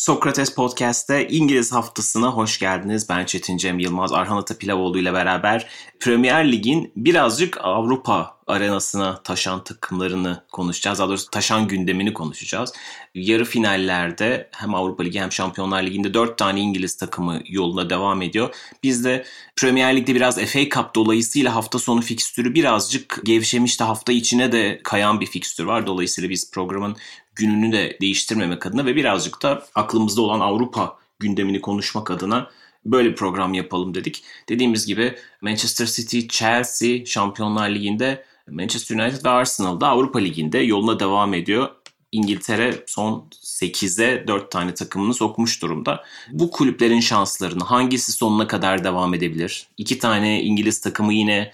Sokrates 0.00 0.54
Podcast'te 0.54 1.28
İngiliz 1.28 1.72
haftasına 1.72 2.26
hoş 2.26 2.58
geldiniz. 2.58 3.08
Ben 3.08 3.24
Çetin 3.24 3.56
Cem 3.56 3.78
Yılmaz, 3.78 4.12
Arhan 4.12 4.36
Atapilavoğlu 4.36 4.98
ile 4.98 5.12
beraber 5.12 5.68
Premier 6.00 6.52
Lig'in 6.52 6.92
birazcık 6.96 7.58
Avrupa 7.60 8.40
arenasına 8.46 9.22
taşan 9.22 9.64
takımlarını 9.64 10.44
konuşacağız. 10.52 10.98
Daha 10.98 11.08
doğrusu 11.08 11.30
taşan 11.30 11.68
gündemini 11.68 12.12
konuşacağız. 12.12 12.72
Yarı 13.14 13.44
finallerde 13.44 14.48
hem 14.52 14.74
Avrupa 14.74 15.02
Ligi 15.02 15.20
hem 15.20 15.32
Şampiyonlar 15.32 15.82
Ligi'nde 15.82 16.14
4 16.14 16.38
tane 16.38 16.60
İngiliz 16.60 16.96
takımı 16.96 17.40
yoluna 17.46 17.90
devam 17.90 18.22
ediyor. 18.22 18.54
Biz 18.82 19.04
de 19.04 19.24
Premier 19.56 19.96
Lig'de 19.96 20.14
biraz 20.14 20.38
FA 20.38 20.68
Cup 20.74 20.94
dolayısıyla 20.94 21.54
hafta 21.54 21.78
sonu 21.78 22.00
fikstürü 22.00 22.54
birazcık 22.54 23.20
gevşemiş 23.24 23.80
de 23.80 23.84
hafta 23.84 24.12
içine 24.12 24.52
de 24.52 24.80
kayan 24.84 25.20
bir 25.20 25.26
fikstür 25.26 25.64
var. 25.64 25.86
Dolayısıyla 25.86 26.30
biz 26.30 26.50
programın 26.50 26.96
gününü 27.34 27.72
de 27.72 27.98
değiştirmemek 28.00 28.66
adına 28.66 28.86
ve 28.86 28.96
birazcık 28.96 29.42
da 29.42 29.62
aklımızda 29.74 30.22
olan 30.22 30.40
Avrupa 30.40 30.98
gündemini 31.18 31.60
konuşmak 31.60 32.10
adına 32.10 32.50
böyle 32.84 33.10
bir 33.10 33.16
program 33.16 33.54
yapalım 33.54 33.94
dedik. 33.94 34.22
Dediğimiz 34.48 34.86
gibi 34.86 35.14
Manchester 35.40 35.86
City, 35.86 36.20
Chelsea 36.28 37.04
Şampiyonlar 37.04 37.70
Ligi'nde, 37.70 38.24
Manchester 38.50 38.96
United 38.96 39.24
ve 39.24 39.28
Arsenal 39.28 39.80
da 39.80 39.88
Avrupa 39.88 40.18
Ligi'nde 40.18 40.58
yoluna 40.58 41.00
devam 41.00 41.34
ediyor. 41.34 41.68
İngiltere 42.12 42.84
son 42.86 43.28
8'e 43.32 44.26
4 44.26 44.50
tane 44.50 44.74
takımını 44.74 45.14
sokmuş 45.14 45.62
durumda. 45.62 46.04
Bu 46.32 46.50
kulüplerin 46.50 47.00
şanslarını 47.00 47.64
hangisi 47.64 48.12
sonuna 48.12 48.46
kadar 48.46 48.84
devam 48.84 49.14
edebilir? 49.14 49.68
İki 49.76 49.98
tane 49.98 50.42
İngiliz 50.42 50.80
takımı 50.80 51.14
yine 51.14 51.52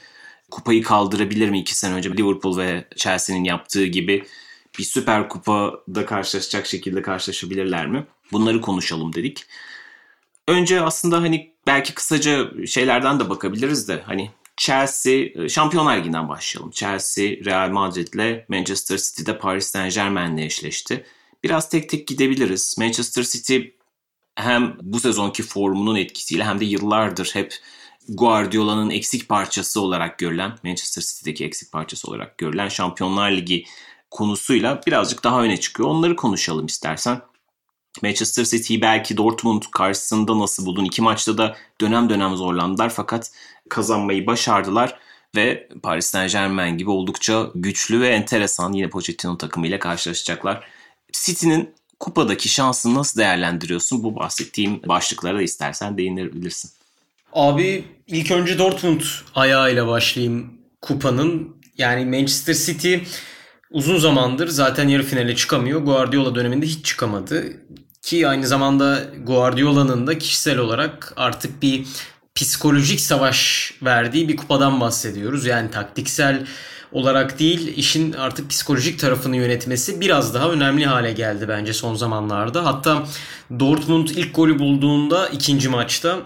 kupayı 0.50 0.82
kaldırabilir 0.82 1.50
mi? 1.50 1.60
iki 1.60 1.78
sene 1.78 1.94
önce 1.94 2.10
Liverpool 2.10 2.56
ve 2.58 2.84
Chelsea'nin 2.96 3.44
yaptığı 3.44 3.86
gibi 3.86 4.24
bir 4.78 4.84
süper 4.84 5.28
kupada 5.28 6.06
karşılaşacak 6.06 6.66
şekilde 6.66 7.02
karşılaşabilirler 7.02 7.86
mi? 7.86 8.06
Bunları 8.32 8.60
konuşalım 8.60 9.14
dedik. 9.14 9.44
Önce 10.48 10.80
aslında 10.80 11.20
hani 11.20 11.54
belki 11.66 11.94
kısaca 11.94 12.66
şeylerden 12.66 13.20
de 13.20 13.30
bakabiliriz 13.30 13.88
de 13.88 14.02
hani 14.06 14.30
Chelsea 14.56 15.12
e, 15.12 15.48
Şampiyonlar 15.48 15.96
Ligi'nden 15.96 16.28
başlayalım. 16.28 16.70
Chelsea 16.70 17.24
Real 17.24 17.70
Madrid'le 17.70 18.44
Manchester 18.48 18.98
City'de 18.98 19.38
Paris 19.38 19.66
Saint 19.66 19.94
Germain'le 19.94 20.38
eşleşti. 20.38 21.06
Biraz 21.44 21.68
tek 21.68 21.88
tek 21.88 22.08
gidebiliriz. 22.08 22.76
Manchester 22.78 23.22
City 23.22 23.58
hem 24.36 24.76
bu 24.82 25.00
sezonki 25.00 25.42
formunun 25.42 25.96
etkisiyle 25.96 26.44
hem 26.44 26.60
de 26.60 26.64
yıllardır 26.64 27.30
hep 27.32 27.54
Guardiola'nın 28.08 28.90
eksik 28.90 29.28
parçası 29.28 29.80
olarak 29.80 30.18
görülen, 30.18 30.58
Manchester 30.64 31.02
City'deki 31.02 31.44
eksik 31.44 31.72
parçası 31.72 32.08
olarak 32.08 32.38
görülen 32.38 32.68
Şampiyonlar 32.68 33.30
Ligi 33.30 33.64
konusuyla 34.10 34.80
birazcık 34.86 35.24
daha 35.24 35.42
öne 35.42 35.60
çıkıyor. 35.60 35.88
Onları 35.88 36.16
konuşalım 36.16 36.66
istersen. 36.66 37.20
Manchester 38.02 38.44
City'yi 38.44 38.80
belki 38.80 39.16
Dortmund 39.16 39.62
karşısında 39.72 40.38
nasıl 40.38 40.66
buldun? 40.66 40.84
İki 40.84 41.02
maçta 41.02 41.38
da 41.38 41.56
dönem 41.80 42.08
dönem 42.08 42.36
zorlandılar 42.36 42.90
fakat 42.90 43.30
kazanmayı 43.68 44.26
başardılar 44.26 44.98
ve 45.36 45.68
Paris 45.82 46.06
Saint 46.06 46.32
Germain 46.32 46.78
gibi 46.78 46.90
oldukça 46.90 47.50
güçlü 47.54 48.00
ve 48.00 48.08
enteresan 48.08 48.72
yine 48.72 48.90
Pochettino 48.90 49.38
takımıyla 49.38 49.78
karşılaşacaklar. 49.78 50.64
City'nin 51.12 51.74
kupadaki 52.00 52.48
şansını 52.48 52.94
nasıl 52.94 53.20
değerlendiriyorsun? 53.20 54.02
Bu 54.02 54.16
bahsettiğim 54.16 54.82
başlıklara 54.88 55.38
da 55.38 55.42
istersen 55.42 55.98
değinebilirsin. 55.98 56.70
Abi 57.32 57.84
ilk 58.06 58.30
önce 58.30 58.58
Dortmund 58.58 59.00
ayağıyla 59.34 59.86
başlayayım 59.86 60.52
kupanın. 60.82 61.56
Yani 61.78 62.04
Manchester 62.04 62.54
City 62.54 62.96
uzun 63.70 63.98
zamandır 63.98 64.48
zaten 64.48 64.88
yarı 64.88 65.02
finale 65.02 65.36
çıkamıyor. 65.36 65.80
Guardiola 65.82 66.34
döneminde 66.34 66.66
hiç 66.66 66.84
çıkamadı. 66.84 67.44
Ki 68.02 68.28
aynı 68.28 68.46
zamanda 68.46 69.02
Guardiola'nın 69.22 70.06
da 70.06 70.18
kişisel 70.18 70.58
olarak 70.58 71.12
artık 71.16 71.62
bir 71.62 71.86
psikolojik 72.34 73.00
savaş 73.00 73.72
verdiği 73.82 74.28
bir 74.28 74.36
kupadan 74.36 74.80
bahsediyoruz. 74.80 75.46
Yani 75.46 75.70
taktiksel 75.70 76.46
olarak 76.92 77.38
değil 77.38 77.76
işin 77.76 78.12
artık 78.12 78.50
psikolojik 78.50 78.98
tarafını 78.98 79.36
yönetmesi 79.36 80.00
biraz 80.00 80.34
daha 80.34 80.50
önemli 80.50 80.86
hale 80.86 81.12
geldi 81.12 81.48
bence 81.48 81.72
son 81.72 81.94
zamanlarda. 81.94 82.64
Hatta 82.64 83.06
Dortmund 83.60 84.08
ilk 84.08 84.34
golü 84.34 84.58
bulduğunda 84.58 85.28
ikinci 85.28 85.68
maçta 85.68 86.18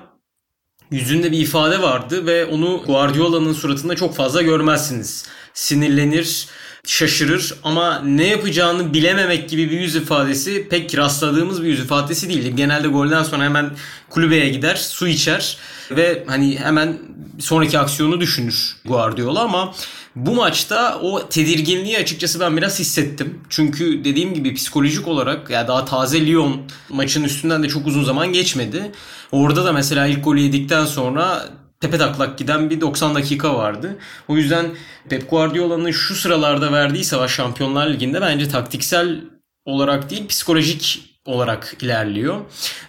yüzünde 0.91 1.33
bir 1.33 1.39
ifade 1.39 1.83
vardı 1.83 2.27
ve 2.27 2.47
onu 2.47 2.83
Guardiola'nın 2.87 3.53
suratında 3.53 3.97
çok 3.97 4.15
fazla 4.17 4.43
görmezsiniz. 4.43 5.25
Sinirlenir, 5.55 6.47
şaşırır 6.87 7.55
ama 7.65 7.99
ne 7.99 8.27
yapacağını 8.27 8.95
bilememek 8.95 9.49
gibi 9.49 9.71
bir 9.71 9.81
yüz 9.81 9.97
ifadesi 9.97 10.69
pek 10.69 10.97
rastladığımız 10.97 11.63
bir 11.63 11.69
yüz 11.69 11.81
ifadesi 11.81 12.29
değildi. 12.29 12.57
Genelde 12.57 12.89
golden 12.89 13.23
sonra 13.23 13.45
hemen 13.45 13.71
kulübeye 14.11 14.49
gider, 14.49 14.77
su 14.77 15.09
içer 15.09 15.57
ve 15.91 16.25
hani 16.27 16.59
hemen 16.59 16.99
sonraki 17.39 17.79
aksiyonu 17.79 18.21
düşünür 18.21 18.77
Guardiola 18.85 19.41
ama 19.41 19.75
bu 20.17 20.35
maçta 20.35 21.01
o 21.03 21.29
tedirginliği 21.29 21.99
açıkçası 21.99 22.41
ben 22.41 22.57
biraz 22.57 22.79
hissettim. 22.79 23.41
Çünkü 23.49 24.05
dediğim 24.05 24.35
gibi 24.35 24.55
psikolojik 24.55 25.09
olarak 25.09 25.51
ya 25.51 25.69
daha 25.69 25.85
taze 25.85 26.27
Lyon 26.27 26.63
maçın 26.89 27.25
üstünden 27.25 27.63
de 27.63 27.69
çok 27.69 27.87
uzun 27.87 28.05
zaman 28.05 28.33
geçmedi. 28.33 28.93
Orada 29.33 29.65
da 29.65 29.73
mesela 29.73 30.07
ilk 30.07 30.25
golü 30.25 30.41
yedikten 30.41 30.85
sonra 30.85 31.49
tepe 31.81 31.99
taklak 31.99 32.39
giden 32.39 32.71
bir 32.71 32.81
90 32.81 33.15
dakika 33.15 33.55
vardı. 33.55 33.99
O 34.29 34.37
yüzden 34.37 34.67
Pep 35.09 35.31
Guardiola'nın 35.31 35.91
şu 35.91 36.15
sıralarda 36.15 36.73
verdiği 36.73 37.05
savaş 37.05 37.33
Şampiyonlar 37.33 37.91
Ligi'nde 37.91 38.21
bence 38.21 38.49
taktiksel 38.49 39.21
olarak 39.65 40.11
değil 40.11 40.29
psikolojik 40.29 41.11
olarak 41.25 41.77
ilerliyor. 41.81 42.41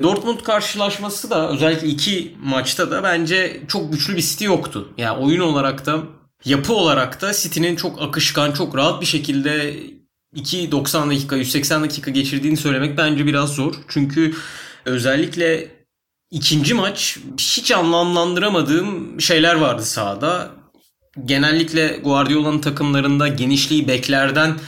Dortmund 0.03 0.40
karşılaşması 0.40 1.29
da 1.29 1.50
özellikle 1.50 1.88
iki 1.88 2.35
maçta 2.44 2.91
da 2.91 3.03
bence 3.03 3.62
çok 3.68 3.91
güçlü 3.91 4.16
bir 4.16 4.22
City 4.22 4.46
yoktu. 4.46 4.94
Yani 4.97 5.18
oyun 5.18 5.41
olarak 5.41 5.85
da 5.85 6.03
yapı 6.46 6.73
olarak 6.73 7.22
da 7.22 7.34
City'nin 7.34 7.75
çok 7.75 8.02
akışkan, 8.02 8.52
çok 8.52 8.78
rahat 8.78 9.02
bir 9.02 9.06
şekilde 9.06 9.75
2-90 10.35 11.09
dakika, 11.09 11.35
180 11.35 11.84
dakika 11.84 12.12
geçirdiğini 12.12 12.58
söylemek 12.58 12.97
bence 12.97 13.25
biraz 13.25 13.50
zor. 13.56 13.73
Çünkü 13.88 14.34
özellikle 14.85 15.68
ikinci 16.31 16.74
maç 16.74 17.18
hiç 17.38 17.72
anlamlandıramadığım 17.72 19.22
şeyler 19.22 19.56
vardı 19.56 19.86
sahada. 19.86 20.50
Genellikle 21.25 22.00
Guardiola'nın 22.03 22.59
takımlarında 22.59 23.28
genişliği 23.28 23.88
beklerden 23.88 24.59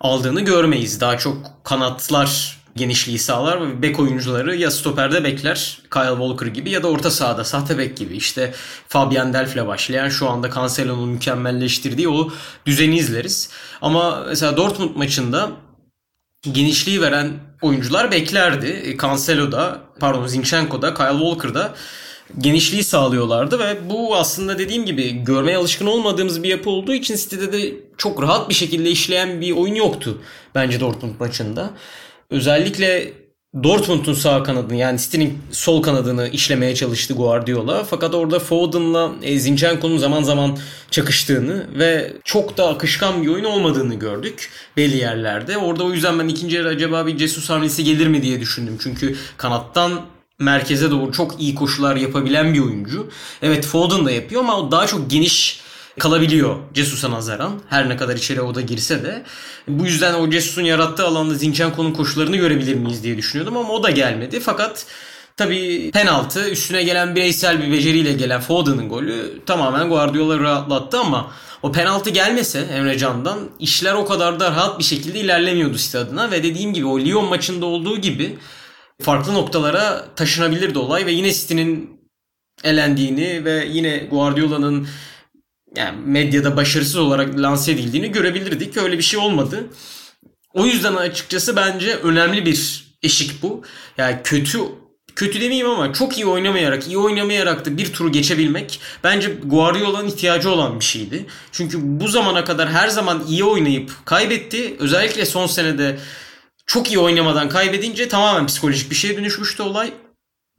aldığını 0.00 0.40
görmeyiz. 0.40 1.00
Daha 1.00 1.18
çok 1.18 1.64
kanatlar 1.64 2.56
genişliği 2.76 3.18
sağlar 3.18 3.60
ve 3.60 3.82
bek 3.82 4.00
oyuncuları 4.00 4.56
ya 4.56 4.70
stoperde 4.70 5.24
bekler 5.24 5.78
Kyle 5.92 6.08
Walker 6.08 6.46
gibi 6.46 6.70
ya 6.70 6.82
da 6.82 6.88
orta 6.88 7.10
sahada 7.10 7.44
sahte 7.44 7.78
bek 7.78 7.96
gibi. 7.96 8.16
İşte 8.16 8.54
Fabian 8.88 9.32
Delph'le 9.32 9.66
başlayan 9.66 10.08
şu 10.08 10.28
anda 10.28 10.50
Cancelo'nun 10.54 11.08
mükemmelleştirdiği 11.08 12.08
o 12.08 12.30
düzeni 12.66 12.98
izleriz. 12.98 13.50
Ama 13.82 14.24
mesela 14.28 14.56
Dortmund 14.56 14.96
maçında 14.96 15.50
genişliği 16.52 17.00
veren 17.00 17.32
oyuncular 17.62 18.10
beklerdi. 18.10 18.82
E, 18.84 18.98
Cancelo'da, 18.98 19.80
pardon 20.00 20.26
Zinchenko'da, 20.26 20.94
Kyle 20.94 21.18
Walker'da 21.18 21.74
genişliği 22.38 22.84
sağlıyorlardı 22.84 23.58
ve 23.58 23.90
bu 23.90 24.16
aslında 24.16 24.58
dediğim 24.58 24.86
gibi 24.86 25.24
görmeye 25.24 25.56
alışkın 25.56 25.86
olmadığımız 25.86 26.42
bir 26.42 26.48
yapı 26.48 26.70
olduğu 26.70 26.94
için 26.94 27.16
City'de 27.16 27.52
de 27.52 27.74
çok 27.96 28.22
rahat 28.22 28.48
bir 28.48 28.54
şekilde 28.54 28.90
işleyen 28.90 29.40
bir 29.40 29.52
oyun 29.52 29.74
yoktu 29.74 30.22
bence 30.54 30.80
Dortmund 30.80 31.20
maçında. 31.20 31.70
Özellikle 32.30 33.12
Dortmund'un 33.62 34.14
sağ 34.14 34.42
kanadını 34.42 34.76
yani 34.76 34.98
City'nin 34.98 35.38
sol 35.50 35.82
kanadını 35.82 36.28
işlemeye 36.28 36.74
çalıştı 36.74 37.14
Guardiola. 37.14 37.84
Fakat 37.84 38.14
orada 38.14 38.38
Foden'la 38.38 39.12
e, 39.22 39.38
Zinchenko'nun 39.38 39.98
zaman 39.98 40.22
zaman 40.22 40.58
çakıştığını 40.90 41.66
ve 41.78 42.12
çok 42.24 42.56
da 42.56 42.68
akışkan 42.68 43.22
bir 43.22 43.28
oyun 43.28 43.44
olmadığını 43.44 43.94
gördük 43.94 44.50
belli 44.76 44.96
yerlerde. 44.96 45.58
Orada 45.58 45.84
o 45.84 45.92
yüzden 45.92 46.18
ben 46.18 46.28
ikinci 46.28 46.56
yarı 46.56 46.68
acaba 46.68 47.06
bir 47.06 47.18
Jesus 47.18 47.50
hamlesi 47.50 47.84
gelir 47.84 48.06
mi 48.06 48.22
diye 48.22 48.40
düşündüm. 48.40 48.78
Çünkü 48.82 49.16
kanattan 49.36 50.00
merkeze 50.38 50.90
doğru 50.90 51.12
çok 51.12 51.40
iyi 51.40 51.54
koşular 51.54 51.96
yapabilen 51.96 52.54
bir 52.54 52.60
oyuncu. 52.60 53.10
Evet 53.42 53.66
Foden 53.66 54.06
da 54.06 54.10
yapıyor 54.10 54.40
ama 54.40 54.60
o 54.60 54.70
daha 54.70 54.86
çok 54.86 55.10
geniş 55.10 55.60
kalabiliyor 56.00 56.56
Cesus'a 56.74 57.10
nazaran. 57.10 57.60
Her 57.68 57.88
ne 57.88 57.96
kadar 57.96 58.16
içeri 58.16 58.40
o 58.40 58.54
da 58.54 58.60
girse 58.60 59.04
de. 59.04 59.22
Bu 59.68 59.84
yüzden 59.84 60.14
o 60.14 60.30
Cesus'un 60.30 60.62
yarattığı 60.62 61.06
alanda 61.06 61.34
Zinchenko'nun 61.34 61.92
koşularını 61.92 62.36
görebilir 62.36 62.74
miyiz 62.74 63.02
diye 63.02 63.16
düşünüyordum 63.16 63.56
ama 63.56 63.72
o 63.72 63.82
da 63.82 63.90
gelmedi. 63.90 64.40
Fakat 64.40 64.86
Tabi 65.36 65.90
penaltı 65.90 66.50
üstüne 66.50 66.82
gelen 66.82 67.16
bireysel 67.16 67.62
bir 67.62 67.72
beceriyle 67.72 68.12
gelen 68.12 68.40
Foden'ın 68.40 68.88
golü 68.88 69.42
tamamen 69.46 69.88
Guardiola 69.88 70.40
rahatlattı 70.40 70.98
ama 70.98 71.32
o 71.62 71.72
penaltı 71.72 72.10
gelmese 72.10 72.60
Emre 72.60 72.98
Can'dan 72.98 73.38
işler 73.58 73.94
o 73.94 74.06
kadar 74.06 74.40
da 74.40 74.50
rahat 74.50 74.78
bir 74.78 74.84
şekilde 74.84 75.20
ilerlemiyordu 75.20 75.76
City 75.76 75.98
adına 75.98 76.30
ve 76.30 76.42
dediğim 76.42 76.72
gibi 76.72 76.86
o 76.86 77.00
Lyon 77.00 77.24
maçında 77.24 77.66
olduğu 77.66 77.98
gibi 78.00 78.38
farklı 79.02 79.34
noktalara 79.34 80.04
taşınabilirdi 80.16 80.78
olay 80.78 81.06
ve 81.06 81.12
yine 81.12 81.32
City'nin 81.32 82.00
elendiğini 82.64 83.44
ve 83.44 83.68
yine 83.70 83.98
Guardiola'nın 83.98 84.88
yani 85.76 85.98
medyada 86.06 86.56
başarısız 86.56 86.96
olarak 86.96 87.38
lanse 87.38 87.72
edildiğini 87.72 88.12
görebilirdik. 88.12 88.76
Öyle 88.76 88.98
bir 88.98 89.02
şey 89.02 89.20
olmadı. 89.20 89.66
O 90.54 90.66
yüzden 90.66 90.94
açıkçası 90.94 91.56
bence 91.56 91.94
önemli 91.94 92.46
bir 92.46 92.86
eşik 93.02 93.42
bu. 93.42 93.62
Yani 93.98 94.16
kötü 94.24 94.58
kötü 95.16 95.40
demeyeyim 95.40 95.70
ama 95.70 95.92
çok 95.92 96.18
iyi 96.18 96.26
oynamayarak, 96.26 96.86
iyi 96.86 96.98
oynamayarak 96.98 97.64
da 97.64 97.78
bir 97.78 97.92
turu 97.92 98.12
geçebilmek 98.12 98.80
bence 99.04 99.34
Guardiola'nın 99.44 100.08
ihtiyacı 100.08 100.50
olan 100.50 100.80
bir 100.80 100.84
şeydi. 100.84 101.26
Çünkü 101.52 101.78
bu 101.82 102.08
zamana 102.08 102.44
kadar 102.44 102.68
her 102.70 102.88
zaman 102.88 103.24
iyi 103.28 103.44
oynayıp 103.44 103.90
kaybetti. 104.04 104.76
Özellikle 104.78 105.24
son 105.24 105.46
senede 105.46 105.98
çok 106.66 106.88
iyi 106.88 106.98
oynamadan 106.98 107.48
kaybedince 107.48 108.08
tamamen 108.08 108.46
psikolojik 108.46 108.90
bir 108.90 108.96
şeye 108.96 109.16
dönüşmüştü 109.16 109.62
olay. 109.62 109.92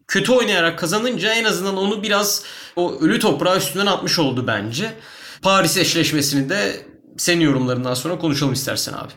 Kötü 0.07 0.31
oynayarak 0.31 0.79
kazanınca 0.79 1.33
en 1.33 1.43
azından 1.43 1.77
onu 1.77 2.03
biraz 2.03 2.43
o 2.75 2.99
ölü 2.99 3.19
toprağı 3.19 3.57
üstünden 3.57 3.85
atmış 3.85 4.19
oldu 4.19 4.47
bence. 4.47 4.93
Paris 5.41 5.77
eşleşmesini 5.77 6.49
de 6.49 6.85
senin 7.17 7.41
yorumlarından 7.41 7.93
sonra 7.93 8.17
konuşalım 8.19 8.53
istersen 8.53 8.93
abi 8.93 9.13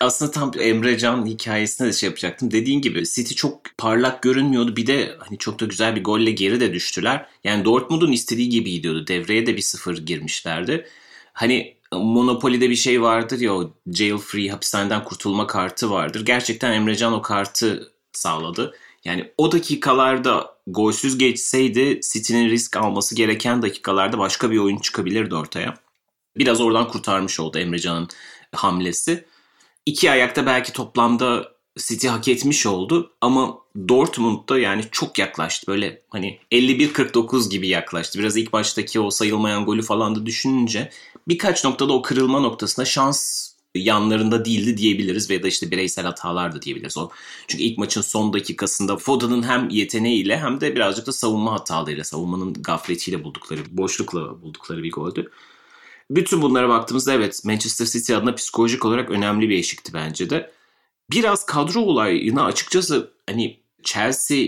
aslında 0.00 0.30
tam 0.30 0.52
Emre 0.58 0.98
Can 0.98 1.26
hikayesine 1.26 1.88
de 1.88 1.92
şey 1.92 2.08
yapacaktım. 2.08 2.50
Dediğin 2.50 2.80
gibi 2.80 3.04
City 3.06 3.34
çok 3.34 3.60
parlak 3.78 4.22
görünmüyordu. 4.22 4.76
Bir 4.76 4.86
de 4.86 5.16
hani 5.18 5.38
çok 5.38 5.60
da 5.60 5.64
güzel 5.64 5.96
bir 5.96 6.04
golle 6.04 6.30
geri 6.30 6.60
de 6.60 6.72
düştüler. 6.72 7.26
Yani 7.44 7.64
Dortmund'un 7.64 8.12
istediği 8.12 8.48
gibi 8.48 8.70
gidiyordu. 8.70 9.06
Devreye 9.06 9.46
de 9.46 9.56
bir 9.56 9.62
sıfır 9.62 9.96
girmişlerdi. 9.96 10.86
Hani 11.32 11.76
Monopoly'de 11.92 12.70
bir 12.70 12.76
şey 12.76 13.02
vardır 13.02 13.40
ya 13.40 13.54
o 13.54 13.74
jail 13.86 14.18
free 14.18 14.48
hapishaneden 14.48 15.04
kurtulma 15.04 15.46
kartı 15.46 15.90
vardır. 15.90 16.24
Gerçekten 16.24 16.72
Emre 16.72 16.96
Can 16.96 17.12
o 17.12 17.22
kartı 17.22 17.92
sağladı. 18.12 18.74
Yani 19.04 19.32
o 19.38 19.52
dakikalarda 19.52 20.56
golsüz 20.66 21.18
geçseydi 21.18 22.00
City'nin 22.12 22.50
risk 22.50 22.76
alması 22.76 23.14
gereken 23.14 23.62
dakikalarda 23.62 24.18
başka 24.18 24.50
bir 24.50 24.58
oyun 24.58 24.78
çıkabilirdi 24.78 25.34
ortaya. 25.34 25.74
Biraz 26.36 26.60
oradan 26.60 26.88
kurtarmış 26.88 27.40
oldu 27.40 27.58
Emre 27.58 27.78
Can'ın 27.78 28.08
hamlesi 28.52 29.24
iki 29.86 30.10
ayakta 30.10 30.46
belki 30.46 30.72
toplamda 30.72 31.52
City 31.78 32.08
hak 32.08 32.28
etmiş 32.28 32.66
oldu 32.66 33.12
ama 33.20 33.58
Dortmund'da 33.88 34.58
yani 34.58 34.84
çok 34.92 35.18
yaklaştı. 35.18 35.66
Böyle 35.66 36.02
hani 36.08 36.38
51-49 36.52 37.50
gibi 37.50 37.68
yaklaştı. 37.68 38.18
Biraz 38.18 38.36
ilk 38.36 38.52
baştaki 38.52 39.00
o 39.00 39.10
sayılmayan 39.10 39.64
golü 39.64 39.82
falan 39.82 40.14
da 40.14 40.26
düşününce 40.26 40.90
birkaç 41.28 41.64
noktada 41.64 41.92
o 41.92 42.02
kırılma 42.02 42.40
noktasında 42.40 42.86
şans 42.86 43.49
yanlarında 43.74 44.44
değildi 44.44 44.76
diyebiliriz 44.76 45.30
veya 45.30 45.42
da 45.42 45.48
işte 45.48 45.70
bireysel 45.70 46.04
hatalar 46.04 46.54
da 46.54 46.62
diyebiliriz. 46.62 46.98
O 46.98 47.10
çünkü 47.48 47.64
ilk 47.64 47.78
maçın 47.78 48.00
son 48.00 48.32
dakikasında 48.32 48.96
Foden'ın 48.96 49.42
hem 49.42 49.68
yeteneğiyle 49.68 50.38
hem 50.38 50.60
de 50.60 50.74
birazcık 50.74 51.06
da 51.06 51.12
savunma 51.12 51.52
hatalarıyla, 51.52 52.04
savunmanın 52.04 52.52
gafletiyle 52.52 53.24
buldukları, 53.24 53.60
boşlukla 53.70 54.42
buldukları 54.42 54.82
bir 54.82 54.92
goldü. 54.92 55.30
Bütün 56.10 56.42
bunlara 56.42 56.68
baktığımızda 56.68 57.12
evet 57.12 57.44
Manchester 57.44 57.86
City 57.86 58.14
adına 58.14 58.34
psikolojik 58.34 58.84
olarak 58.84 59.10
önemli 59.10 59.48
bir 59.48 59.58
eşikti 59.58 59.94
bence 59.94 60.30
de. 60.30 60.52
Biraz 61.10 61.46
kadro 61.46 61.80
olayına 61.80 62.44
açıkçası 62.44 63.12
hani 63.26 63.60
Chelsea 63.82 64.46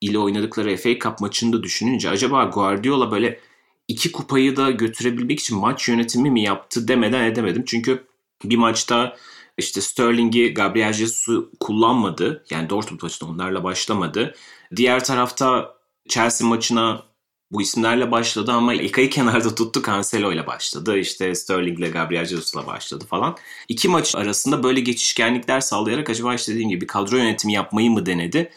ile 0.00 0.18
oynadıkları 0.18 0.76
FA 0.76 0.98
Cup 0.98 1.20
maçında 1.20 1.62
düşününce 1.62 2.10
acaba 2.10 2.44
Guardiola 2.44 3.10
böyle 3.10 3.40
iki 3.88 4.12
kupayı 4.12 4.56
da 4.56 4.70
götürebilmek 4.70 5.40
için 5.40 5.58
maç 5.58 5.88
yönetimi 5.88 6.30
mi 6.30 6.42
yaptı 6.42 6.88
demeden 6.88 7.24
edemedim. 7.24 7.64
Çünkü 7.66 8.09
bir 8.44 8.56
maçta 8.56 9.16
işte 9.58 9.80
Sterling'i 9.80 10.54
Gabriel 10.54 10.92
Jesus'u 10.92 11.50
kullanmadı. 11.60 12.44
Yani 12.50 12.70
Dortmund 12.70 13.00
maçında 13.02 13.30
onlarla 13.30 13.64
başlamadı. 13.64 14.34
Diğer 14.76 15.04
tarafta 15.04 15.74
Chelsea 16.08 16.48
maçına 16.48 17.02
bu 17.50 17.62
isimlerle 17.62 18.10
başladı 18.10 18.52
ama 18.52 18.74
İlkay'ı 18.74 19.10
kenarda 19.10 19.54
tuttu 19.54 19.82
Cancelo 19.86 20.32
ile 20.32 20.46
başladı. 20.46 20.98
İşte 20.98 21.34
Sterling 21.34 21.78
ile 21.78 21.88
Gabriel 21.88 22.24
Jesus'la 22.24 22.66
başladı 22.66 23.04
falan. 23.10 23.36
İki 23.68 23.88
maç 23.88 24.14
arasında 24.14 24.62
böyle 24.62 24.80
geçişkenlikler 24.80 25.60
sağlayarak 25.60 26.10
acaba 26.10 26.34
işte 26.34 26.52
dediğim 26.52 26.70
gibi 26.70 26.86
kadro 26.86 27.16
yönetimi 27.16 27.52
yapmayı 27.52 27.90
mı 27.90 28.06
denedi? 28.06 28.50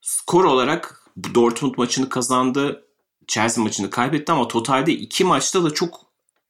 Skor 0.00 0.44
olarak 0.44 1.02
Dortmund 1.34 1.74
maçını 1.78 2.08
kazandı. 2.08 2.84
Chelsea 3.26 3.64
maçını 3.64 3.90
kaybetti 3.90 4.32
ama 4.32 4.48
totalde 4.48 4.92
iki 4.92 5.24
maçta 5.24 5.64
da 5.64 5.70
çok 5.70 6.00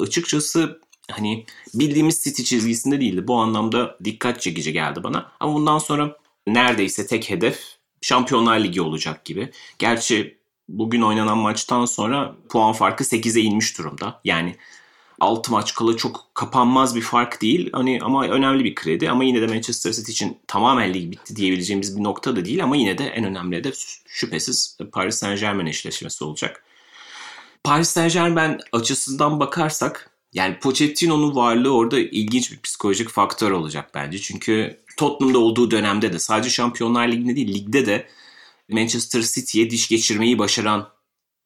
açıkçası 0.00 0.81
hani 1.11 1.47
bildiğimiz 1.75 2.25
City 2.25 2.43
çizgisinde 2.43 3.01
değildi. 3.01 3.29
Bu 3.29 3.37
anlamda 3.37 3.99
dikkat 4.05 4.41
çekici 4.41 4.73
geldi 4.73 5.03
bana. 5.03 5.33
Ama 5.41 5.55
bundan 5.55 5.79
sonra 5.79 6.17
neredeyse 6.47 7.07
tek 7.07 7.31
hedef 7.31 7.79
Şampiyonlar 8.03 8.61
Ligi 8.61 8.83
olacak 8.83 9.25
gibi. 9.25 9.51
Gerçi 9.79 10.39
bugün 10.69 11.03
oynanan 11.03 11.39
maçtan 11.39 11.85
sonra 11.85 12.37
puan 12.49 12.73
farkı 12.73 13.05
8'e 13.05 13.41
inmiş 13.43 13.79
durumda. 13.79 14.21
Yani 14.25 14.57
6 15.21 15.53
maç 15.53 15.75
kala 15.75 15.97
çok 15.97 16.31
kapanmaz 16.35 16.97
bir 16.97 17.01
fark 17.01 17.43
değil. 17.43 17.71
Hani 17.73 17.99
ama 18.03 18.27
önemli 18.27 18.65
bir 18.65 18.75
kredi 18.75 19.11
ama 19.11 19.25
yine 19.25 19.43
de 19.43 19.47
Manchester 19.47 19.93
City 19.93 20.13
için 20.13 20.39
tamamen 20.47 20.95
lig 20.95 21.13
bitti 21.13 21.37
diyebileceğimiz 21.37 21.99
bir 21.99 22.05
nokta 22.05 22.37
da 22.37 22.45
değil 22.45 22.65
ama 22.65 22.77
yine 22.77 22.99
de 22.99 23.07
en 23.07 23.25
önemli 23.25 23.65
de 23.65 23.73
şüphesiz 24.07 24.79
Paris 24.93 25.15
Saint-Germain 25.15 25.67
eşleşmesi 25.67 26.25
olacak. 26.25 26.65
Paris 27.65 27.89
Saint-Germain 27.89 28.61
açısından 28.73 29.41
bakarsak 29.41 30.08
yani 30.33 30.59
Pochettino'nun 30.59 31.35
varlığı 31.37 31.75
orada 31.75 31.99
ilginç 31.99 32.53
bir 32.53 32.61
psikolojik 32.61 33.09
faktör 33.09 33.51
olacak 33.51 33.91
bence. 33.95 34.19
Çünkü 34.19 34.81
Tottenham'da 34.97 35.39
olduğu 35.39 35.71
dönemde 35.71 36.13
de 36.13 36.19
sadece 36.19 36.51
Şampiyonlar 36.51 37.09
Ligi'nde 37.09 37.37
değil 37.37 37.55
ligde 37.55 37.87
de 37.87 38.09
Manchester 38.69 39.23
City'ye 39.23 39.71
diş 39.71 39.89
geçirmeyi 39.89 40.39
başaran 40.39 40.89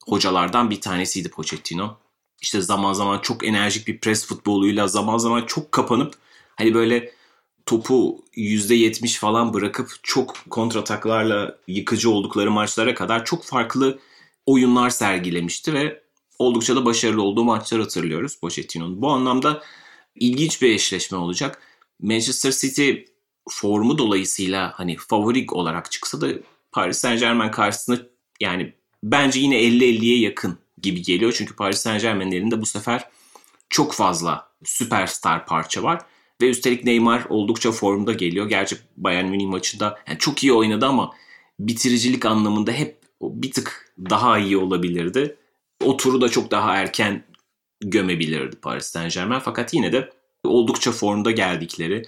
hocalardan 0.07 0.71
bir 0.71 0.81
tanesiydi 0.81 1.29
Pochettino. 1.29 1.97
İşte 2.41 2.61
zaman 2.61 2.93
zaman 2.93 3.19
çok 3.19 3.45
enerjik 3.45 3.89
bir 3.89 3.99
pres 3.99 4.27
futboluyla 4.27 4.89
zaman 4.89 5.19
zaman 5.19 5.47
çok 5.47 5.73
kapanıp 5.73 6.15
hani 6.57 6.75
böyle 6.75 7.13
topu 7.67 8.25
%70 8.37 9.19
falan 9.19 9.55
bırakıp 9.55 9.91
çok 10.03 10.37
kontrataklarla 10.51 11.59
yıkıcı 11.67 12.11
oldukları 12.11 12.51
maçlara 12.51 12.95
kadar 12.95 13.25
çok 13.25 13.45
farklı 13.45 13.99
oyunlar 14.47 14.91
sergilemişti 14.91 15.75
ve 15.75 16.02
oldukça 16.43 16.77
da 16.77 16.85
başarılı 16.85 17.23
olduğu 17.23 17.45
maçlar 17.45 17.81
hatırlıyoruz 17.81 18.37
Pochettino'nun. 18.37 19.03
Bu 19.03 19.11
anlamda 19.11 19.63
ilginç 20.15 20.63
bir 20.63 20.75
eşleşme 20.75 21.19
olacak. 21.19 21.63
Manchester 22.03 22.53
City 22.53 22.93
formu 23.49 23.99
dolayısıyla 23.99 24.73
hani 24.77 24.97
favori 24.97 25.47
olarak 25.51 25.91
çıksa 25.91 26.21
da 26.21 26.29
Paris 26.73 26.99
Saint 26.99 27.21
Germain 27.21 27.51
karşısında 27.51 28.07
yani 28.41 28.73
bence 29.05 29.41
yine 29.41 29.57
50-50'ye 29.57 30.19
yakın 30.19 30.59
gibi 30.83 31.03
geliyor. 31.03 31.35
Çünkü 31.37 31.57
Paris 31.57 31.79
Saint 31.79 32.03
Germain'in 32.03 32.33
elinde 32.33 32.61
bu 32.61 32.67
sefer 32.67 33.09
çok 33.71 33.93
fazla 33.93 34.49
süperstar 34.65 35.47
parça 35.47 35.83
var. 35.83 36.03
Ve 36.43 36.51
üstelik 36.51 36.85
Neymar 36.85 37.25
oldukça 37.29 37.73
formda 37.73 38.13
geliyor. 38.13 38.49
Gerçi 38.49 38.77
Bayern 38.97 39.27
Münih 39.27 39.47
maçında 39.47 39.99
yani 40.09 40.19
çok 40.19 40.43
iyi 40.43 40.53
oynadı 40.53 40.87
ama 40.87 41.11
bitiricilik 41.61 42.27
anlamında 42.27 42.73
hep 42.73 42.99
bir 43.23 43.51
tık 43.51 43.95
daha 43.99 44.39
iyi 44.39 44.57
olabilirdi. 44.57 45.37
O 45.83 45.97
turu 45.97 46.21
da 46.21 46.29
çok 46.29 46.51
daha 46.51 46.77
erken 46.77 47.25
gömebilirdi 47.81 48.57
Paris 48.57 48.87
Saint 48.87 49.15
Germain. 49.15 49.41
Fakat 49.41 49.75
yine 49.75 49.93
de 49.93 50.11
oldukça 50.45 50.93
formda 50.93 51.31
geldikleri 51.31 52.03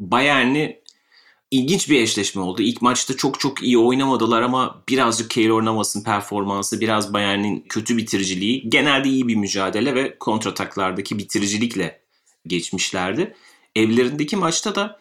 Bayern'i 0.00 0.80
ilginç 1.50 1.90
bir 1.90 2.00
eşleşme 2.00 2.42
oldu. 2.42 2.62
İlk 2.62 2.82
maçta 2.82 3.16
çok 3.16 3.40
çok 3.40 3.62
iyi 3.62 3.78
oynamadılar 3.78 4.42
ama 4.42 4.82
birazcık 4.88 5.30
Keylor 5.30 5.64
Navas'ın 5.64 6.04
performansı, 6.04 6.80
biraz 6.80 7.12
Bayern'in 7.12 7.64
kötü 7.68 7.96
bitiriciliği, 7.96 8.70
genelde 8.70 9.08
iyi 9.08 9.28
bir 9.28 9.36
mücadele 9.36 9.94
ve 9.94 10.18
kontrataklardaki 10.18 11.18
bitiricilikle 11.18 12.00
geçmişlerdi. 12.46 13.34
Evlerindeki 13.76 14.36
maçta 14.36 14.74
da 14.74 15.00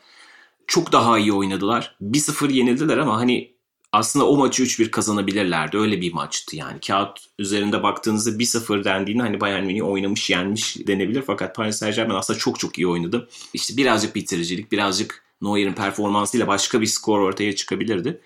çok 0.68 0.92
daha 0.92 1.20
iyi 1.20 1.34
oynadılar. 1.34 1.96
1-0 2.02 2.52
yenildiler 2.52 2.98
ama 2.98 3.18
hani 3.18 3.59
aslında 3.92 4.28
o 4.28 4.38
maçı 4.38 4.64
3-1 4.64 4.92
kazanabilirlerdi. 4.92 5.78
Öyle 5.78 6.02
bir 6.02 6.14
maçtı 6.14 6.56
yani. 6.56 6.80
Kağıt 6.80 7.20
üzerinde 7.40 7.84
baktığınızda 7.84 8.30
1-0 8.30 8.84
dendiğinde 8.84 9.24
hani 9.24 9.42
Bayern 9.42 9.66
Münih 9.66 9.88
oynamış 9.88 10.30
yenmiş 10.30 10.88
denebilir. 10.88 11.24
Fakat 11.28 11.56
Paris 11.56 11.76
Saint 11.76 11.96
Germain 11.96 12.18
aslında 12.18 12.40
çok 12.40 12.60
çok 12.60 12.78
iyi 12.78 12.88
oynadı. 12.88 13.30
İşte 13.54 13.78
birazcık 13.78 14.16
bitiricilik, 14.16 14.72
birazcık 14.72 15.24
Neuer'in 15.42 15.74
performansıyla 15.74 16.48
başka 16.48 16.82
bir 16.82 16.86
skor 16.86 17.20
ortaya 17.20 17.56
çıkabilirdi. 17.56 18.22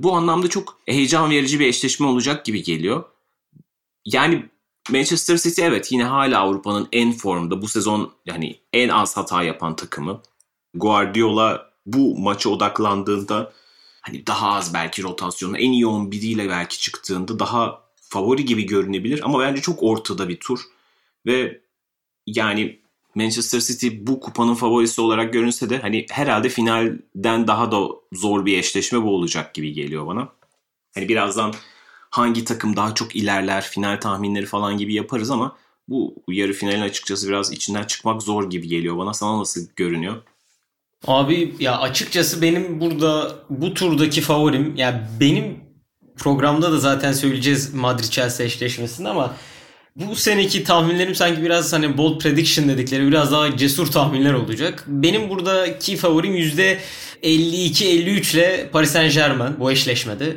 Bu 0.00 0.12
anlamda 0.16 0.48
çok 0.48 0.78
heyecan 0.86 1.30
verici 1.30 1.60
bir 1.60 1.66
eşleşme 1.66 2.06
olacak 2.06 2.44
gibi 2.44 2.62
geliyor. 2.62 3.04
Yani 4.04 4.44
Manchester 4.90 5.36
City 5.36 5.62
evet 5.62 5.92
yine 5.92 6.04
hala 6.04 6.40
Avrupa'nın 6.40 6.88
en 6.92 7.12
formda 7.12 7.62
bu 7.62 7.68
sezon 7.68 8.12
yani 8.26 8.60
en 8.72 8.88
az 8.88 9.16
hata 9.16 9.42
yapan 9.42 9.76
takımı. 9.76 10.22
Guardiola 10.74 11.70
bu 11.86 12.18
maça 12.18 12.50
odaklandığında 12.50 13.52
hani 14.08 14.26
daha 14.26 14.52
az 14.52 14.74
belki 14.74 15.02
rotasyonu 15.02 15.58
en 15.58 15.72
iyi 15.72 15.84
11'iyle 15.84 16.48
belki 16.48 16.80
çıktığında 16.80 17.38
daha 17.38 17.82
favori 17.96 18.44
gibi 18.44 18.66
görünebilir 18.66 19.24
ama 19.24 19.38
bence 19.38 19.62
çok 19.62 19.82
ortada 19.82 20.28
bir 20.28 20.40
tur 20.40 20.60
ve 21.26 21.60
yani 22.26 22.78
Manchester 23.14 23.60
City 23.60 23.88
bu 24.00 24.20
kupanın 24.20 24.54
favorisi 24.54 25.00
olarak 25.00 25.32
görünse 25.32 25.70
de 25.70 25.78
hani 25.78 26.06
herhalde 26.10 26.48
finalden 26.48 27.46
daha 27.46 27.72
da 27.72 27.88
zor 28.12 28.46
bir 28.46 28.58
eşleşme 28.58 29.02
bu 29.02 29.14
olacak 29.14 29.54
gibi 29.54 29.72
geliyor 29.72 30.06
bana. 30.06 30.28
Hani 30.94 31.08
birazdan 31.08 31.54
hangi 32.10 32.44
takım 32.44 32.76
daha 32.76 32.94
çok 32.94 33.16
ilerler, 33.16 33.64
final 33.64 34.00
tahminleri 34.00 34.46
falan 34.46 34.78
gibi 34.78 34.94
yaparız 34.94 35.30
ama 35.30 35.56
bu 35.88 36.14
yarı 36.28 36.52
finalin 36.52 36.80
açıkçası 36.80 37.28
biraz 37.28 37.52
içinden 37.52 37.84
çıkmak 37.84 38.22
zor 38.22 38.50
gibi 38.50 38.68
geliyor 38.68 38.98
bana. 38.98 39.14
Sana 39.14 39.38
nasıl 39.38 39.60
görünüyor? 39.76 40.22
Abi 41.06 41.54
ya 41.58 41.78
açıkçası 41.78 42.42
benim 42.42 42.80
burada 42.80 43.36
bu 43.50 43.74
turdaki 43.74 44.20
favorim 44.20 44.76
ya 44.76 44.86
yani 44.86 45.00
benim 45.20 45.60
programda 46.16 46.72
da 46.72 46.78
zaten 46.78 47.12
söyleyeceğiz 47.12 47.74
Madrid 47.74 48.04
Chelsea 48.04 48.46
eşleşmesini 48.46 49.08
ama 49.08 49.34
bu 49.96 50.16
seneki 50.16 50.64
tahminlerim 50.64 51.14
sanki 51.14 51.42
biraz 51.42 51.72
hani 51.72 51.98
bold 51.98 52.20
prediction 52.20 52.68
dedikleri 52.68 53.08
biraz 53.08 53.32
daha 53.32 53.56
cesur 53.56 53.86
tahminler 53.86 54.32
olacak. 54.32 54.84
Benim 54.86 55.30
buradaki 55.30 55.96
favorim 55.96 56.36
%52-53 56.36 58.36
ile 58.36 58.68
Paris 58.72 58.90
Saint 58.90 59.14
Germain 59.14 59.60
bu 59.60 59.70
eşleşmede. 59.70 60.36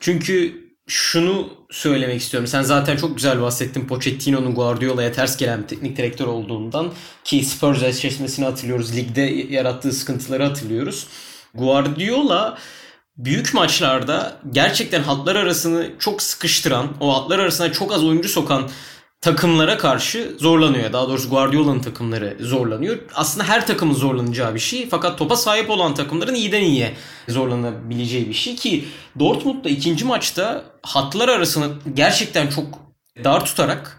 Çünkü 0.00 0.61
şunu 0.86 1.48
söylemek 1.70 2.20
istiyorum. 2.20 2.46
Sen 2.46 2.62
zaten 2.62 2.96
çok 2.96 3.16
güzel 3.16 3.40
bahsettin 3.40 3.86
Pochettino'nun 3.86 4.54
Guardiola'ya 4.54 5.12
ters 5.12 5.36
gelen 5.36 5.62
bir 5.62 5.68
teknik 5.68 5.96
direktör 5.96 6.26
olduğundan 6.26 6.92
ki 7.24 7.44
Spurs 7.44 7.82
eşleşmesini 7.82 8.44
hatırlıyoruz. 8.44 8.96
Ligde 8.96 9.20
yarattığı 9.50 9.92
sıkıntıları 9.92 10.44
hatırlıyoruz. 10.44 11.06
Guardiola 11.54 12.58
büyük 13.16 13.54
maçlarda 13.54 14.40
gerçekten 14.52 15.02
hatlar 15.02 15.36
arasını 15.36 15.90
çok 15.98 16.22
sıkıştıran, 16.22 16.88
o 17.00 17.16
hatlar 17.16 17.38
arasına 17.38 17.72
çok 17.72 17.92
az 17.92 18.04
oyuncu 18.04 18.28
sokan 18.28 18.70
takımlara 19.22 19.78
karşı 19.78 20.36
zorlanıyor. 20.38 20.92
Daha 20.92 21.08
doğrusu 21.08 21.30
Guardiola'nın 21.30 21.80
takımları 21.80 22.36
zorlanıyor. 22.40 22.98
Aslında 23.14 23.48
her 23.48 23.66
takımın 23.66 23.94
zorlanacağı 23.94 24.54
bir 24.54 24.60
şey. 24.60 24.88
Fakat 24.88 25.18
topa 25.18 25.36
sahip 25.36 25.70
olan 25.70 25.94
takımların 25.94 26.34
iyiden 26.34 26.62
iyiye 26.62 26.94
zorlanabileceği 27.28 28.28
bir 28.28 28.34
şey 28.34 28.56
ki 28.56 28.84
Dortmund'da 29.18 29.68
ikinci 29.68 30.04
maçta 30.04 30.64
hatlar 30.82 31.28
arasını 31.28 31.68
gerçekten 31.94 32.46
çok 32.48 32.64
dar 33.24 33.44
tutarak 33.44 33.98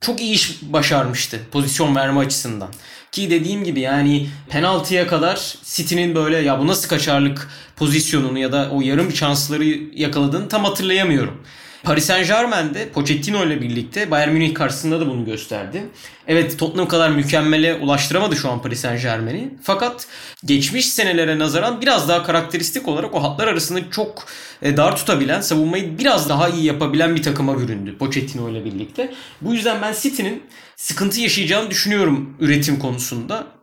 çok 0.00 0.20
iyi 0.20 0.34
iş 0.34 0.62
başarmıştı 0.62 1.40
pozisyon 1.52 1.96
verme 1.96 2.20
açısından. 2.20 2.68
Ki 3.12 3.30
dediğim 3.30 3.64
gibi 3.64 3.80
yani 3.80 4.28
penaltıya 4.48 5.06
kadar 5.06 5.56
City'nin 5.64 6.14
böyle 6.14 6.38
ya 6.38 6.58
bu 6.58 6.66
nasıl 6.66 6.88
kaçarlık 6.88 7.48
pozisyonunu 7.76 8.38
ya 8.38 8.52
da 8.52 8.68
o 8.72 8.80
yarım 8.80 9.12
şansları 9.12 9.64
yakaladığını 9.94 10.48
tam 10.48 10.64
hatırlayamıyorum. 10.64 11.42
Paris 11.82 12.04
Saint 12.04 12.26
Germain'de 12.26 12.88
Pochettino 12.88 13.46
ile 13.46 13.60
birlikte 13.60 14.10
Bayern 14.10 14.32
Münih 14.32 14.54
karşısında 14.54 15.00
da 15.00 15.06
bunu 15.06 15.24
gösterdi. 15.24 15.82
Evet 16.26 16.58
Tottenham 16.58 16.88
kadar 16.88 17.10
mükemmele 17.10 17.74
ulaştıramadı 17.74 18.36
şu 18.36 18.50
an 18.50 18.62
Paris 18.62 18.80
Saint 18.80 19.02
Germain'i. 19.02 19.54
Fakat 19.62 20.06
geçmiş 20.44 20.88
senelere 20.88 21.38
nazaran 21.38 21.80
biraz 21.80 22.08
daha 22.08 22.22
karakteristik 22.22 22.88
olarak 22.88 23.14
o 23.14 23.22
hatlar 23.22 23.48
arasını 23.48 23.90
çok 23.90 24.26
e, 24.62 24.76
dar 24.76 24.96
tutabilen, 24.96 25.40
savunmayı 25.40 25.98
biraz 25.98 26.28
daha 26.28 26.48
iyi 26.48 26.64
yapabilen 26.64 27.16
bir 27.16 27.22
takıma 27.22 27.58
büründü 27.58 27.98
Pochettino 27.98 28.50
ile 28.50 28.64
birlikte. 28.64 29.14
Bu 29.40 29.54
yüzden 29.54 29.82
ben 29.82 29.94
City'nin 30.00 30.42
sıkıntı 30.76 31.20
yaşayacağını 31.20 31.70
düşünüyorum 31.70 32.36
üretim 32.40 32.78
konusunda. 32.78 33.61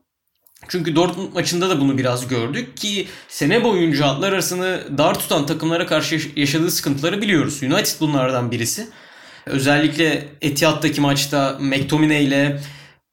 Çünkü 0.68 0.96
Dortmund 0.96 1.34
maçında 1.34 1.70
da 1.70 1.80
bunu 1.80 1.98
biraz 1.98 2.28
gördük 2.28 2.78
ki 2.78 3.08
sene 3.28 3.64
boyunca 3.64 4.06
atlar 4.06 4.34
arasını 4.34 4.84
dar 4.98 5.20
tutan 5.20 5.46
takımlara 5.46 5.86
karşı 5.86 6.22
yaşadığı 6.36 6.72
sıkıntıları 6.72 7.22
biliyoruz. 7.22 7.64
United 7.64 8.00
bunlardan 8.00 8.52
birisi. 8.52 8.88
Özellikle 9.46 10.28
Etihad'daki 10.42 11.02
maçta 11.02 11.58
McTominay 11.60 12.26
ile 12.26 12.62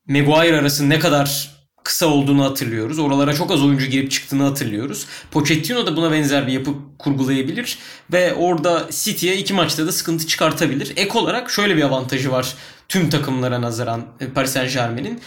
Maguire 0.09 0.59
arasında 0.59 0.89
ne 0.89 0.99
kadar 0.99 1.57
kısa 1.85 2.07
olduğunu 2.07 2.45
hatırlıyoruz. 2.45 2.99
Oralara 2.99 3.35
çok 3.35 3.51
az 3.51 3.65
oyuncu 3.65 3.87
girip 3.87 4.11
çıktığını 4.11 4.43
hatırlıyoruz. 4.43 5.07
Pochettino 5.31 5.87
da 5.87 5.97
buna 5.97 6.13
benzer 6.13 6.47
bir 6.47 6.53
yapı 6.53 6.71
kurgulayabilir 6.99 7.79
ve 8.13 8.35
orada 8.35 8.89
City'ye 8.91 9.37
iki 9.37 9.55
maçta 9.55 9.87
da 9.87 9.93
sıkıntı 9.93 10.27
çıkartabilir. 10.27 10.93
Ek 10.97 11.19
olarak 11.19 11.51
şöyle 11.51 11.77
bir 11.77 11.83
avantajı 11.83 12.33
var 12.33 12.55
tüm 12.89 13.11
takımlara 13.11 13.63
nazaran 13.63 14.05
Paris 14.35 14.51
Saint 14.51 14.73
Germain'in. 14.73 15.21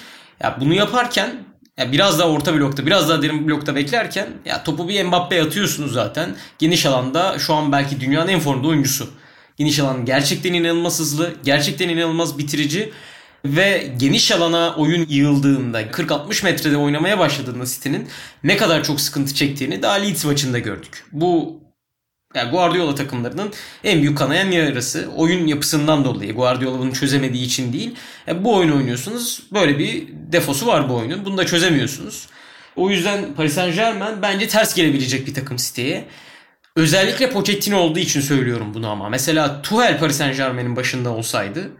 Ya 0.44 0.58
bunu 0.62 0.74
yaparken 0.74 1.49
ya 1.79 1.91
biraz 1.91 2.19
daha 2.19 2.29
orta 2.29 2.53
blokta, 2.53 2.86
biraz 2.86 3.09
daha 3.09 3.21
derin 3.21 3.48
blokta 3.48 3.75
beklerken 3.75 4.27
ya 4.45 4.63
topu 4.63 4.89
bir 4.89 5.03
Mbappe'ye 5.03 5.43
atıyorsunuz 5.43 5.93
zaten. 5.93 6.36
Geniş 6.59 6.86
alanda 6.86 7.39
şu 7.39 7.53
an 7.53 7.71
belki 7.71 8.00
dünyanın 8.01 8.27
en 8.27 8.39
formda 8.39 8.67
oyuncusu. 8.67 9.09
Geniş 9.57 9.79
alan 9.79 10.05
gerçekten 10.05 10.53
inanılmaz 10.53 11.00
hızlı, 11.00 11.33
gerçekten 11.43 11.89
inanılmaz 11.89 12.38
bitirici 12.38 12.91
ve 13.45 13.93
geniş 13.98 14.31
alana 14.31 14.75
oyun 14.75 15.05
yığıldığında 15.09 15.81
40-60 15.81 16.43
metrede 16.43 16.77
oynamaya 16.77 17.19
başladığında 17.19 17.65
City'nin 17.65 18.07
ne 18.43 18.57
kadar 18.57 18.83
çok 18.83 19.01
sıkıntı 19.01 19.36
çektiğini 19.36 19.81
daha 19.81 19.93
Leeds 19.93 20.25
maçında 20.25 20.59
gördük. 20.59 21.05
Bu 21.12 21.59
yani 22.36 22.51
Guardiola 22.51 22.95
takımlarının 22.95 23.53
en 23.83 24.01
büyük 24.01 24.17
kanayan 24.17 24.51
yarası. 24.51 25.09
Oyun 25.15 25.48
yapısından 25.48 26.05
dolayı. 26.05 26.36
Guardiola 26.36 26.79
bunu 26.79 26.93
çözemediği 26.93 27.45
için 27.45 27.74
değil. 27.74 27.95
Yani 28.27 28.43
bu 28.43 28.55
oyunu 28.55 28.75
oynuyorsunuz. 28.75 29.43
Böyle 29.53 29.79
bir 29.79 30.07
defosu 30.12 30.67
var 30.67 30.89
bu 30.89 30.95
oyunun. 30.95 31.25
Bunu 31.25 31.38
da 31.38 31.45
çözemiyorsunuz. 31.45 32.27
O 32.75 32.89
yüzden 32.89 33.33
Paris 33.33 33.53
Saint 33.53 33.75
Germain 33.75 34.21
bence 34.21 34.48
ters 34.48 34.75
gelebilecek 34.75 35.27
bir 35.27 35.33
takım 35.33 35.57
City'ye. 35.57 36.05
Özellikle 36.75 37.29
Pochettino 37.29 37.77
olduğu 37.77 38.00
için 38.00 38.21
söylüyorum 38.21 38.74
bunu 38.74 38.89
ama. 38.89 39.09
Mesela 39.09 39.62
Tuchel 39.62 40.00
Paris 40.00 40.17
Saint 40.17 40.38
Germain'in 40.38 40.75
başında 40.75 41.09
olsaydı 41.09 41.71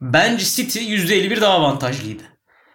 bence 0.00 0.44
City 0.44 0.78
%51 0.78 1.40
daha 1.40 1.52
avantajlıydı. 1.52 2.22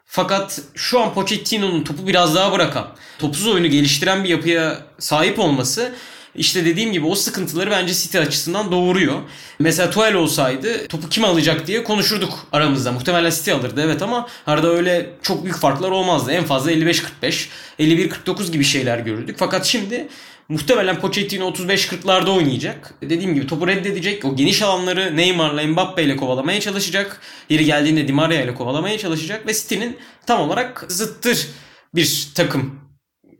Fakat 0.05 0.61
şu 0.75 0.99
an 0.99 1.13
Pochettino'nun 1.13 1.83
topu 1.83 2.07
biraz 2.07 2.35
daha 2.35 2.51
bırakan, 2.51 2.87
topsuz 3.19 3.47
oyunu 3.47 3.67
geliştiren 3.67 4.23
bir 4.23 4.29
yapıya 4.29 4.81
sahip 4.99 5.39
olması 5.39 5.91
işte 6.35 6.65
dediğim 6.65 6.91
gibi 6.91 7.05
o 7.05 7.15
sıkıntıları 7.15 7.71
bence 7.71 7.93
City 7.93 8.17
açısından 8.19 8.71
doğuruyor. 8.71 9.21
Mesela 9.59 9.89
Tuchel 9.89 10.13
olsaydı 10.13 10.87
topu 10.87 11.09
kim 11.09 11.25
alacak 11.25 11.67
diye 11.67 11.83
konuşurduk 11.83 12.47
aramızda. 12.51 12.91
Muhtemelen 12.91 13.29
City 13.29 13.51
alırdı 13.51 13.81
evet 13.85 14.01
ama 14.01 14.27
arada 14.47 14.67
öyle 14.67 15.09
çok 15.21 15.43
büyük 15.43 15.57
farklar 15.57 15.91
olmazdı. 15.91 16.31
En 16.31 16.43
fazla 16.43 16.71
55-45, 16.71 17.47
51-49 17.79 18.51
gibi 18.51 18.63
şeyler 18.63 18.99
görürdük. 18.99 19.35
Fakat 19.39 19.65
şimdi 19.65 20.07
Muhtemelen 20.49 20.99
Pochettino 20.99 21.49
35-40'larda 21.49 22.29
oynayacak. 22.29 22.93
Dediğim 23.01 23.35
gibi 23.35 23.47
topu 23.47 23.67
reddedecek. 23.67 24.25
O 24.25 24.35
geniş 24.35 24.61
alanları 24.61 25.17
Neymar'la 25.17 25.63
Mbappe 25.63 26.03
ile 26.03 26.15
kovalamaya 26.15 26.59
çalışacak. 26.59 27.21
Yeri 27.49 27.65
geldiğinde 27.65 28.07
Di 28.07 28.13
Maria 28.13 28.41
ile 28.41 28.53
kovalamaya 28.53 28.97
çalışacak. 28.97 29.47
Ve 29.47 29.53
City'nin 29.53 29.97
tam 30.25 30.41
olarak 30.41 30.85
zıttır 30.87 31.47
bir 31.95 32.27
takım 32.35 32.79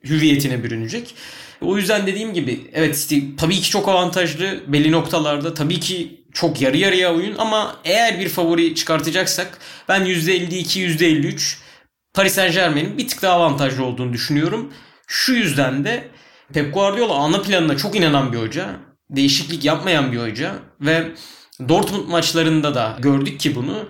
hüviyetine 0.03 0.63
bürünecek. 0.63 1.15
O 1.61 1.77
yüzden 1.77 2.07
dediğim 2.07 2.33
gibi 2.33 2.61
evet 2.73 2.97
City 2.97 3.19
tabii 3.37 3.55
ki 3.55 3.69
çok 3.69 3.87
avantajlı 3.89 4.63
belli 4.67 4.91
noktalarda. 4.91 5.53
Tabii 5.53 5.79
ki 5.79 6.25
çok 6.33 6.61
yarı 6.61 6.77
yarıya 6.77 7.15
oyun 7.15 7.37
ama 7.37 7.75
eğer 7.85 8.19
bir 8.19 8.29
favori 8.29 8.75
çıkartacaksak 8.75 9.59
ben 9.89 10.05
%52 10.05 10.79
%53 10.79 11.57
Paris 12.13 12.33
Saint 12.33 12.53
Germain'in 12.53 12.97
bir 12.97 13.07
tık 13.07 13.21
daha 13.21 13.33
avantajlı 13.35 13.85
olduğunu 13.85 14.13
düşünüyorum. 14.13 14.73
Şu 15.07 15.33
yüzden 15.33 15.85
de 15.85 16.07
Pep 16.53 16.73
Guardiola 16.73 17.13
ana 17.13 17.41
planına 17.41 17.77
çok 17.77 17.95
inanan 17.95 18.33
bir 18.33 18.37
hoca. 18.37 18.69
Değişiklik 19.09 19.65
yapmayan 19.65 20.11
bir 20.11 20.17
hoca 20.17 20.55
ve 20.81 21.11
Dortmund 21.69 22.07
maçlarında 22.07 22.75
da 22.75 22.97
gördük 22.99 23.39
ki 23.39 23.55
bunu. 23.55 23.89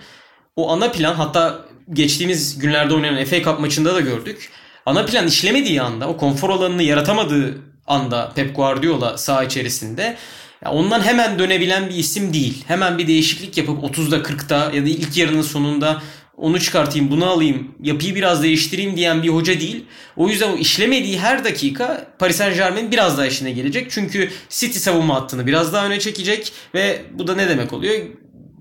O 0.56 0.72
ana 0.72 0.92
plan 0.92 1.14
hatta 1.14 1.66
geçtiğimiz 1.94 2.60
günlerde 2.60 2.94
oynanan 2.94 3.26
FA 3.26 3.44
Cup 3.44 3.60
maçında 3.60 3.96
da 3.96 4.00
gördük 4.02 4.52
ana 4.86 5.06
plan 5.06 5.28
işlemediği 5.28 5.82
anda, 5.82 6.08
o 6.08 6.18
konfor 6.18 6.50
alanını 6.50 6.84
yaratamadığı 6.84 7.58
anda 7.88 8.32
Pep 8.36 8.56
Guardiola 8.56 9.18
saha 9.18 9.44
içerisinde 9.44 10.18
ondan 10.66 11.02
hemen 11.02 11.40
dönebilen 11.40 11.90
bir 11.90 11.96
isim 11.96 12.34
değil. 12.34 12.64
Hemen 12.68 12.98
bir 12.98 13.08
değişiklik 13.08 13.58
yapıp 13.58 13.84
30'da 13.84 14.18
40'da 14.18 14.76
ya 14.76 14.86
da 14.86 14.90
ilk 14.90 15.18
yarının 15.18 15.42
sonunda 15.42 16.02
onu 16.38 16.60
çıkartayım 16.60 17.12
bunu 17.12 17.26
alayım 17.26 17.76
yapıyı 17.82 18.16
biraz 18.16 18.44
değiştireyim 18.44 18.98
diyen 18.98 19.24
bir 19.24 19.30
hoca 19.30 19.60
değil. 19.60 19.86
O 20.16 20.30
yüzden 20.30 20.52
o 20.52 20.56
işlemediği 20.56 21.20
her 21.20 21.44
dakika 21.44 22.08
Paris 22.20 22.36
Saint 22.36 22.56
Germain 22.56 22.92
biraz 22.92 23.18
daha 23.18 23.26
işine 23.26 23.52
gelecek. 23.52 23.92
Çünkü 23.92 24.30
City 24.50 24.80
savunma 24.80 25.16
hattını 25.16 25.48
biraz 25.48 25.74
daha 25.74 25.86
öne 25.86 26.00
çekecek 26.00 26.54
ve 26.74 27.02
bu 27.12 27.28
da 27.28 27.36
ne 27.36 27.50
demek 27.50 27.74
oluyor? 27.74 27.96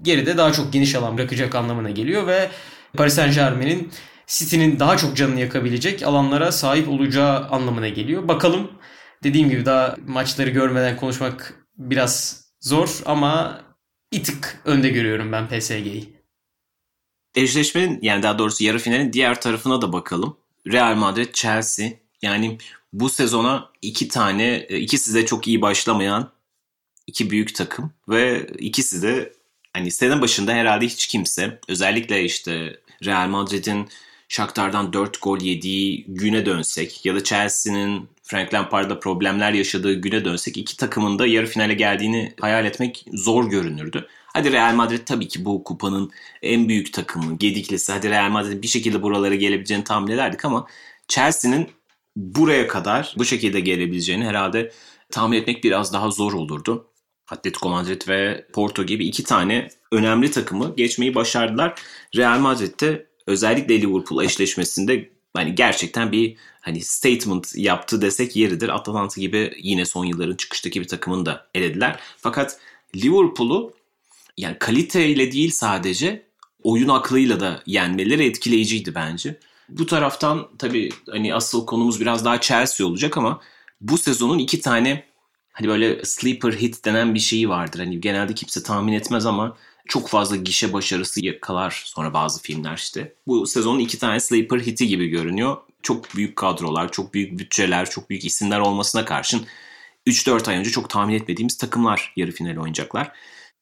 Geride 0.03 0.37
daha 0.37 0.53
çok 0.53 0.73
geniş 0.73 0.95
alan 0.95 1.19
bırakacak 1.19 1.55
anlamına 1.55 1.91
geliyor 1.91 2.27
ve 2.27 2.49
Paris 2.97 3.15
Saint 3.15 3.35
Germain'in 3.35 3.93
City'nin 4.29 4.79
daha 4.79 4.97
çok 4.97 5.17
canını 5.17 5.41
yakabilecek 5.41 6.03
alanlara 6.03 6.53
sahip 6.53 6.89
olacağı 6.89 7.49
anlamına 7.49 7.89
geliyor. 7.89 8.29
Bakalım 8.29 8.71
dediğim 9.23 9.51
gibi 9.51 9.65
daha 9.67 9.97
maçları 10.07 10.51
görmeden 10.51 10.97
konuşmak 10.97 11.67
biraz 11.77 12.45
zor 12.61 13.01
ama 13.07 13.61
bir 14.13 14.25
tık 14.25 14.63
önde 14.65 14.89
görüyorum 14.89 15.33
ben 15.33 15.49
PSG'yi. 15.49 16.19
Eşleşmenin 17.35 17.99
yani 18.03 18.23
daha 18.23 18.39
doğrusu 18.39 18.65
yarı 18.65 18.79
finalin 18.79 19.13
diğer 19.13 19.41
tarafına 19.41 19.83
da 19.83 19.93
bakalım. 19.93 20.37
Real 20.67 20.95
Madrid, 20.95 21.35
Chelsea 21.35 21.89
yani 22.23 22.59
bu 22.93 23.11
sezona 23.11 23.71
iki 23.83 24.09
tane 24.09 24.67
ikisi 24.67 25.15
de 25.15 25.27
çok 25.27 25.49
iyi 25.49 25.63
başlamayan 25.63 26.31
iki 27.07 27.31
büyük 27.31 27.55
takım 27.55 27.93
ve 28.09 28.47
ikisi 28.59 29.03
de 29.03 29.39
Hani 29.73 29.91
sene 29.91 30.21
başında 30.21 30.53
herhalde 30.53 30.87
hiç 30.87 31.07
kimse 31.07 31.61
özellikle 31.69 32.25
işte 32.25 32.81
Real 33.05 33.29
Madrid'in 33.29 33.89
Shakhtar'dan 34.29 34.93
4 34.93 35.23
gol 35.23 35.41
yediği 35.41 36.05
güne 36.09 36.47
dönsek 36.47 37.07
ya 37.07 37.15
da 37.15 37.25
Chelsea'nin 37.25 38.09
Frank 38.23 38.55
Lampard'da 38.55 39.01
problemler 39.01 39.53
yaşadığı 39.53 39.95
güne 39.95 40.25
dönsek 40.25 40.57
iki 40.57 40.77
takımın 40.77 41.19
da 41.19 41.27
yarı 41.27 41.47
finale 41.47 41.75
geldiğini 41.75 42.35
hayal 42.41 42.65
etmek 42.67 43.05
zor 43.13 43.51
görünürdü. 43.51 44.07
Hadi 44.33 44.53
Real 44.53 44.75
Madrid 44.75 45.07
tabii 45.07 45.29
ki 45.29 45.45
bu 45.45 45.65
kupanın 45.65 46.11
en 46.43 46.69
büyük 46.69 46.93
takımı, 46.93 47.39
gediklisi. 47.39 47.93
Hadi 47.93 48.11
Real 48.11 48.31
Madrid 48.31 48.63
bir 48.63 48.69
şekilde 48.69 49.03
buralara 49.03 49.35
gelebileceğini 49.35 49.85
tahmin 49.85 50.13
ederdik 50.13 50.45
ama 50.45 50.67
Chelsea'nin 51.09 51.69
buraya 52.17 52.69
kadar 52.69 53.15
bu 53.19 53.25
şekilde 53.25 53.61
gelebileceğini 53.61 54.25
herhalde 54.25 54.73
tahmin 55.11 55.39
etmek 55.39 55.65
biraz 55.65 55.93
daha 55.93 56.11
zor 56.11 56.33
olurdu. 56.33 56.87
Atletico 57.31 57.69
Madrid 57.69 58.09
ve 58.09 58.47
Porto 58.53 58.87
gibi 58.87 59.07
iki 59.07 59.25
tane 59.25 59.69
önemli 59.93 60.31
takımı 60.31 60.77
geçmeyi 60.77 61.15
başardılar. 61.15 61.75
Real 62.17 62.39
Madrid'de 62.39 63.08
özellikle 63.29 63.81
Liverpool 63.81 64.25
eşleşmesinde 64.25 65.11
hani 65.35 65.55
gerçekten 65.55 66.13
bir 66.13 66.37
hani 66.61 66.81
statement 66.81 67.53
yaptı 67.57 68.03
desek 68.03 68.37
yeridir. 68.37 68.69
Atalanta 68.69 69.21
gibi 69.21 69.53
yine 69.63 69.85
son 69.85 70.05
yılların 70.05 70.37
çıkıştaki 70.37 70.81
bir 70.81 70.89
takımını 70.89 71.27
da 71.27 71.47
elediler. 71.55 72.01
Fakat 72.17 72.59
Liverpool'u 72.97 73.73
yani 74.37 74.57
kaliteyle 74.59 75.33
değil 75.33 75.51
sadece 75.51 76.27
oyun 76.63 76.89
aklıyla 76.89 77.41
da 77.41 77.63
yenmeleri 77.67 78.25
etkileyiciydi 78.25 78.95
bence. 78.95 79.39
Bu 79.69 79.87
taraftan 79.87 80.49
tabii 80.59 80.89
hani 81.11 81.35
asıl 81.35 81.67
konumuz 81.67 82.01
biraz 82.01 82.25
daha 82.25 82.41
Chelsea 82.41 82.87
olacak 82.87 83.17
ama 83.17 83.41
bu 83.81 83.99
sezonun 83.99 84.39
iki 84.39 84.61
tane 84.61 85.05
hani 85.53 85.69
böyle 85.69 86.05
sleeper 86.05 86.53
hit 86.53 86.85
denen 86.85 87.15
bir 87.15 87.21
şeyi 87.21 87.49
vardır. 87.49 87.79
Hani 87.79 88.01
genelde 88.01 88.35
kimse 88.35 88.63
tahmin 88.63 88.93
etmez 88.93 89.27
ama 89.27 89.57
çok 89.88 90.09
fazla 90.09 90.37
gişe 90.37 90.73
başarısı 90.73 91.26
yakalar 91.26 91.83
sonra 91.87 92.14
bazı 92.14 92.42
filmler 92.42 92.76
işte. 92.76 93.14
Bu 93.26 93.47
sezonun 93.47 93.78
iki 93.78 93.99
tane 93.99 94.21
sleeper 94.21 94.61
hiti 94.61 94.88
gibi 94.88 95.09
görünüyor. 95.09 95.57
Çok 95.83 96.14
büyük 96.16 96.37
kadrolar, 96.37 96.92
çok 96.92 97.14
büyük 97.14 97.38
bütçeler, 97.38 97.90
çok 97.90 98.11
büyük 98.11 98.25
isimler 98.25 98.61
olmasına 98.61 99.04
karşın 99.04 99.47
3-4 100.07 100.50
ay 100.50 100.57
önce 100.57 100.71
çok 100.71 100.90
tahmin 100.90 101.14
etmediğimiz 101.14 101.57
takımlar 101.57 102.12
yarı 102.16 102.33
final 102.33 102.57
oynayacaklar. 102.57 103.12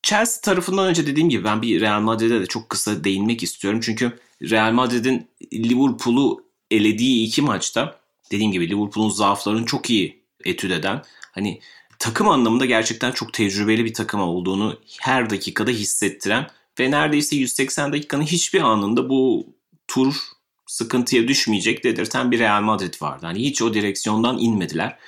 Chelsea 0.03 0.41
tarafından 0.41 0.87
önce 0.87 1.07
dediğim 1.07 1.29
gibi 1.29 1.45
ben 1.45 1.63
bir 1.63 1.81
Real 1.81 2.01
Madrid'e 2.01 2.41
de 2.41 2.47
çok 2.47 2.69
kısa 2.69 3.05
değinmek 3.05 3.43
istiyorum. 3.43 3.81
Çünkü 3.83 4.19
Real 4.43 4.73
Madrid'in 4.73 5.29
Liverpool'u 5.53 6.45
elediği 6.71 7.27
iki 7.27 7.43
maçta 7.43 8.01
dediğim 8.31 8.53
gibi 8.53 8.71
Liverpool'un 8.71 9.11
zaaflarını 9.11 9.67
çok 9.67 9.91
iyi 9.91 10.23
etüt 10.45 10.73
eden 10.73 11.03
hani 11.33 11.61
takım 11.99 12.29
anlamında 12.29 12.67
gerçekten 12.67 13.13
çok 13.13 13.33
tecrübeli 13.33 13.85
bir 13.85 13.95
takım 13.95 14.21
olduğunu 14.21 14.79
her 15.01 15.31
dakikada 15.31 15.71
hissettiren 15.71 16.47
ve 16.81 16.91
neredeyse 16.91 17.37
180 17.37 17.93
dakikanın 17.93 18.23
hiçbir 18.23 18.61
anında 18.61 19.09
bu 19.09 19.47
tur 19.89 20.15
sıkıntıya 20.67 21.29
düşmeyecek 21.29 21.85
dedirten 21.85 22.31
bir 22.31 22.39
Real 22.39 22.63
Madrid 22.63 22.95
vardı. 23.03 23.27
Hani 23.27 23.39
hiç 23.39 23.63
o 23.63 23.75
direksiyondan 23.75 24.39
inmediler. 24.39 24.99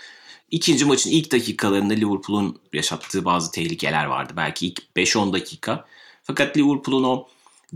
İkinci 0.51 0.85
maçın 0.85 1.11
ilk 1.11 1.33
dakikalarında 1.33 1.95
Liverpool'un 1.95 2.61
yaşattığı 2.73 3.25
bazı 3.25 3.51
tehlikeler 3.51 4.05
vardı. 4.05 4.33
Belki 4.37 4.67
ilk 4.67 4.83
5-10 4.97 5.33
dakika. 5.33 5.85
Fakat 6.23 6.57
Liverpool'un 6.57 7.05
o 7.05 7.27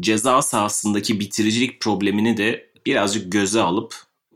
ceza 0.01 0.43
sahasındaki 0.43 1.21
bitiricilik 1.21 1.81
problemini 1.81 2.37
de 2.37 2.71
birazcık 2.87 3.33
göze 3.33 3.61
alıp 3.61 3.95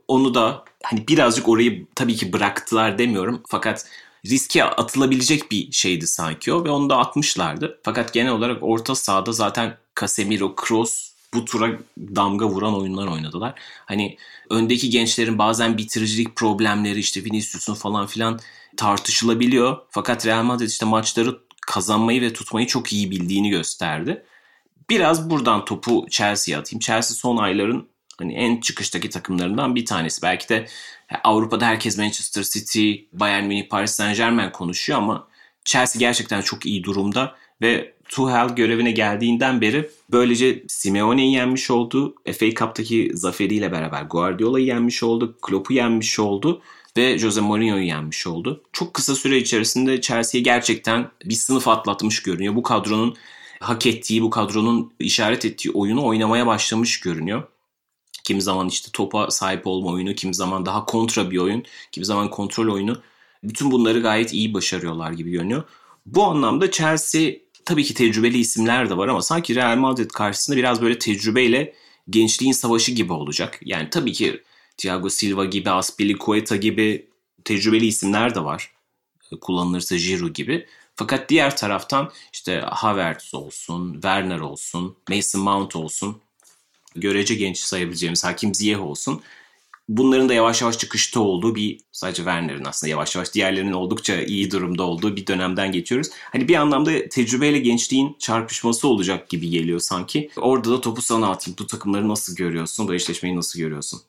onu 0.09 0.35
da 0.35 0.65
hani 0.83 1.09
birazcık 1.09 1.49
orayı 1.49 1.87
tabii 1.95 2.17
ki 2.17 2.33
bıraktılar 2.33 2.99
demiyorum. 2.99 3.43
Fakat 3.49 3.87
riske 4.31 4.65
atılabilecek 4.65 5.51
bir 5.51 5.73
şeydi 5.73 6.07
sanki 6.07 6.53
o 6.53 6.65
ve 6.65 6.71
onu 6.71 6.91
da 6.91 6.99
atmışlardı. 6.99 7.81
Fakat 7.83 8.13
genel 8.13 8.33
olarak 8.33 8.63
orta 8.63 8.95
sahada 8.95 9.33
zaten 9.33 9.77
Casemiro, 10.01 10.55
Kroos 10.55 11.11
bu 11.35 11.45
tura 11.45 11.71
damga 11.99 12.49
vuran 12.49 12.81
oyunlar 12.81 13.07
oynadılar. 13.07 13.55
Hani 13.87 14.17
öndeki 14.51 14.91
gençlerin 14.91 15.39
bazen 15.39 15.79
bitiricilik 15.79 16.37
problemleri 16.37 16.99
işte 16.99 17.25
Vinicius'un 17.25 17.75
falan 17.75 18.07
filan 18.07 18.41
tartışılabiliyor. 18.77 19.77
Fakat 19.91 20.27
Real 20.27 20.43
Madrid 20.43 20.69
işte 20.69 20.87
maçları 20.87 21.39
kazanmayı 21.67 22.21
ve 22.21 22.33
tutmayı 22.33 22.67
çok 22.67 22.93
iyi 22.93 23.11
bildiğini 23.11 23.51
gösterdi. 23.51 24.23
Biraz 24.91 25.31
buradan 25.31 25.65
topu 25.65 26.07
Chelsea'ye 26.11 26.59
atayım. 26.59 26.81
Chelsea 26.81 27.17
son 27.17 27.37
ayların 27.37 27.89
hani 28.19 28.35
en 28.35 28.61
çıkıştaki 28.61 29.11
takımlarından 29.11 29.75
bir 29.75 29.85
tanesi. 29.85 30.23
Belki 30.23 30.49
de 30.49 30.67
Avrupa'da 31.25 31.67
herkes 31.67 31.99
Manchester 31.99 32.43
City, 32.43 32.93
Bayern 33.13 33.45
Münih, 33.45 33.69
Paris 33.69 33.91
Saint 33.91 34.17
Germain 34.17 34.51
konuşuyor 34.51 34.99
ama 34.99 35.29
Chelsea 35.65 36.01
gerçekten 36.01 36.43
çok 36.43 36.67
iyi 36.67 36.85
durumda 36.85 37.37
ve 37.63 37.97
Tuchel 38.09 38.49
görevine 38.49 38.91
geldiğinden 38.91 39.61
beri 39.61 39.91
böylece 40.11 40.63
Simeone'yi 40.69 41.35
yenmiş 41.35 41.71
oldu. 41.71 42.15
FA 42.39 42.51
Cup'taki 42.55 43.11
zaferiyle 43.15 43.73
beraber 43.73 44.03
Guardiola'yı 44.03 44.67
yenmiş 44.67 45.03
oldu. 45.03 45.37
Klopp'u 45.43 45.73
yenmiş 45.73 46.19
oldu 46.19 46.63
ve 46.97 47.19
Jose 47.19 47.41
Mourinho'yu 47.41 47.85
yenmiş 47.85 48.27
oldu. 48.27 48.63
Çok 48.73 48.95
kısa 48.95 49.15
süre 49.15 49.39
içerisinde 49.39 50.01
Chelsea'yi 50.01 50.45
gerçekten 50.45 51.11
bir 51.25 51.35
sınıf 51.35 51.69
atlatmış 51.69 52.23
görünüyor. 52.23 52.55
Bu 52.55 52.63
kadronun 52.63 53.17
hak 53.61 53.87
ettiği, 53.87 54.23
bu 54.23 54.31
kadronun 54.31 54.93
işaret 55.01 55.45
ettiği 55.45 55.71
oyunu 55.71 56.07
oynamaya 56.07 56.47
başlamış 56.47 57.01
görünüyor. 57.01 57.43
Kimi 58.27 58.43
zaman 58.43 58.69
işte 58.69 58.91
topa 58.93 59.31
sahip 59.31 59.67
olma 59.67 59.91
oyunu, 59.91 60.15
kimi 60.15 60.35
zaman 60.35 60.67
daha 60.67 60.85
kontra 60.85 61.31
bir 61.31 61.39
oyun, 61.39 61.65
kimi 61.93 62.07
zaman 62.07 62.31
kontrol 62.31 62.75
oyunu. 62.75 63.03
Bütün 63.45 63.71
bunları 63.71 64.01
gayet 64.01 64.33
iyi 64.33 64.55
başarıyorlar 64.55 65.13
gibi 65.13 65.31
görünüyor. 65.31 65.65
Bu 66.07 66.25
anlamda 66.25 66.71
Chelsea 66.71 67.33
tabii 67.65 67.85
ki 67.85 67.95
tecrübeli 67.95 68.39
isimler 68.39 68.91
de 68.91 68.97
var 68.97 69.09
ama 69.09 69.23
sanki 69.23 69.55
Real 69.55 69.77
Madrid 69.77 70.11
karşısında 70.11 70.57
biraz 70.57 70.83
böyle 70.83 70.99
tecrübeyle 70.99 71.75
gençliğin 72.11 72.53
savaşı 72.53 72.93
gibi 72.93 73.13
olacak. 73.13 73.61
Yani 73.65 73.91
tabii 73.91 74.13
ki 74.13 74.43
Thiago 74.77 75.11
Silva 75.11 75.45
gibi, 75.45 75.71
Aspilicueta 75.71 76.57
gibi 76.57 77.09
tecrübeli 77.45 77.87
isimler 77.87 78.35
de 78.35 78.45
var. 78.45 78.73
Kullanılırsa 79.41 79.97
Giroud 79.97 80.35
gibi. 80.35 80.67
Fakat 80.95 81.29
diğer 81.29 81.57
taraftan 81.57 82.13
işte 82.33 82.61
Havertz 82.61 83.35
olsun, 83.35 83.93
Werner 83.93 84.41
olsun, 84.41 84.97
Mason 85.11 85.43
Mount 85.43 85.77
olsun, 85.77 86.21
görece 86.97 87.35
genç 87.35 87.59
sayabileceğimiz 87.59 88.25
Hakim 88.25 88.55
Ziyeh 88.55 88.83
olsun 88.83 89.23
bunların 89.89 90.29
da 90.29 90.35
yavaş 90.35 90.63
yavaş 90.63 90.79
çıkışta 90.79 91.21
olduğu 91.21 91.55
bir 91.55 91.81
sadece 91.93 92.17
Werner'in 92.17 92.65
aslında 92.65 92.91
yavaş 92.91 93.17
yavaş 93.17 93.35
diğerlerinin 93.35 93.73
oldukça 93.73 94.23
iyi 94.23 94.51
durumda 94.51 94.83
olduğu 94.83 95.17
bir 95.17 95.27
dönemden 95.27 95.73
geçiyoruz. 95.73 96.09
Hani 96.33 96.49
bir 96.49 96.55
anlamda 96.55 97.09
tecrübeyle 97.09 97.59
gençliğin 97.59 98.17
çarpışması 98.19 98.89
olacak 98.89 99.29
gibi 99.29 99.51
geliyor 99.51 99.81
sanki. 99.81 100.31
Orada 100.37 100.71
da 100.71 100.81
topu 100.81 101.03
sana 101.03 101.31
atayım. 101.31 101.57
Bu 101.59 101.67
takımları 101.67 102.09
nasıl 102.09 102.37
görüyorsun? 102.37 102.89
Bu 102.89 102.95
eşleşmeyi 102.95 103.37
nasıl 103.37 103.59
görüyorsun? 103.59 104.01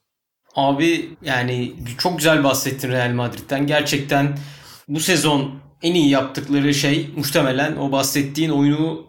Abi 0.55 1.09
yani 1.21 1.73
çok 1.97 2.17
güzel 2.17 2.43
bahsettin 2.43 2.89
Real 2.89 3.13
Madrid'den. 3.13 3.67
Gerçekten 3.67 4.37
bu 4.87 4.99
sezon 4.99 5.55
en 5.81 5.93
iyi 5.93 6.09
yaptıkları 6.09 6.73
şey 6.73 7.09
muhtemelen 7.15 7.75
o 7.75 7.91
bahsettiğin 7.91 8.49
oyunu 8.49 9.07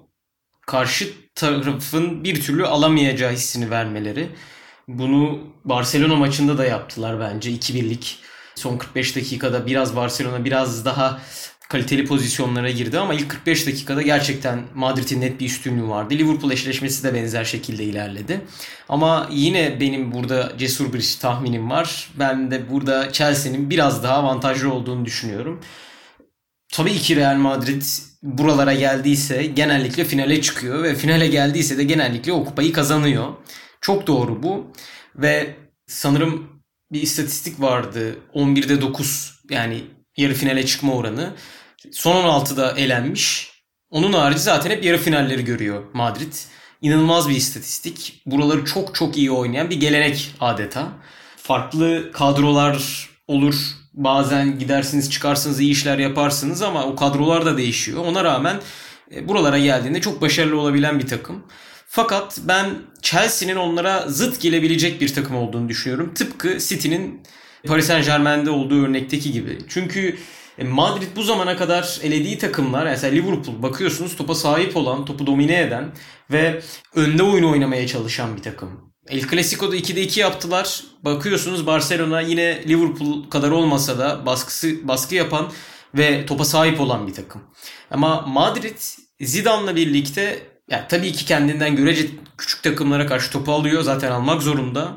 karşı 0.66 1.12
tarafın 1.38 2.24
bir 2.24 2.42
türlü 2.42 2.66
alamayacağı 2.66 3.32
hissini 3.32 3.70
vermeleri. 3.70 4.28
Bunu 4.88 5.38
Barcelona 5.64 6.16
maçında 6.16 6.58
da 6.58 6.64
yaptılar 6.64 7.20
bence 7.20 7.50
2-1'lik. 7.50 8.18
Son 8.54 8.78
45 8.78 9.16
dakikada 9.16 9.66
biraz 9.66 9.96
Barcelona 9.96 10.44
biraz 10.44 10.84
daha 10.84 11.20
kaliteli 11.68 12.06
pozisyonlara 12.06 12.70
girdi 12.70 12.98
ama 12.98 13.14
ilk 13.14 13.28
45 13.28 13.66
dakikada 13.66 14.02
gerçekten 14.02 14.62
Madrid'in 14.74 15.20
net 15.20 15.40
bir 15.40 15.46
üstünlüğü 15.46 15.88
vardı. 15.88 16.14
Liverpool 16.14 16.50
eşleşmesi 16.50 17.04
de 17.04 17.14
benzer 17.14 17.44
şekilde 17.44 17.84
ilerledi. 17.84 18.40
Ama 18.88 19.28
yine 19.32 19.80
benim 19.80 20.12
burada 20.12 20.52
cesur 20.58 20.92
bir 20.92 21.18
tahminim 21.20 21.70
var. 21.70 22.10
Ben 22.18 22.50
de 22.50 22.70
burada 22.70 23.12
Chelsea'nin 23.12 23.70
biraz 23.70 24.02
daha 24.02 24.14
avantajlı 24.14 24.72
olduğunu 24.72 25.04
düşünüyorum. 25.04 25.60
Tabii 26.72 26.98
ki 26.98 27.16
Real 27.16 27.36
Madrid 27.36 27.82
buralara 28.22 28.74
geldiyse 28.74 29.46
genellikle 29.46 30.04
finale 30.04 30.42
çıkıyor 30.42 30.82
ve 30.82 30.94
finale 30.94 31.26
geldiyse 31.26 31.78
de 31.78 31.84
genellikle 31.84 32.32
o 32.32 32.44
kupayı 32.44 32.72
kazanıyor. 32.72 33.32
Çok 33.80 34.06
doğru 34.06 34.42
bu. 34.42 34.72
Ve 35.16 35.56
sanırım 35.86 36.62
bir 36.92 37.02
istatistik 37.02 37.60
vardı. 37.60 38.18
11'de 38.34 38.80
9 38.80 39.40
yani 39.50 39.84
yarı 40.16 40.34
finale 40.34 40.66
çıkma 40.66 40.94
oranı. 40.94 41.34
Son 41.92 42.24
16'da 42.24 42.72
elenmiş. 42.72 43.52
Onun 43.90 44.12
harici 44.12 44.40
zaten 44.40 44.70
hep 44.70 44.84
yarı 44.84 44.98
finalleri 44.98 45.44
görüyor 45.44 45.84
Madrid. 45.94 46.32
İnanılmaz 46.82 47.28
bir 47.28 47.36
istatistik. 47.36 48.22
Buraları 48.26 48.64
çok 48.64 48.94
çok 48.94 49.18
iyi 49.18 49.30
oynayan 49.30 49.70
bir 49.70 49.80
gelenek 49.80 50.34
adeta. 50.40 50.88
Farklı 51.36 52.12
kadrolar 52.12 53.08
olur. 53.26 53.77
Bazen 53.98 54.58
gidersiniz 54.58 55.10
çıkarsınız 55.10 55.60
iyi 55.60 55.70
işler 55.70 55.98
yaparsınız 55.98 56.62
ama 56.62 56.84
o 56.84 56.96
kadrolar 56.96 57.46
da 57.46 57.56
değişiyor. 57.56 58.04
Ona 58.04 58.24
rağmen 58.24 58.56
e, 59.14 59.28
buralara 59.28 59.58
geldiğinde 59.58 60.00
çok 60.00 60.22
başarılı 60.22 60.60
olabilen 60.60 60.98
bir 60.98 61.06
takım. 61.06 61.44
Fakat 61.86 62.38
ben 62.44 62.66
Chelsea'nin 63.02 63.56
onlara 63.56 64.08
zıt 64.08 64.40
gelebilecek 64.40 65.00
bir 65.00 65.14
takım 65.14 65.36
olduğunu 65.36 65.68
düşünüyorum. 65.68 66.14
Tıpkı 66.14 66.58
City'nin 66.58 67.22
Paris 67.66 67.86
Saint 67.86 68.06
Germain'de 68.06 68.50
olduğu 68.50 68.84
örnekteki 68.84 69.32
gibi. 69.32 69.58
Çünkü 69.68 70.18
E, 70.58 70.64
Madrid 70.64 71.16
bu 71.16 71.22
zamana 71.22 71.56
kadar 71.56 71.98
elediği 72.02 72.38
takımlar 72.38 72.86
mesela 72.86 73.14
Liverpool 73.14 73.62
bakıyorsunuz 73.62 74.16
topa 74.16 74.34
sahip 74.34 74.76
olan, 74.76 75.04
topu 75.04 75.26
domine 75.26 75.60
eden 75.60 75.92
ve 76.30 76.62
önde 76.94 77.22
oyunu 77.22 77.50
oynamaya 77.50 77.86
çalışan 77.86 78.36
bir 78.36 78.42
takım. 78.42 78.87
El 79.08 79.28
Clasico'da 79.28 79.76
2'de 79.76 80.02
2 80.02 80.20
yaptılar. 80.20 80.84
Bakıyorsunuz 81.02 81.66
Barcelona 81.66 82.20
yine 82.20 82.68
Liverpool 82.68 83.30
kadar 83.30 83.50
olmasa 83.50 83.98
da 83.98 84.26
baskısı 84.26 84.88
baskı 84.88 85.14
yapan 85.14 85.52
ve 85.94 86.26
topa 86.26 86.44
sahip 86.44 86.80
olan 86.80 87.06
bir 87.06 87.14
takım. 87.14 87.42
Ama 87.90 88.20
Madrid 88.20 88.76
Zidane'la 89.20 89.76
birlikte 89.76 90.42
yani 90.70 90.82
tabii 90.88 91.12
ki 91.12 91.24
kendinden 91.24 91.76
görece 91.76 92.06
küçük 92.38 92.62
takımlara 92.62 93.06
karşı 93.06 93.30
topu 93.30 93.52
alıyor. 93.52 93.82
Zaten 93.82 94.10
almak 94.10 94.42
zorunda. 94.42 94.96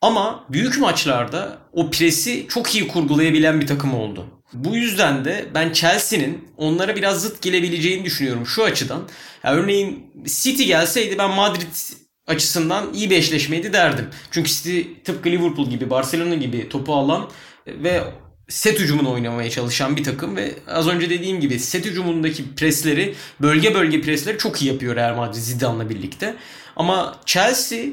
Ama 0.00 0.44
büyük 0.48 0.78
maçlarda 0.78 1.58
o 1.72 1.90
presi 1.90 2.46
çok 2.48 2.74
iyi 2.74 2.88
kurgulayabilen 2.88 3.60
bir 3.60 3.66
takım 3.66 3.94
oldu. 3.94 4.26
Bu 4.52 4.76
yüzden 4.76 5.24
de 5.24 5.48
ben 5.54 5.72
Chelsea'nin 5.72 6.48
onlara 6.56 6.96
biraz 6.96 7.22
zıt 7.22 7.42
gelebileceğini 7.42 8.04
düşünüyorum 8.04 8.46
şu 8.46 8.64
açıdan. 8.64 9.08
Yani 9.44 9.60
örneğin 9.60 10.12
City 10.24 10.64
gelseydi 10.64 11.18
ben 11.18 11.30
Madrid 11.30 11.74
açısından 12.28 12.94
iyi 12.94 13.10
bir 13.10 13.16
eşleşmeydi 13.16 13.72
derdim. 13.72 14.08
Çünkü 14.30 14.50
City 14.50 14.80
tıpkı 15.04 15.28
Liverpool 15.28 15.70
gibi, 15.70 15.90
Barcelona 15.90 16.34
gibi 16.34 16.68
topu 16.68 16.94
alan 16.94 17.30
ve 17.66 18.02
set 18.48 18.80
hücumunu 18.80 19.12
oynamaya 19.12 19.50
çalışan 19.50 19.96
bir 19.96 20.04
takım 20.04 20.36
ve 20.36 20.54
az 20.68 20.88
önce 20.88 21.10
dediğim 21.10 21.40
gibi 21.40 21.58
set 21.58 21.84
hücumundaki 21.84 22.54
presleri, 22.54 23.14
bölge 23.40 23.74
bölge 23.74 24.00
presleri 24.00 24.38
çok 24.38 24.62
iyi 24.62 24.72
yapıyor 24.72 24.96
Real 24.96 25.16
Madrid 25.16 25.40
Zidane'la 25.40 25.90
birlikte. 25.90 26.36
Ama 26.76 27.16
Chelsea 27.26 27.84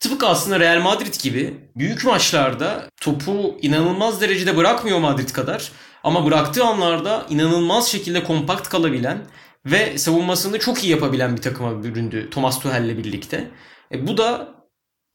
tıpkı 0.00 0.26
aslında 0.26 0.60
Real 0.60 0.80
Madrid 0.80 1.14
gibi 1.22 1.54
büyük 1.76 2.04
maçlarda 2.04 2.88
topu 3.00 3.58
inanılmaz 3.62 4.20
derecede 4.20 4.56
bırakmıyor 4.56 4.98
Madrid 4.98 5.28
kadar. 5.28 5.72
Ama 6.04 6.26
bıraktığı 6.26 6.64
anlarda 6.64 7.26
inanılmaz 7.30 7.88
şekilde 7.88 8.24
kompakt 8.24 8.68
kalabilen 8.68 9.18
ve 9.66 9.98
savunmasını 9.98 10.58
çok 10.58 10.84
iyi 10.84 10.90
yapabilen 10.90 11.36
bir 11.36 11.42
takıma 11.42 11.84
büründü 11.84 12.30
Thomas 12.30 12.60
Tuchel'le 12.60 12.98
birlikte. 12.98 13.50
E, 13.92 14.06
bu 14.06 14.16
da 14.16 14.54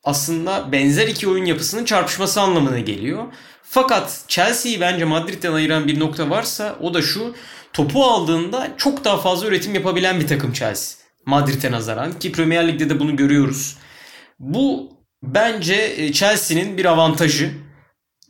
aslında 0.03 0.71
benzer 0.71 1.08
iki 1.08 1.27
oyun 1.27 1.45
yapısının 1.45 1.86
çarpışması 1.86 2.41
anlamına 2.41 2.79
geliyor. 2.79 3.23
Fakat 3.63 4.23
Chelsea'yi 4.27 4.81
bence 4.81 5.05
Madrid'den 5.05 5.53
ayıran 5.53 5.88
bir 5.88 5.99
nokta 5.99 6.29
varsa 6.29 6.75
o 6.81 6.93
da 6.93 7.01
şu. 7.01 7.36
Topu 7.73 8.03
aldığında 8.03 8.73
çok 8.77 9.03
daha 9.03 9.17
fazla 9.17 9.47
üretim 9.47 9.75
yapabilen 9.75 10.19
bir 10.19 10.27
takım 10.27 10.53
Chelsea. 10.53 11.05
Madrid'e 11.25 11.71
nazaran 11.71 12.19
ki 12.19 12.31
Premier 12.31 12.67
Lig'de 12.67 12.89
de 12.89 12.99
bunu 12.99 13.15
görüyoruz. 13.15 13.77
Bu 14.39 14.91
bence 15.23 15.75
e, 15.97 16.12
Chelsea'nin 16.12 16.77
bir 16.77 16.86
avantajı 16.86 17.51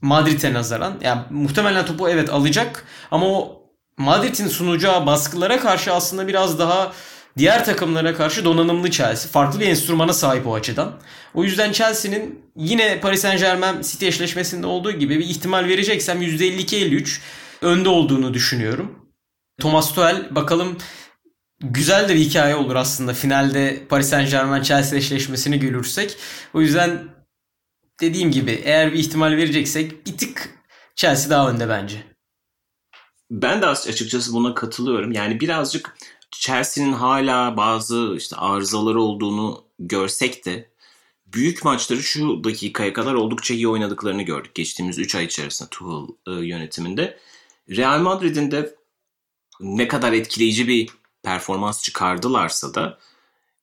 Madrid'e 0.01 0.53
nazaran. 0.53 0.99
Yani 1.01 1.21
muhtemelen 1.29 1.85
topu 1.85 2.09
evet 2.09 2.29
alacak 2.29 2.85
ama 3.11 3.27
o 3.27 3.64
Madrid'in 3.97 4.47
sunacağı 4.47 5.05
baskılara 5.05 5.59
karşı 5.59 5.93
aslında 5.93 6.27
biraz 6.27 6.59
daha 6.59 6.93
diğer 7.37 7.65
takımlara 7.65 8.15
karşı 8.15 8.45
donanımlı 8.45 8.91
Chelsea. 8.91 9.31
Farklı 9.31 9.59
bir 9.59 9.67
enstrümana 9.67 10.13
sahip 10.13 10.47
o 10.47 10.55
açıdan. 10.55 10.99
O 11.33 11.43
yüzden 11.43 11.71
Chelsea'nin 11.71 12.45
yine 12.55 12.99
Paris 12.99 13.21
Saint 13.21 13.39
Germain 13.39 13.81
City 13.81 14.07
eşleşmesinde 14.07 14.67
olduğu 14.67 14.91
gibi 14.91 15.19
bir 15.19 15.25
ihtimal 15.25 15.67
vereceksem 15.67 16.21
%52-53 16.21 17.19
önde 17.61 17.89
olduğunu 17.89 18.33
düşünüyorum. 18.33 18.95
Thomas 19.61 19.93
Tuchel 19.93 20.35
bakalım 20.35 20.77
güzel 21.61 22.09
de 22.09 22.15
bir 22.15 22.19
hikaye 22.19 22.55
olur 22.55 22.75
aslında 22.75 23.13
finalde 23.13 23.83
Paris 23.89 24.09
Saint 24.09 24.31
Germain 24.31 24.63
Chelsea 24.63 24.99
eşleşmesini 24.99 25.59
görürsek. 25.59 26.17
O 26.53 26.61
yüzden 26.61 27.03
dediğim 28.01 28.31
gibi 28.31 28.61
eğer 28.65 28.93
bir 28.93 28.99
ihtimal 28.99 29.31
vereceksek 29.31 30.07
bir 30.07 30.17
tık 30.17 30.49
Chelsea 30.95 31.29
daha 31.29 31.49
önde 31.49 31.69
bence. 31.69 32.14
Ben 33.31 33.61
de 33.61 33.67
açıkçası 33.67 34.33
buna 34.33 34.53
katılıyorum. 34.53 35.11
Yani 35.11 35.39
birazcık 35.39 35.97
Chelsea'nin 36.31 36.93
hala 36.93 37.57
bazı 37.57 38.13
işte 38.17 38.35
arızaları 38.35 39.01
olduğunu 39.01 39.65
görsek 39.79 40.45
de 40.45 40.69
büyük 41.27 41.65
maçları 41.65 42.03
şu 42.03 42.43
dakikaya 42.43 42.93
kadar 42.93 43.13
oldukça 43.13 43.53
iyi 43.53 43.67
oynadıklarını 43.67 44.21
gördük 44.21 44.55
geçtiğimiz 44.55 44.99
3 44.99 45.15
ay 45.15 45.25
içerisinde 45.25 45.69
Tuchel 45.69 46.15
e, 46.27 46.31
yönetiminde. 46.45 47.19
Real 47.69 47.99
Madrid'in 47.99 48.51
de 48.51 48.75
ne 49.59 49.87
kadar 49.87 50.13
etkileyici 50.13 50.67
bir 50.67 50.89
performans 51.23 51.83
çıkardılarsa 51.83 52.73
da 52.73 52.99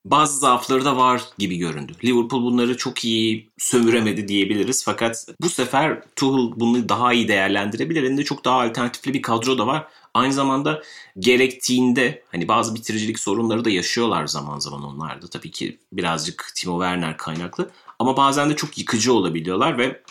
bazı 0.04 0.38
zaafları 0.38 0.84
da 0.84 0.96
var 0.96 1.22
gibi 1.38 1.56
göründü. 1.56 1.92
Liverpool 2.04 2.42
bunları 2.42 2.76
çok 2.76 3.04
iyi 3.04 3.52
sömüremedi 3.58 4.28
diyebiliriz. 4.28 4.84
Fakat 4.84 5.26
bu 5.40 5.48
sefer 5.48 6.02
Tuchel 6.16 6.60
bunu 6.60 6.88
daha 6.88 7.12
iyi 7.12 7.28
değerlendirebilir. 7.28 8.02
Elinde 8.02 8.24
çok 8.24 8.44
daha 8.44 8.60
alternatifli 8.60 9.14
bir 9.14 9.22
kadro 9.22 9.58
da 9.58 9.66
var. 9.66 9.86
Aynı 10.14 10.32
zamanda 10.32 10.82
gerektiğinde 11.18 12.22
hani 12.32 12.48
bazı 12.48 12.74
bitiricilik 12.74 13.18
sorunları 13.18 13.64
da 13.64 13.70
yaşıyorlar 13.70 14.26
zaman 14.26 14.58
zaman 14.58 14.82
onlar 14.82 15.22
da. 15.22 15.28
Tabii 15.28 15.50
ki 15.50 15.78
birazcık 15.92 16.52
Timo 16.54 16.80
Werner 16.80 17.16
kaynaklı. 17.16 17.70
Ama 17.98 18.16
bazen 18.16 18.50
de 18.50 18.56
çok 18.56 18.78
yıkıcı 18.78 19.12
olabiliyorlar 19.12 19.78
ve 19.78 20.02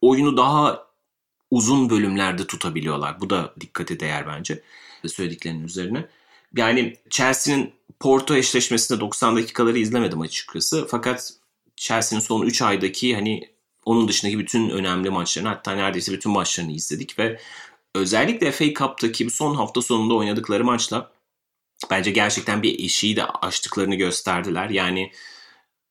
oyunu 0.00 0.36
daha 0.36 0.86
uzun 1.50 1.90
bölümlerde 1.90 2.46
tutabiliyorlar. 2.46 3.20
Bu 3.20 3.30
da 3.30 3.54
dikkate 3.60 4.00
değer 4.00 4.26
bence 4.26 4.62
söylediklerinin 5.06 5.64
üzerine. 5.64 6.06
Yani 6.56 6.96
Chelsea'nin 7.10 7.72
Porto 8.00 8.36
eşleşmesinde 8.36 9.00
90 9.00 9.36
dakikaları 9.36 9.78
izlemedim 9.78 10.20
açıkçası. 10.20 10.86
Fakat 10.90 11.32
Chelsea'nin 11.76 12.22
son 12.22 12.42
3 12.42 12.62
aydaki 12.62 13.14
hani 13.14 13.50
onun 13.84 14.08
dışındaki 14.08 14.38
bütün 14.38 14.70
önemli 14.70 15.10
maçlarını 15.10 15.48
hatta 15.48 15.72
neredeyse 15.72 16.12
bütün 16.12 16.32
maçlarını 16.32 16.72
izledik 16.72 17.18
ve 17.18 17.40
özellikle 17.94 18.52
FA 18.52 18.64
Cup'taki 18.64 19.30
son 19.30 19.54
hafta 19.54 19.82
sonunda 19.82 20.14
oynadıkları 20.14 20.64
maçla 20.64 21.12
bence 21.90 22.10
gerçekten 22.10 22.62
bir 22.62 22.84
eşiği 22.84 23.16
de 23.16 23.24
aştıklarını 23.26 23.94
gösterdiler. 23.94 24.70
Yani 24.70 25.12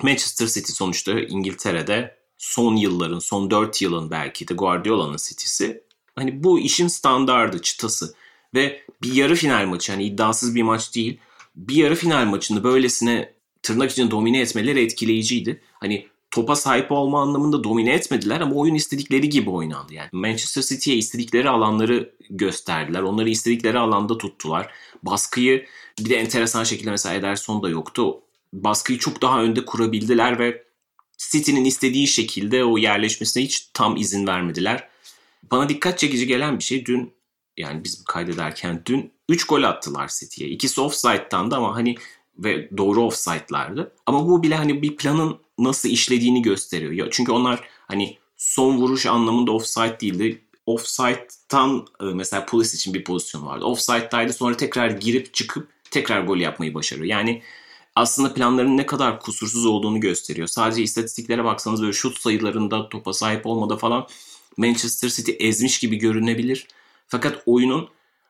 Manchester 0.03 0.47
City 0.47 0.71
sonuçta 0.71 1.19
İngiltere'de 1.19 2.17
son 2.37 2.75
yılların, 2.75 3.19
son 3.19 3.51
4 3.51 3.81
yılın 3.81 4.11
belki 4.11 4.47
de 4.47 4.53
Guardiola'nın 4.53 5.17
City'si. 5.17 5.83
Hani 6.15 6.43
bu 6.43 6.59
işin 6.59 6.87
standardı, 6.87 7.61
çıtası. 7.61 8.15
Ve 8.53 8.85
bir 9.01 9.13
yarı 9.13 9.35
final 9.35 9.65
maçı 9.65 9.91
yani 9.91 10.03
iddiasız 10.03 10.55
bir 10.55 10.63
maç 10.63 10.95
değil. 10.95 11.19
Bir 11.55 11.75
yarı 11.75 11.95
final 11.95 12.25
maçını 12.25 12.63
böylesine 12.63 13.33
tırnak 13.63 13.91
için 13.91 14.11
domine 14.11 14.39
etmeleri 14.39 14.83
etkileyiciydi. 14.83 15.61
Hani 15.73 16.07
topa 16.31 16.55
sahip 16.55 16.91
olma 16.91 17.21
anlamında 17.21 17.63
domine 17.63 17.93
etmediler 17.93 18.41
ama 18.41 18.55
oyun 18.55 18.75
istedikleri 18.75 19.29
gibi 19.29 19.49
oynandı. 19.49 19.93
Yani 19.93 20.09
Manchester 20.11 20.61
City'ye 20.61 20.97
istedikleri 20.97 21.49
alanları 21.49 22.15
gösterdiler. 22.29 23.01
Onları 23.01 23.29
istedikleri 23.29 23.79
alanda 23.79 24.17
tuttular. 24.17 24.71
Baskıyı 25.03 25.65
bir 25.99 26.09
de 26.09 26.15
enteresan 26.15 26.63
şekilde 26.63 26.91
mesela 26.91 27.15
Ederson 27.15 27.63
da 27.63 27.69
yoktu. 27.69 28.21
Baskıyı 28.53 28.99
çok 28.99 29.21
daha 29.21 29.43
önde 29.43 29.65
kurabildiler 29.65 30.39
ve 30.39 30.63
City'nin 31.17 31.65
istediği 31.65 32.07
şekilde 32.07 32.63
o 32.63 32.77
yerleşmesine 32.77 33.43
hiç 33.43 33.69
tam 33.73 33.97
izin 33.97 34.27
vermediler. 34.27 34.87
Bana 35.51 35.69
dikkat 35.69 35.99
çekici 35.99 36.27
gelen 36.27 36.59
bir 36.59 36.63
şey 36.63 36.85
dün 36.85 37.13
yani 37.57 37.83
biz 37.83 38.03
kaydederken 38.03 38.81
dün 38.85 39.11
3 39.29 39.47
gol 39.47 39.63
attılar 39.63 40.11
City'ye. 40.19 40.49
İkisi 40.49 40.81
offside'dan 40.81 41.51
da 41.51 41.57
ama 41.57 41.75
hani 41.75 41.95
ve 42.37 42.77
doğru 42.77 43.03
offside'lardı. 43.03 43.91
Ama 44.05 44.27
bu 44.27 44.43
bile 44.43 44.55
hani 44.55 44.81
bir 44.81 44.95
planın 44.95 45.37
nasıl 45.59 45.89
işlediğini 45.89 46.41
gösteriyor. 46.41 46.91
Ya 46.91 47.07
çünkü 47.11 47.31
onlar 47.31 47.63
hani 47.87 48.17
son 48.37 48.77
vuruş 48.77 49.05
anlamında 49.05 49.51
offside 49.51 49.99
değildi. 49.99 50.41
Offside'tan 50.65 51.87
e, 52.01 52.05
mesela 52.05 52.45
polis 52.45 52.75
için 52.75 52.93
bir 52.93 53.03
pozisyon 53.03 53.45
vardı. 53.45 53.65
Offside'daydı 53.65 54.33
sonra 54.33 54.57
tekrar 54.57 54.89
girip 54.89 55.33
çıkıp 55.33 55.67
tekrar 55.91 56.21
gol 56.21 56.37
yapmayı 56.37 56.73
başarıyor. 56.73 57.07
Yani 57.07 57.41
aslında 57.95 58.33
planların 58.33 58.77
ne 58.77 58.85
kadar 58.85 59.19
kusursuz 59.19 59.65
olduğunu 59.65 59.99
gösteriyor. 59.99 60.47
Sadece 60.47 60.83
istatistiklere 60.83 61.43
baksanız 61.43 61.81
böyle 61.81 61.93
şut 61.93 62.17
sayılarında 62.19 62.89
topa 62.89 63.13
sahip 63.13 63.45
olmada 63.45 63.77
falan 63.77 64.07
Manchester 64.57 65.09
City 65.09 65.31
ezmiş 65.39 65.79
gibi 65.79 65.95
görünebilir. 65.95 66.67
Fakat 67.07 67.43
oyunun 67.45 67.89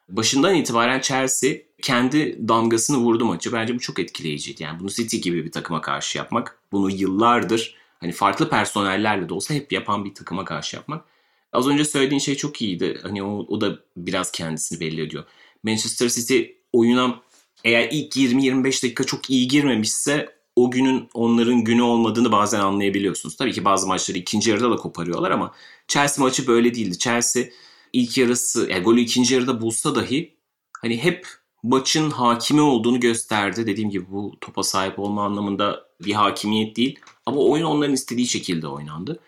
başından 0.09 0.55
itibaren 0.55 0.99
Chelsea 0.99 1.53
kendi 1.81 2.47
damgasını 2.47 2.97
vurdu 2.97 3.25
maçı. 3.25 3.53
Bence 3.53 3.75
bu 3.75 3.79
çok 3.79 3.99
etkileyiciydi. 3.99 4.63
Yani 4.63 4.79
bunu 4.79 4.89
City 4.89 5.17
gibi 5.17 5.45
bir 5.45 5.51
takıma 5.51 5.81
karşı 5.81 6.17
yapmak, 6.17 6.59
bunu 6.71 6.89
yıllardır 6.89 7.75
hani 7.99 8.11
farklı 8.11 8.49
personellerle 8.49 9.29
de 9.29 9.33
olsa 9.33 9.53
hep 9.53 9.71
yapan 9.71 10.05
bir 10.05 10.13
takıma 10.13 10.45
karşı 10.45 10.75
yapmak. 10.75 11.05
Az 11.53 11.67
önce 11.67 11.85
söylediğin 11.85 12.19
şey 12.19 12.35
çok 12.35 12.61
iyiydi. 12.61 12.99
Hani 13.03 13.23
o, 13.23 13.45
o 13.47 13.61
da 13.61 13.79
biraz 13.97 14.31
kendisini 14.31 14.79
belli 14.79 15.01
ediyor. 15.01 15.23
Manchester 15.63 16.09
City 16.09 16.41
oyuna 16.73 17.21
eğer 17.63 17.89
ilk 17.91 18.15
20-25 18.15 18.83
dakika 18.83 19.03
çok 19.03 19.29
iyi 19.29 19.47
girmemişse 19.47 20.35
o 20.55 20.71
günün 20.71 21.09
onların 21.13 21.63
günü 21.63 21.81
olmadığını 21.81 22.31
bazen 22.31 22.59
anlayabiliyorsunuz. 22.59 23.35
Tabii 23.35 23.53
ki 23.53 23.65
bazı 23.65 23.87
maçları 23.87 24.17
ikinci 24.17 24.49
yarıda 24.49 24.71
da 24.71 24.75
koparıyorlar 24.75 25.31
ama 25.31 25.53
Chelsea 25.87 26.25
maçı 26.25 26.47
böyle 26.47 26.75
değildi. 26.75 26.97
Chelsea 26.97 27.43
ilk 27.95 28.17
yarısı 28.17 28.67
yani 28.69 28.83
golü 28.83 29.01
ikinci 29.01 29.33
yarıda 29.33 29.61
bulsa 29.61 29.95
dahi 29.95 30.37
hani 30.81 31.03
hep 31.03 31.27
maçın 31.63 32.09
hakimi 32.11 32.61
olduğunu 32.61 32.99
gösterdi. 32.99 33.67
Dediğim 33.67 33.89
gibi 33.89 34.05
bu 34.11 34.37
topa 34.41 34.63
sahip 34.63 34.99
olma 34.99 35.25
anlamında 35.25 35.87
bir 36.01 36.13
hakimiyet 36.13 36.77
değil. 36.77 36.99
Ama 37.25 37.37
oyun 37.37 37.63
onların 37.63 37.93
istediği 37.93 38.27
şekilde 38.27 38.67
oynandı. 38.67 39.19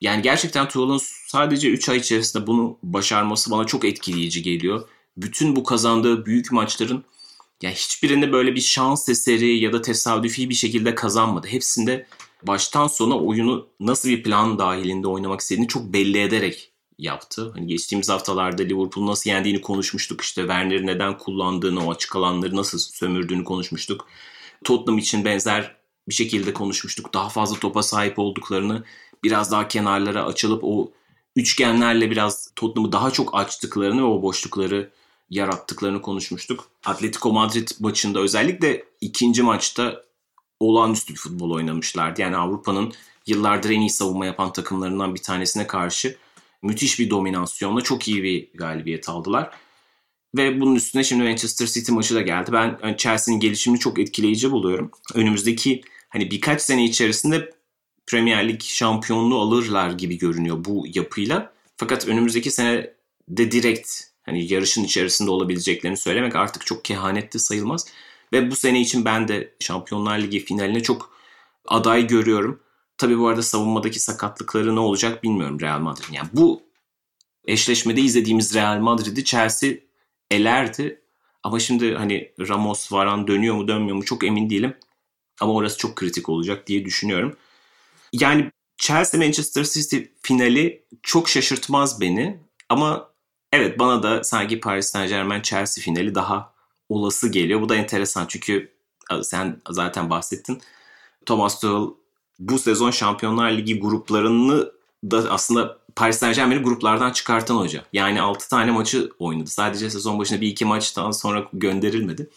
Yani 0.00 0.22
gerçekten 0.22 0.68
Tuchel'ın 0.68 1.00
sadece 1.28 1.70
3 1.70 1.88
ay 1.88 1.96
içerisinde 1.96 2.46
bunu 2.46 2.78
başarması 2.82 3.50
bana 3.50 3.64
çok 3.64 3.84
etkileyici 3.84 4.42
geliyor. 4.42 4.88
Bütün 5.16 5.56
bu 5.56 5.64
kazandığı 5.64 6.26
büyük 6.26 6.52
maçların 6.52 7.04
ya 7.62 7.70
hiçbirinde 7.70 8.32
böyle 8.32 8.54
bir 8.54 8.60
şans 8.60 9.08
eseri 9.08 9.58
ya 9.58 9.72
da 9.72 9.82
tesadüfi 9.82 10.48
bir 10.50 10.54
şekilde 10.54 10.94
kazanmadı. 10.94 11.46
Hepsinde 11.46 12.06
baştan 12.42 12.86
sona 12.86 13.18
oyunu 13.18 13.68
nasıl 13.80 14.08
bir 14.08 14.22
plan 14.22 14.58
dahilinde 14.58 15.08
oynamak 15.08 15.40
istediğini 15.40 15.68
çok 15.68 15.92
belli 15.92 16.18
ederek 16.18 16.72
yaptı. 16.98 17.50
Hani 17.54 17.66
geçtiğimiz 17.66 18.08
haftalarda 18.08 18.62
Liverpool 18.62 19.06
nasıl 19.06 19.30
yendiğini 19.30 19.60
konuşmuştuk. 19.60 20.20
İşte 20.20 20.40
Werner'i 20.40 20.86
neden 20.86 21.18
kullandığını, 21.18 21.86
o 21.86 21.92
açık 21.92 22.16
alanları 22.16 22.56
nasıl 22.56 22.78
sömürdüğünü 22.78 23.44
konuşmuştuk. 23.44 24.06
Tottenham 24.64 24.98
için 24.98 25.24
benzer 25.24 25.76
bir 26.08 26.14
şekilde 26.14 26.52
konuşmuştuk. 26.52 27.14
Daha 27.14 27.28
fazla 27.28 27.58
topa 27.58 27.82
sahip 27.82 28.18
olduklarını, 28.18 28.84
biraz 29.24 29.52
daha 29.52 29.68
kenarlara 29.68 30.24
açılıp 30.24 30.64
o 30.64 30.90
üçgenlerle 31.36 32.10
biraz 32.10 32.50
Tottenham'ı 32.56 32.92
daha 32.92 33.10
çok 33.10 33.34
açtıklarını 33.34 34.00
ve 34.00 34.04
o 34.04 34.22
boşlukları 34.22 34.90
yarattıklarını 35.30 36.02
konuşmuştuk. 36.02 36.68
Atletico 36.84 37.32
Madrid 37.32 37.68
maçında 37.80 38.18
özellikle 38.18 38.84
ikinci 39.00 39.42
maçta 39.42 40.02
olağanüstü 40.60 41.14
bir 41.14 41.18
futbol 41.18 41.50
oynamışlardı. 41.50 42.20
Yani 42.20 42.36
Avrupa'nın 42.36 42.92
yıllardır 43.26 43.70
en 43.70 43.80
iyi 43.80 43.90
savunma 43.90 44.26
yapan 44.26 44.52
takımlarından 44.52 45.14
bir 45.14 45.22
tanesine 45.22 45.66
karşı 45.66 46.16
müthiş 46.66 46.98
bir 46.98 47.10
dominasyonla 47.10 47.80
çok 47.80 48.08
iyi 48.08 48.22
bir 48.22 48.48
galibiyet 48.54 49.08
aldılar. 49.08 49.50
Ve 50.36 50.60
bunun 50.60 50.74
üstüne 50.74 51.04
şimdi 51.04 51.24
Manchester 51.24 51.66
City 51.66 51.92
maçı 51.92 52.14
da 52.14 52.22
geldi. 52.22 52.52
Ben 52.52 52.96
Chelsea'nin 52.96 53.40
gelişimini 53.40 53.80
çok 53.80 53.98
etkileyici 53.98 54.50
buluyorum. 54.50 54.90
Önümüzdeki 55.14 55.80
hani 56.08 56.30
birkaç 56.30 56.62
sene 56.62 56.84
içerisinde 56.84 57.50
Premier 58.06 58.48
Lig 58.48 58.62
şampiyonluğu 58.62 59.40
alırlar 59.40 59.90
gibi 59.90 60.18
görünüyor 60.18 60.64
bu 60.64 60.84
yapıyla. 60.94 61.52
Fakat 61.76 62.08
önümüzdeki 62.08 62.50
sene 62.50 62.94
de 63.28 63.52
direkt 63.52 63.90
hani 64.22 64.52
yarışın 64.52 64.84
içerisinde 64.84 65.30
olabileceklerini 65.30 65.96
söylemek 65.96 66.36
artık 66.36 66.66
çok 66.66 66.84
kehanetli 66.84 67.38
sayılmaz. 67.38 67.86
Ve 68.32 68.50
bu 68.50 68.56
sene 68.56 68.80
için 68.80 69.04
ben 69.04 69.28
de 69.28 69.54
Şampiyonlar 69.60 70.18
Ligi 70.18 70.40
finaline 70.40 70.82
çok 70.82 71.16
aday 71.66 72.06
görüyorum. 72.06 72.60
Tabii 72.98 73.18
bu 73.18 73.28
arada 73.28 73.42
savunmadaki 73.42 74.00
sakatlıkları 74.00 74.74
ne 74.74 74.80
olacak 74.80 75.22
bilmiyorum 75.22 75.60
Real 75.60 75.78
Madrid. 75.80 76.04
Yani 76.12 76.28
bu 76.32 76.62
eşleşmede 77.46 78.00
izlediğimiz 78.00 78.54
Real 78.54 78.78
Madrid'i 78.78 79.24
Chelsea 79.24 79.70
elerdi. 80.30 81.02
Ama 81.42 81.60
şimdi 81.60 81.94
hani 81.94 82.32
Ramos, 82.48 82.92
Varan 82.92 83.26
dönüyor 83.26 83.54
mu 83.54 83.68
dönmüyor 83.68 83.96
mu 83.96 84.04
çok 84.04 84.24
emin 84.24 84.50
değilim. 84.50 84.76
Ama 85.40 85.52
orası 85.52 85.78
çok 85.78 85.96
kritik 85.96 86.28
olacak 86.28 86.66
diye 86.66 86.84
düşünüyorum. 86.84 87.36
Yani 88.12 88.50
Chelsea 88.78 89.20
Manchester 89.20 89.64
City 89.64 89.98
finali 90.22 90.84
çok 91.02 91.28
şaşırtmaz 91.28 92.00
beni. 92.00 92.40
Ama 92.68 93.10
evet 93.52 93.78
bana 93.78 94.02
da 94.02 94.24
sanki 94.24 94.60
Paris 94.60 94.86
Saint 94.86 95.08
Germain 95.08 95.42
Chelsea 95.42 95.82
finali 95.82 96.14
daha 96.14 96.54
olası 96.88 97.28
geliyor. 97.28 97.60
Bu 97.60 97.68
da 97.68 97.76
enteresan 97.76 98.26
çünkü 98.26 98.76
sen 99.22 99.60
zaten 99.70 100.10
bahsettin. 100.10 100.62
Thomas 101.26 101.60
Tuchel 101.60 101.94
bu 102.38 102.58
sezon 102.58 102.90
Şampiyonlar 102.90 103.52
Ligi 103.52 103.80
gruplarını 103.80 104.72
da 105.04 105.30
aslında 105.30 105.78
Paris 105.96 106.18
Saint 106.18 106.36
Germain'i 106.36 106.62
gruplardan 106.62 107.12
çıkartan 107.12 107.56
hoca. 107.56 107.84
Yani 107.92 108.22
6 108.22 108.48
tane 108.48 108.70
maçı 108.70 109.10
oynadı. 109.18 109.50
Sadece 109.50 109.90
sezon 109.90 110.18
başında 110.18 110.40
bir 110.40 110.48
iki 110.48 110.64
maçtan 110.64 111.10
sonra 111.10 111.48
gönderilmedi. 111.52 112.30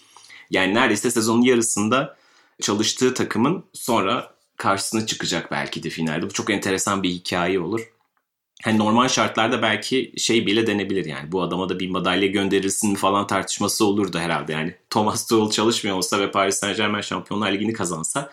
Yani 0.52 0.74
neredeyse 0.74 1.12
sezonun 1.12 1.42
yarısında 1.42 2.18
çalıştığı 2.62 3.14
takımın 3.14 3.64
sonra 3.74 4.34
karşısına 4.58 5.06
çıkacak 5.06 5.52
belki 5.52 5.84
de 5.84 5.90
finalde. 5.90 6.26
Bu 6.26 6.34
çok 6.34 6.50
enteresan 6.50 7.04
bir 7.04 7.10
hikaye 7.10 7.60
olur. 7.60 7.92
Hani 8.64 8.78
normal 8.78 9.08
şartlarda 9.08 9.62
belki 9.62 10.14
şey 10.18 10.48
bile 10.48 10.68
denebilir 10.68 11.06
yani. 11.06 11.32
Bu 11.32 11.42
adama 11.42 11.70
da 11.70 11.80
bir 11.80 11.90
madalya 11.90 12.28
gönderilsin 12.28 12.96
falan 12.96 13.28
tartışması 13.28 13.86
olurdu 13.86 14.20
herhalde 14.20 14.54
yani. 14.54 14.76
Thomas 14.90 15.28
Tuchel 15.28 15.52
çalışmıyor 15.52 15.98
olsa 15.98 16.20
ve 16.20 16.32
Paris 16.32 16.56
Saint 16.56 16.78
Germain 16.78 17.02
Şampiyonlar 17.02 17.52
Ligi'ni 17.52 17.74
kazansa 17.74 18.32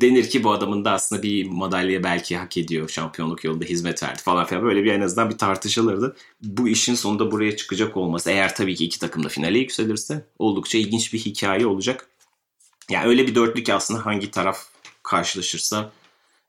denir 0.00 0.30
ki 0.30 0.44
bu 0.44 0.52
adamın 0.52 0.84
da 0.84 0.92
aslında 0.92 1.22
bir 1.22 1.46
madalya 1.46 2.02
belki 2.02 2.36
hak 2.36 2.56
ediyor. 2.56 2.88
Şampiyonluk 2.88 3.44
yolunda 3.44 3.64
hizmet 3.64 4.02
verdi 4.02 4.22
falan 4.22 4.46
filan. 4.46 4.64
Böyle 4.64 4.84
bir 4.84 4.92
en 4.92 5.00
azından 5.00 5.30
bir 5.30 5.38
tartışılırdı. 5.38 6.16
Bu 6.42 6.68
işin 6.68 6.94
sonunda 6.94 7.30
buraya 7.30 7.56
çıkacak 7.56 7.96
olması 7.96 8.30
eğer 8.30 8.56
tabii 8.56 8.74
ki 8.74 8.84
iki 8.84 8.98
takım 8.98 9.24
da 9.24 9.28
finale 9.28 9.58
yükselirse 9.58 10.26
oldukça 10.38 10.78
ilginç 10.78 11.12
bir 11.12 11.18
hikaye 11.18 11.66
olacak. 11.66 12.08
Yani 12.90 13.06
öyle 13.06 13.26
bir 13.26 13.34
dörtlük 13.34 13.68
aslında 13.68 14.06
hangi 14.06 14.30
taraf 14.30 14.58
karşılaşırsa 15.02 15.92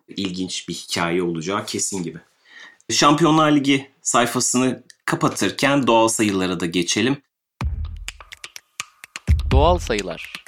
ilginç 0.07 0.69
bir 0.69 0.73
hikaye 0.73 1.23
olacağı 1.23 1.65
kesin 1.65 2.03
gibi. 2.03 2.17
Şampiyonlar 2.89 3.51
Ligi 3.51 3.89
sayfasını 4.01 4.83
kapatırken 5.05 5.87
doğal 5.87 6.07
sayılara 6.07 6.59
da 6.59 6.65
geçelim. 6.65 7.17
Doğal 9.51 9.77
sayılar. 9.77 10.44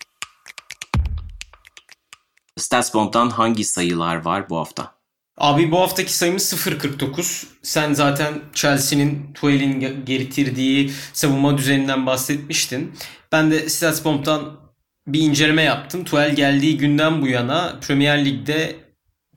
Statsbomb'dan 2.58 3.30
hangi 3.30 3.64
sayılar 3.64 4.16
var 4.16 4.50
bu 4.50 4.58
hafta? 4.58 4.98
Abi 5.38 5.72
bu 5.72 5.80
haftaki 5.80 6.14
sayımız 6.14 6.54
0.49. 6.54 7.46
Sen 7.64 7.94
zaten 7.94 8.42
Chelsea'nin 8.54 9.34
Tuel'in 9.34 10.06
getirdiği 10.06 10.92
savunma 11.14 11.58
düzeninden 11.58 12.06
bahsetmiştin. 12.06 12.96
Ben 13.32 13.52
de 13.52 13.70
Statsbomb'dan 13.70 14.60
bir 15.08 15.20
inceleme 15.20 15.62
yaptım. 15.62 16.04
Tuel 16.04 16.36
geldiği 16.36 16.78
günden 16.78 17.22
bu 17.22 17.28
yana 17.28 17.80
Premier 17.88 18.26
Lig'de 18.26 18.76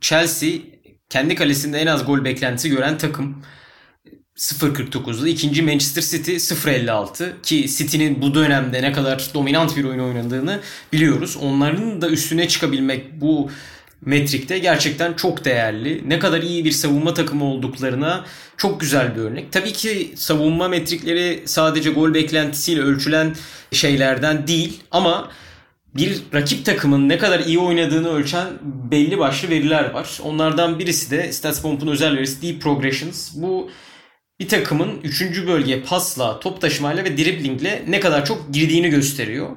Chelsea 0.00 0.50
kendi 1.08 1.34
kalesinde 1.34 1.78
en 1.78 1.86
az 1.86 2.06
gol 2.06 2.24
beklentisi 2.24 2.70
gören 2.70 2.98
takım. 2.98 3.42
0.49'da. 4.40 5.28
ikinci 5.28 5.62
Manchester 5.62 6.02
City 6.02 6.32
0.56 6.32 7.42
ki 7.42 7.66
City'nin 7.76 8.22
bu 8.22 8.34
dönemde 8.34 8.82
ne 8.82 8.92
kadar 8.92 9.30
dominant 9.34 9.76
bir 9.76 9.84
oyun 9.84 9.98
oynadığını 9.98 10.60
biliyoruz. 10.92 11.36
Onların 11.40 12.02
da 12.02 12.08
üstüne 12.08 12.48
çıkabilmek 12.48 13.20
bu 13.20 13.50
metrikte 14.04 14.58
gerçekten 14.58 15.14
çok 15.14 15.44
değerli. 15.44 16.02
Ne 16.08 16.18
kadar 16.18 16.42
iyi 16.42 16.64
bir 16.64 16.70
savunma 16.70 17.14
takımı 17.14 17.44
olduklarına 17.44 18.24
çok 18.56 18.80
güzel 18.80 19.16
bir 19.16 19.20
örnek. 19.20 19.52
Tabii 19.52 19.72
ki 19.72 20.12
savunma 20.16 20.68
metrikleri 20.68 21.42
sadece 21.46 21.90
gol 21.90 22.14
beklentisiyle 22.14 22.82
ölçülen 22.82 23.34
şeylerden 23.72 24.46
değil 24.46 24.80
ama 24.90 25.30
bir 25.96 26.22
rakip 26.34 26.64
takımın 26.64 27.08
ne 27.08 27.18
kadar 27.18 27.40
iyi 27.40 27.58
oynadığını 27.58 28.08
ölçen 28.08 28.46
belli 28.62 29.18
başlı 29.18 29.48
veriler 29.48 29.90
var. 29.90 30.18
Onlardan 30.22 30.78
birisi 30.78 31.10
de 31.10 31.32
StatsBomb'un 31.32 31.86
özel 31.86 32.16
verisi 32.16 32.42
Deep 32.42 32.62
Progressions. 32.62 33.30
Bu 33.34 33.70
bir 34.40 34.48
takımın 34.48 35.00
3. 35.04 35.46
bölgeye 35.46 35.80
pasla, 35.80 36.40
top 36.40 36.60
taşımayla 36.60 37.04
ve 37.04 37.16
driblingle 37.16 37.84
ne 37.88 38.00
kadar 38.00 38.24
çok 38.24 38.54
girdiğini 38.54 38.90
gösteriyor. 38.90 39.56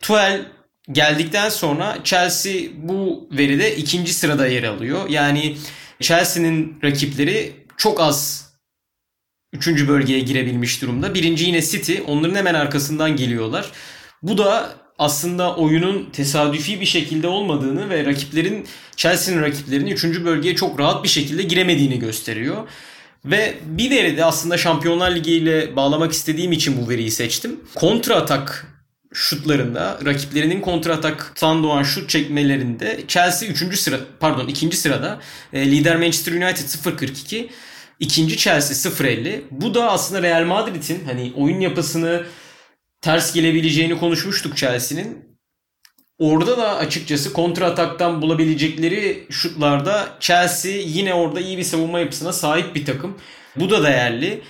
Tuel 0.00 0.44
geldikten 0.92 1.48
sonra 1.48 1.98
Chelsea 2.04 2.52
bu 2.76 3.28
veride 3.32 3.76
ikinci 3.76 4.14
sırada 4.14 4.46
yer 4.46 4.62
alıyor. 4.62 5.08
Yani 5.08 5.56
Chelsea'nin 6.00 6.78
rakipleri 6.84 7.52
çok 7.76 8.00
az 8.00 8.50
üçüncü 9.52 9.88
bölgeye 9.88 10.20
girebilmiş 10.20 10.82
durumda. 10.82 11.14
Birinci 11.14 11.44
yine 11.44 11.62
City. 11.62 11.94
Onların 12.06 12.34
hemen 12.34 12.54
arkasından 12.54 13.16
geliyorlar. 13.16 13.72
Bu 14.22 14.38
da 14.38 14.76
aslında 14.98 15.56
oyunun 15.56 16.10
tesadüfi 16.10 16.80
bir 16.80 16.86
şekilde 16.86 17.28
olmadığını 17.28 17.90
ve 17.90 18.04
rakiplerin 18.04 18.66
Chelsea'nin 18.96 19.42
rakiplerinin 19.42 19.90
3. 19.90 20.04
bölgeye 20.04 20.56
çok 20.56 20.80
rahat 20.80 21.04
bir 21.04 21.08
şekilde 21.08 21.42
giremediğini 21.42 21.98
gösteriyor. 21.98 22.68
Ve 23.26 23.54
bir 23.66 23.90
veri 23.90 24.16
de 24.16 24.24
aslında 24.24 24.58
Şampiyonlar 24.58 25.14
Ligi 25.14 25.32
ile 25.32 25.76
bağlamak 25.76 26.12
istediğim 26.12 26.52
için 26.52 26.82
bu 26.82 26.90
veriyi 26.90 27.10
seçtim. 27.10 27.60
Kontra 27.74 28.16
atak 28.16 28.66
şutlarında 29.12 29.98
rakiplerinin 30.04 30.60
kontra 30.60 30.92
ataktan 30.92 31.62
doğan 31.62 31.82
şut 31.82 32.10
çekmelerinde 32.10 33.00
Chelsea 33.08 33.48
3. 33.48 33.78
sıra 33.78 33.96
pardon 34.20 34.46
2. 34.46 34.76
sırada 34.76 35.20
e, 35.52 35.70
lider 35.70 35.96
Manchester 35.96 36.32
United 36.32 36.64
0.42 36.64 37.48
ikinci 38.00 38.36
Chelsea 38.36 38.92
0.50 38.92 39.40
bu 39.50 39.74
da 39.74 39.90
aslında 39.90 40.22
Real 40.22 40.44
Madrid'in 40.44 41.04
hani 41.04 41.32
oyun 41.36 41.60
yapısını 41.60 42.26
ters 43.00 43.34
gelebileceğini 43.34 43.98
konuşmuştuk 43.98 44.56
Chelsea'nin. 44.56 45.25
Orada 46.18 46.58
da 46.58 46.76
açıkçası 46.76 47.32
kontra 47.32 47.66
ataktan 47.66 48.22
bulabilecekleri 48.22 49.26
şutlarda 49.30 50.08
Chelsea 50.20 50.72
yine 50.72 51.14
orada 51.14 51.40
iyi 51.40 51.58
bir 51.58 51.62
savunma 51.62 52.00
yapısına 52.00 52.32
sahip 52.32 52.74
bir 52.74 52.84
takım. 52.84 53.18
Bu 53.56 53.70
da 53.70 53.82
değerli. 53.82 54.42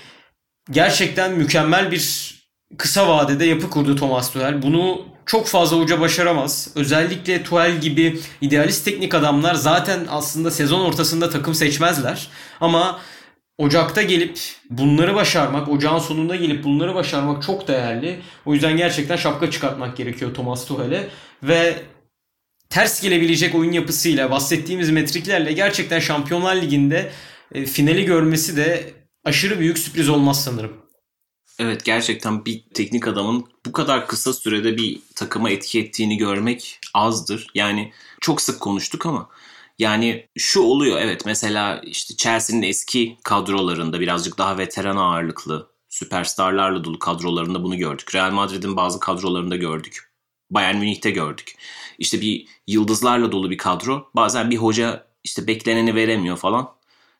Gerçekten 0.70 1.32
mükemmel 1.32 1.90
bir 1.90 2.34
kısa 2.78 3.08
vadede 3.08 3.44
yapı 3.44 3.70
kurdu 3.70 3.96
Thomas 3.96 4.32
Tuchel. 4.32 4.62
Bunu 4.62 5.06
çok 5.26 5.46
fazla 5.46 5.76
hoca 5.76 6.00
başaramaz. 6.00 6.70
Özellikle 6.74 7.42
Tuchel 7.42 7.80
gibi 7.80 8.20
idealist 8.40 8.84
teknik 8.84 9.14
adamlar 9.14 9.54
zaten 9.54 10.06
aslında 10.10 10.50
sezon 10.50 10.80
ortasında 10.80 11.30
takım 11.30 11.54
seçmezler. 11.54 12.28
Ama 12.60 13.00
Ocak'ta 13.58 14.02
gelip 14.02 14.38
bunları 14.70 15.14
başarmak, 15.14 15.68
ocağın 15.68 15.98
sonunda 15.98 16.36
gelip 16.36 16.64
bunları 16.64 16.94
başarmak 16.94 17.42
çok 17.42 17.68
değerli. 17.68 18.20
O 18.44 18.54
yüzden 18.54 18.76
gerçekten 18.76 19.16
şapka 19.16 19.50
çıkartmak 19.50 19.96
gerekiyor 19.96 20.34
Thomas 20.34 20.66
Tuchel'e 20.66 21.08
ve 21.42 21.82
ters 22.70 23.02
gelebilecek 23.02 23.54
oyun 23.54 23.72
yapısıyla, 23.72 24.30
bahsettiğimiz 24.30 24.90
metriklerle 24.90 25.52
gerçekten 25.52 26.00
Şampiyonlar 26.00 26.56
Ligi'nde 26.56 27.12
e, 27.52 27.66
finali 27.66 28.04
görmesi 28.04 28.56
de 28.56 28.94
aşırı 29.24 29.60
büyük 29.60 29.78
sürpriz 29.78 30.08
olmaz 30.08 30.44
sanırım. 30.44 30.72
Evet 31.58 31.84
gerçekten 31.84 32.44
bir 32.44 32.64
teknik 32.74 33.08
adamın 33.08 33.46
bu 33.66 33.72
kadar 33.72 34.08
kısa 34.08 34.32
sürede 34.32 34.76
bir 34.76 35.00
takıma 35.14 35.50
etki 35.50 35.80
ettiğini 35.80 36.16
görmek 36.16 36.78
azdır. 36.94 37.46
Yani 37.54 37.92
çok 38.20 38.40
sık 38.40 38.60
konuştuk 38.60 39.06
ama 39.06 39.28
yani 39.78 40.28
şu 40.38 40.60
oluyor 40.60 41.00
evet 41.00 41.26
mesela 41.26 41.80
işte 41.84 42.16
Chelsea'nin 42.16 42.62
eski 42.62 43.16
kadrolarında 43.24 44.00
birazcık 44.00 44.38
daha 44.38 44.58
veteran 44.58 44.96
ağırlıklı 44.96 45.70
süperstarlarla 45.88 46.84
dolu 46.84 46.98
kadrolarında 46.98 47.62
bunu 47.62 47.76
gördük. 47.76 48.14
Real 48.14 48.30
Madrid'in 48.30 48.76
bazı 48.76 49.00
kadrolarında 49.00 49.56
gördük. 49.56 50.12
Bayern 50.50 50.76
Münih'te 50.76 51.10
gördük. 51.10 51.56
İşte 51.98 52.20
bir 52.20 52.46
yıldızlarla 52.66 53.32
dolu 53.32 53.50
bir 53.50 53.58
kadro. 53.58 54.10
Bazen 54.14 54.50
bir 54.50 54.56
hoca 54.56 55.06
işte 55.24 55.46
bekleneni 55.46 55.94
veremiyor 55.94 56.36
falan. 56.36 56.72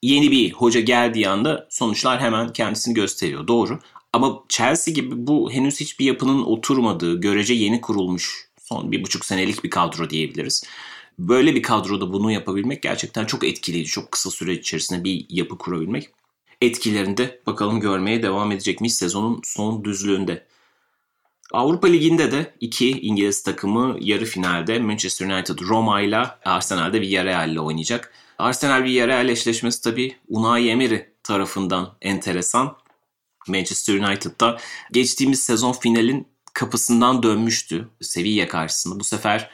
Yeni 0.03 0.31
bir 0.31 0.53
hoca 0.53 0.81
geldiği 0.81 1.29
anda 1.29 1.67
sonuçlar 1.71 2.21
hemen 2.21 2.53
kendisini 2.53 2.95
gösteriyor. 2.95 3.49
Doğru. 3.49 3.81
Ama 4.13 4.43
Chelsea 4.49 4.95
gibi 4.95 5.27
bu 5.27 5.53
henüz 5.53 5.81
hiçbir 5.81 6.05
yapının 6.05 6.43
oturmadığı, 6.43 7.21
görece 7.21 7.55
yeni 7.55 7.81
kurulmuş 7.81 8.49
son 8.63 8.93
bir 8.93 9.05
buçuk 9.05 9.25
senelik 9.25 9.65
bir 9.65 9.71
kadro 9.71 10.11
diyebiliriz. 10.11 10.65
Böyle 11.19 11.55
bir 11.55 11.63
kadroda 11.63 12.13
bunu 12.13 12.31
yapabilmek 12.31 12.83
gerçekten 12.83 13.25
çok 13.27 13.45
etkileyici. 13.45 13.91
Çok 13.91 14.13
kısa 14.13 14.31
süre 14.31 14.53
içerisinde 14.55 15.05
bir 15.05 15.27
yapı 15.29 15.59
kurabilmek. 15.59 16.11
Etkilerinde 16.61 17.41
bakalım 17.47 17.81
görmeye 17.81 18.23
devam 18.23 18.53
edecek 18.53 18.81
miyiz 18.81 18.97
sezonun 18.97 19.41
son 19.45 19.85
düzlüğünde. 19.85 20.47
Avrupa 21.53 21.87
Ligi'nde 21.89 22.33
de 22.33 22.55
iki 22.61 23.01
İngiliz 23.01 23.43
takımı 23.43 23.97
yarı 24.01 24.25
finalde 24.25 24.79
Manchester 24.79 25.27
United 25.27 25.59
Roma 25.59 26.01
ile 26.01 26.17
Arsenal'de 26.45 27.01
Villarreal 27.01 27.51
ile 27.51 27.61
oynayacak. 27.61 28.13
Arsenal 28.39 28.83
Villarreal 28.83 29.29
eşleşmesi 29.29 29.83
tabii 29.83 30.17
Unai 30.29 30.69
Emery 30.69 30.99
tarafından 31.23 31.97
enteresan. 32.03 32.77
Manchester 33.49 33.95
United'da 33.95 34.59
geçtiğimiz 34.93 35.43
sezon 35.43 35.73
finalin 35.73 36.29
kapısından 36.53 37.23
dönmüştü 37.23 37.89
Sevilla 38.01 38.49
karşısında. 38.49 39.01
Bu 39.01 39.05
sefer 39.05 39.51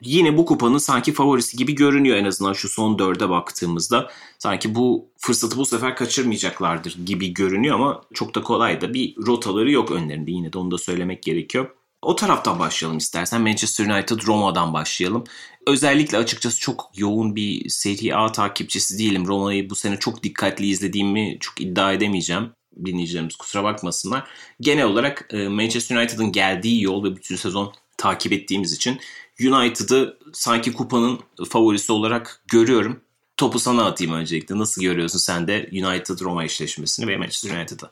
yine 0.00 0.36
bu 0.36 0.46
kupanın 0.46 0.78
sanki 0.78 1.12
favorisi 1.12 1.56
gibi 1.56 1.74
görünüyor 1.74 2.16
en 2.16 2.24
azından 2.24 2.52
şu 2.52 2.68
son 2.68 2.98
dörde 2.98 3.28
baktığımızda. 3.28 4.10
Sanki 4.38 4.74
bu 4.74 5.08
fırsatı 5.18 5.56
bu 5.56 5.66
sefer 5.66 5.96
kaçırmayacaklardır 5.96 6.98
gibi 7.06 7.34
görünüyor 7.34 7.74
ama 7.74 8.02
çok 8.14 8.34
da 8.34 8.42
kolay 8.42 8.80
da 8.80 8.94
bir 8.94 9.16
rotaları 9.16 9.70
yok 9.70 9.90
önlerinde 9.90 10.30
yine 10.30 10.52
de 10.52 10.58
onu 10.58 10.70
da 10.70 10.78
söylemek 10.78 11.22
gerekiyor. 11.22 11.70
O 12.02 12.16
taraftan 12.16 12.58
başlayalım 12.58 12.98
istersen. 12.98 13.40
Manchester 13.40 13.86
United 13.86 14.26
Roma'dan 14.26 14.72
başlayalım. 14.72 15.24
Özellikle 15.66 16.18
açıkçası 16.18 16.60
çok 16.60 16.90
yoğun 16.96 17.36
bir 17.36 17.68
Serie 17.68 18.12
A 18.12 18.32
takipçisi 18.32 18.98
değilim. 18.98 19.26
Roma'yı 19.26 19.70
bu 19.70 19.74
sene 19.74 19.98
çok 19.98 20.22
dikkatli 20.22 20.66
izlediğimi 20.66 21.36
çok 21.40 21.60
iddia 21.60 21.92
edemeyeceğim 21.92 22.50
dinleyicilerimiz 22.84 23.36
kusura 23.36 23.64
bakmasınlar. 23.64 24.28
Genel 24.60 24.84
olarak 24.84 25.28
e, 25.32 25.48
Manchester 25.48 25.96
United'ın 25.96 26.32
geldiği 26.32 26.82
yol 26.82 27.04
ve 27.04 27.16
bütün 27.16 27.36
sezon 27.36 27.72
takip 27.96 28.32
ettiğimiz 28.32 28.72
için 28.72 29.00
United'ı 29.40 30.18
sanki 30.32 30.72
kupanın 30.72 31.20
favorisi 31.48 31.92
olarak 31.92 32.42
görüyorum. 32.52 33.00
Topu 33.36 33.58
sana 33.58 33.84
atayım 33.84 34.12
öncelikle. 34.14 34.58
Nasıl 34.58 34.82
görüyorsun 34.82 35.18
sen 35.18 35.48
de 35.48 35.68
United-Roma 35.72 36.44
eşleşmesini 36.44 37.06
ve 37.06 37.16
Manchester 37.16 37.58
United'ı? 37.58 37.90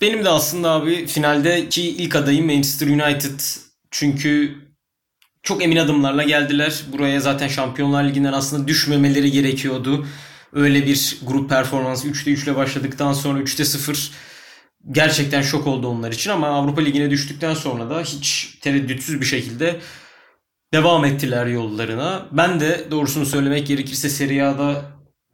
Benim 0.00 0.24
de 0.24 0.28
aslında 0.28 0.70
abi 0.70 1.06
finaldeki 1.06 1.82
ilk 1.82 2.16
adayım 2.16 2.46
Manchester 2.46 2.86
United. 2.86 3.40
Çünkü 3.90 4.58
çok 5.42 5.62
emin 5.62 5.76
adımlarla 5.76 6.22
geldiler. 6.22 6.82
Buraya 6.92 7.20
zaten 7.20 7.48
Şampiyonlar 7.48 8.04
Ligi'nden 8.04 8.32
aslında 8.32 8.68
düşmemeleri 8.68 9.30
gerekiyordu. 9.30 10.06
Öyle 10.52 10.86
bir 10.86 11.18
grup 11.22 11.48
performansı 11.48 12.08
3'te 12.08 12.30
3 12.30 12.44
ile 12.44 12.56
başladıktan 12.56 13.12
sonra 13.12 13.38
3'te 13.38 13.64
0 13.64 14.10
gerçekten 14.90 15.42
şok 15.42 15.66
oldu 15.66 15.86
onlar 15.88 16.12
için 16.12 16.30
ama 16.30 16.48
Avrupa 16.48 16.80
Ligi'ne 16.80 17.10
düştükten 17.10 17.54
sonra 17.54 17.90
da 17.90 18.00
hiç 18.00 18.58
tereddütsüz 18.60 19.20
bir 19.20 19.26
şekilde 19.26 19.80
devam 20.74 21.04
ettiler 21.04 21.46
yollarına. 21.46 22.26
Ben 22.32 22.60
de 22.60 22.86
doğrusunu 22.90 23.26
söylemek 23.26 23.66
gerekirse 23.66 24.08
Serie 24.08 24.42
A'da 24.42 24.82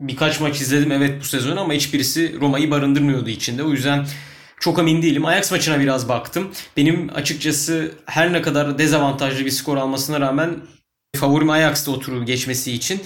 birkaç 0.01 0.41
maç 0.41 0.61
izledim 0.61 0.93
evet 0.93 1.21
bu 1.21 1.25
sezon 1.25 1.57
ama 1.57 1.73
hiçbirisi 1.73 2.41
Roma'yı 2.41 2.71
barındırmıyordu 2.71 3.31
içinde. 3.31 3.63
O 3.63 3.71
yüzden 3.71 4.07
çok 4.61 4.79
emin 4.79 5.03
değilim. 5.03 5.25
Ajax 5.25 5.53
maçına 5.53 5.81
biraz 5.81 6.09
baktım. 6.09 6.51
Benim 6.77 7.11
açıkçası 7.15 7.93
her 8.07 8.33
ne 8.33 8.43
kadar 8.43 8.79
dezavantajlı 8.79 9.45
bir 9.45 9.51
skor 9.51 9.77
almasına 9.77 10.21
rağmen 10.21 10.57
favorim 11.17 11.51
Ajax'ta 11.51 11.91
oturur 11.91 12.23
geçmesi 12.27 12.73
için. 12.73 13.01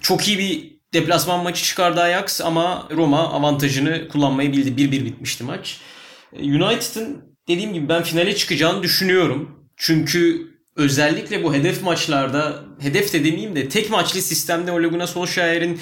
Çok 0.00 0.28
iyi 0.28 0.38
bir 0.38 0.80
deplasman 0.94 1.42
maçı 1.42 1.64
çıkardı 1.64 2.00
Ajax 2.00 2.40
ama 2.40 2.88
Roma 2.90 3.32
avantajını 3.32 4.08
kullanmayı 4.08 4.52
bildi. 4.52 4.82
1-1 4.82 5.04
bitmişti 5.04 5.44
maç. 5.44 5.80
United'ın 6.32 7.36
dediğim 7.48 7.74
gibi 7.74 7.88
ben 7.88 8.02
finale 8.02 8.36
çıkacağını 8.36 8.82
düşünüyorum. 8.82 9.68
Çünkü 9.76 10.49
özellikle 10.76 11.44
bu 11.44 11.54
hedef 11.54 11.82
maçlarda, 11.82 12.64
hedef 12.80 13.12
de 13.12 13.24
demeyeyim 13.24 13.56
de 13.56 13.68
tek 13.68 13.90
maçlı 13.90 14.20
sistemde 14.20 14.72
Ole 14.72 14.86
Gunnar 14.86 15.06
Solskjaer'in 15.06 15.80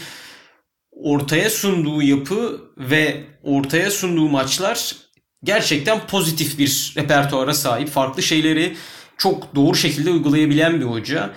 ortaya 0.92 1.50
sunduğu 1.50 2.02
yapı 2.02 2.60
ve 2.78 3.24
ortaya 3.42 3.90
sunduğu 3.90 4.28
maçlar 4.28 4.96
gerçekten 5.44 6.06
pozitif 6.06 6.58
bir 6.58 6.94
repertuara 6.96 7.54
sahip. 7.54 7.88
Farklı 7.88 8.22
şeyleri 8.22 8.76
çok 9.18 9.54
doğru 9.54 9.74
şekilde 9.74 10.10
uygulayabilen 10.10 10.80
bir 10.80 10.86
hoca. 10.86 11.30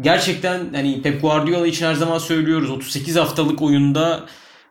Gerçekten 0.00 0.74
hani 0.74 1.02
Pep 1.02 1.22
Guardiola 1.22 1.66
için 1.66 1.86
her 1.86 1.94
zaman 1.94 2.18
söylüyoruz 2.18 2.70
38 2.70 3.16
haftalık 3.16 3.62
oyunda 3.62 4.26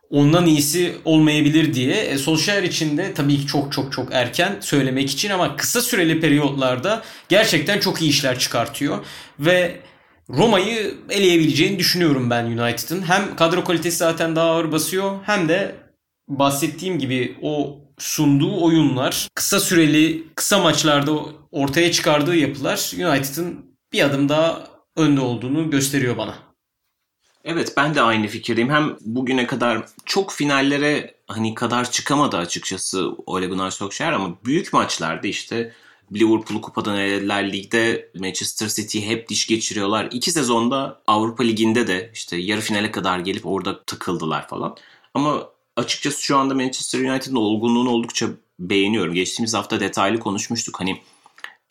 ondan 0.09 0.45
iyisi 0.45 0.95
olmayabilir 1.05 1.73
diye. 1.73 1.95
E, 1.95 2.17
Solskjaer 2.17 2.63
için 2.63 2.97
de 2.97 3.13
tabii 3.13 3.37
ki 3.37 3.47
çok 3.47 3.73
çok 3.73 3.93
çok 3.93 4.09
erken 4.11 4.57
söylemek 4.61 5.09
için 5.09 5.29
ama 5.29 5.55
kısa 5.55 5.81
süreli 5.81 6.19
periyotlarda 6.19 7.03
gerçekten 7.29 7.79
çok 7.79 8.01
iyi 8.01 8.09
işler 8.09 8.39
çıkartıyor. 8.39 9.05
Ve 9.39 9.75
Roma'yı 10.29 10.95
eleyebileceğini 11.09 11.79
düşünüyorum 11.79 12.29
ben 12.29 12.45
United'ın. 12.45 13.01
Hem 13.01 13.35
kadro 13.35 13.63
kalitesi 13.63 13.97
zaten 13.97 14.35
daha 14.35 14.49
ağır 14.49 14.71
basıyor 14.71 15.17
hem 15.23 15.49
de 15.49 15.75
bahsettiğim 16.27 16.99
gibi 16.99 17.37
o 17.41 17.79
sunduğu 17.97 18.63
oyunlar, 18.63 19.27
kısa 19.35 19.59
süreli, 19.59 20.23
kısa 20.35 20.59
maçlarda 20.59 21.11
ortaya 21.51 21.91
çıkardığı 21.91 22.35
yapılar 22.35 22.91
United'ın 22.93 23.65
bir 23.93 24.03
adım 24.03 24.29
daha 24.29 24.63
önde 24.95 25.21
olduğunu 25.21 25.69
gösteriyor 25.69 26.17
bana. 26.17 26.46
Evet 27.47 27.73
ben 27.77 27.95
de 27.95 28.01
aynı 28.01 28.27
fikirdeyim. 28.27 28.69
Hem 28.69 28.97
bugüne 29.01 29.47
kadar 29.47 29.85
çok 30.05 30.31
finallere 30.31 31.15
hani 31.27 31.53
kadar 31.55 31.91
çıkamadı 31.91 32.37
açıkçası 32.37 33.11
Ole 33.25 33.47
Gunnar 33.47 33.71
Solskjaer 33.71 34.11
ama 34.13 34.37
büyük 34.45 34.73
maçlarda 34.73 35.27
işte 35.27 35.73
Liverpool'u 36.13 36.61
kupadan 36.61 36.97
elediler. 36.97 37.53
Ligde 37.53 38.09
Manchester 38.19 38.67
City 38.67 38.99
hep 38.99 39.29
diş 39.29 39.47
geçiriyorlar. 39.47 40.09
İki 40.11 40.31
sezonda 40.31 41.01
Avrupa 41.07 41.43
Ligi'nde 41.43 41.87
de 41.87 42.11
işte 42.13 42.37
yarı 42.37 42.61
finale 42.61 42.91
kadar 42.91 43.19
gelip 43.19 43.45
orada 43.45 43.83
takıldılar 43.83 44.47
falan. 44.47 44.77
Ama 45.13 45.49
açıkçası 45.75 46.23
şu 46.23 46.37
anda 46.37 46.53
Manchester 46.53 46.99
United'ın 46.99 47.35
olgunluğunu 47.35 47.89
oldukça 47.89 48.27
beğeniyorum. 48.59 49.13
Geçtiğimiz 49.13 49.53
hafta 49.53 49.79
detaylı 49.79 50.19
konuşmuştuk. 50.19 50.79
Hani 50.79 51.01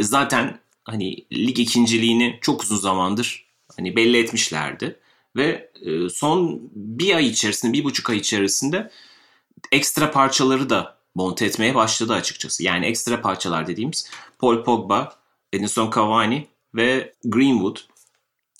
zaten 0.00 0.58
hani 0.84 1.16
lig 1.32 1.58
ikinciliğini 1.58 2.38
çok 2.40 2.62
uzun 2.62 2.76
zamandır 2.76 3.46
hani 3.76 3.96
belli 3.96 4.18
etmişlerdi. 4.18 5.00
Ve 5.36 5.70
e, 5.82 6.08
son 6.08 6.60
bir 6.74 7.14
ay 7.14 7.26
içerisinde, 7.26 7.72
bir 7.72 7.84
buçuk 7.84 8.10
ay 8.10 8.16
içerisinde 8.16 8.90
ekstra 9.72 10.10
parçaları 10.10 10.70
da 10.70 10.96
monte 11.14 11.46
etmeye 11.46 11.74
başladı 11.74 12.12
açıkçası. 12.12 12.62
Yani 12.62 12.86
ekstra 12.86 13.20
parçalar 13.20 13.66
dediğimiz 13.66 14.10
Paul 14.38 14.64
Pogba, 14.64 15.16
Edinson 15.52 15.90
Cavani 15.94 16.46
ve 16.74 17.14
Greenwood. 17.24 17.76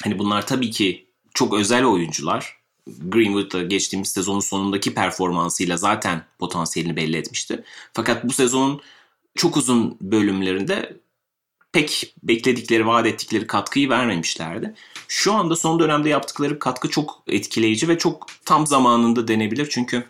Hani 0.05 0.19
bunlar 0.19 0.47
tabii 0.47 0.71
ki 0.71 1.07
çok 1.35 1.55
özel 1.55 1.85
oyuncular. 1.85 2.57
Greenwood 2.87 3.53
da 3.53 3.63
geçtiğimiz 3.63 4.09
sezonun 4.09 4.41
sonundaki 4.41 4.95
performansıyla 4.95 5.77
zaten 5.77 6.25
potansiyelini 6.39 6.97
belli 6.97 7.17
etmişti. 7.17 7.65
Fakat 7.93 8.25
bu 8.25 8.33
sezonun 8.33 8.81
çok 9.35 9.57
uzun 9.57 9.97
bölümlerinde 10.01 10.97
pek 11.73 12.15
bekledikleri, 12.23 12.87
vaat 12.87 13.07
ettikleri 13.07 13.47
katkıyı 13.47 13.89
vermemişlerdi. 13.89 14.75
Şu 15.09 15.33
anda 15.33 15.57
son 15.57 15.81
dönemde 15.81 16.09
yaptıkları 16.09 16.59
katkı 16.59 16.91
çok 16.91 17.23
etkileyici 17.27 17.89
ve 17.89 17.99
çok 17.99 18.27
tam 18.45 18.67
zamanında 18.67 19.29
denebilir. 19.29 19.69
Çünkü 19.71 20.05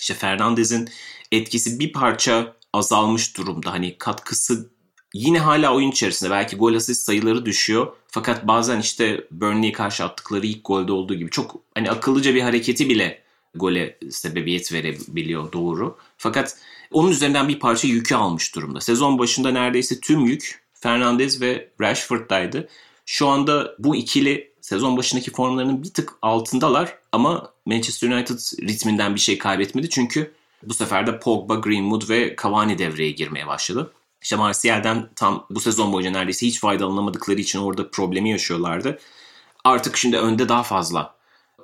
işte 0.00 0.14
Fernandez'in 0.14 0.88
etkisi 1.32 1.80
bir 1.80 1.92
parça 1.92 2.56
azalmış 2.72 3.36
durumda. 3.36 3.72
Hani 3.72 3.98
katkısı 3.98 4.70
yine 5.14 5.38
hala 5.38 5.74
oyun 5.74 5.90
içerisinde. 5.90 6.30
Belki 6.30 6.56
gol 6.56 6.74
asist 6.74 7.02
sayıları 7.02 7.46
düşüyor. 7.46 7.92
Fakat 8.08 8.48
bazen 8.48 8.80
işte 8.80 9.26
Burnley'e 9.30 9.72
karşı 9.72 10.04
attıkları 10.04 10.46
ilk 10.46 10.64
golde 10.64 10.92
olduğu 10.92 11.14
gibi 11.14 11.30
çok 11.30 11.56
hani 11.74 11.90
akıllıca 11.90 12.34
bir 12.34 12.42
hareketi 12.42 12.88
bile 12.88 13.22
gole 13.54 13.98
sebebiyet 14.10 14.72
verebiliyor 14.72 15.52
doğru. 15.52 15.98
Fakat 16.18 16.56
onun 16.90 17.10
üzerinden 17.10 17.48
bir 17.48 17.58
parça 17.58 17.88
yükü 17.88 18.14
almış 18.14 18.54
durumda. 18.54 18.80
Sezon 18.80 19.18
başında 19.18 19.50
neredeyse 19.50 20.00
tüm 20.00 20.26
yük 20.26 20.61
Fernandez 20.82 21.40
ve 21.40 21.68
Rashford'daydı. 21.80 22.68
Şu 23.06 23.28
anda 23.28 23.74
bu 23.78 23.96
ikili 23.96 24.52
sezon 24.60 24.96
başındaki 24.96 25.32
formlarının 25.32 25.82
bir 25.82 25.94
tık 25.94 26.12
altındalar 26.22 26.98
ama 27.12 27.52
Manchester 27.66 28.08
United 28.08 28.38
ritminden 28.68 29.14
bir 29.14 29.20
şey 29.20 29.38
kaybetmedi 29.38 29.90
çünkü 29.90 30.34
bu 30.62 30.74
sefer 30.74 31.06
de 31.06 31.18
Pogba, 31.18 31.54
Greenwood 31.54 32.08
ve 32.08 32.36
Cavani 32.42 32.78
devreye 32.78 33.10
girmeye 33.10 33.46
başladı. 33.46 33.92
İşte 34.22 34.36
Martial'den 34.36 35.08
tam 35.16 35.46
bu 35.50 35.60
sezon 35.60 35.92
boyunca 35.92 36.10
neredeyse 36.10 36.46
hiç 36.46 36.60
faydalanamadıkları 36.60 37.40
için 37.40 37.58
orada 37.58 37.90
problemi 37.90 38.30
yaşıyorlardı. 38.30 38.98
Artık 39.64 39.96
şimdi 39.96 40.18
önde 40.18 40.48
daha 40.48 40.62
fazla 40.62 41.14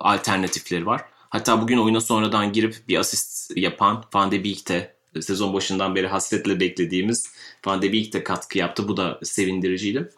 alternatifleri 0.01 0.87
var. 0.87 1.05
Hatta 1.31 1.63
bugün 1.63 1.79
oyuna 1.79 2.01
sonradan 2.01 2.53
girip 2.53 2.89
bir 2.89 2.99
asist 2.99 3.57
yapan 3.57 4.05
Van 4.15 4.31
de 4.31 4.45
Beek 4.45 4.69
de 4.69 4.98
sezon 5.23 5.55
başından 5.55 5.95
beri 5.95 6.07
hasretle 6.07 6.61
beklediğimiz 6.61 7.33
Van 7.67 7.83
de 7.83 7.93
Beek 7.93 8.13
de 8.13 8.25
katkı 8.25 8.59
yaptı. 8.59 8.89
Bu 8.89 8.97
da 8.97 9.21
sevindiriciydi. 9.23 10.11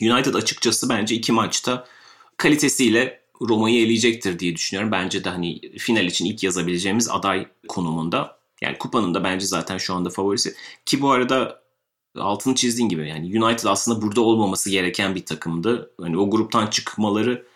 United 0.00 0.34
açıkçası 0.34 0.88
bence 0.88 1.14
iki 1.14 1.32
maçta 1.32 1.86
kalitesiyle 2.36 3.20
Roma'yı 3.40 3.82
eleyecektir 3.84 4.38
diye 4.38 4.54
düşünüyorum. 4.56 4.92
Bence 4.92 5.24
de 5.24 5.28
hani 5.30 5.60
final 5.78 6.04
için 6.04 6.24
ilk 6.24 6.42
yazabileceğimiz 6.42 7.10
aday 7.10 7.46
konumunda. 7.68 8.40
Yani 8.60 8.78
kupanın 8.78 9.14
da 9.14 9.24
bence 9.24 9.46
zaten 9.46 9.78
şu 9.78 9.94
anda 9.94 10.10
favorisi. 10.10 10.54
Ki 10.86 11.00
bu 11.00 11.10
arada 11.10 11.62
altını 12.16 12.54
çizdiğin 12.54 12.88
gibi 12.88 13.08
yani 13.08 13.44
United 13.44 13.64
aslında 13.64 14.02
burada 14.02 14.20
olmaması 14.20 14.70
gereken 14.70 15.14
bir 15.14 15.24
takımdı. 15.24 15.90
Hani 16.00 16.18
o 16.18 16.30
gruptan 16.30 16.66
çıkmaları 16.66 17.46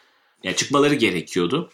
yani 0.42 0.56
çıkmaları 0.56 0.94
gerekiyordu. 0.94 1.70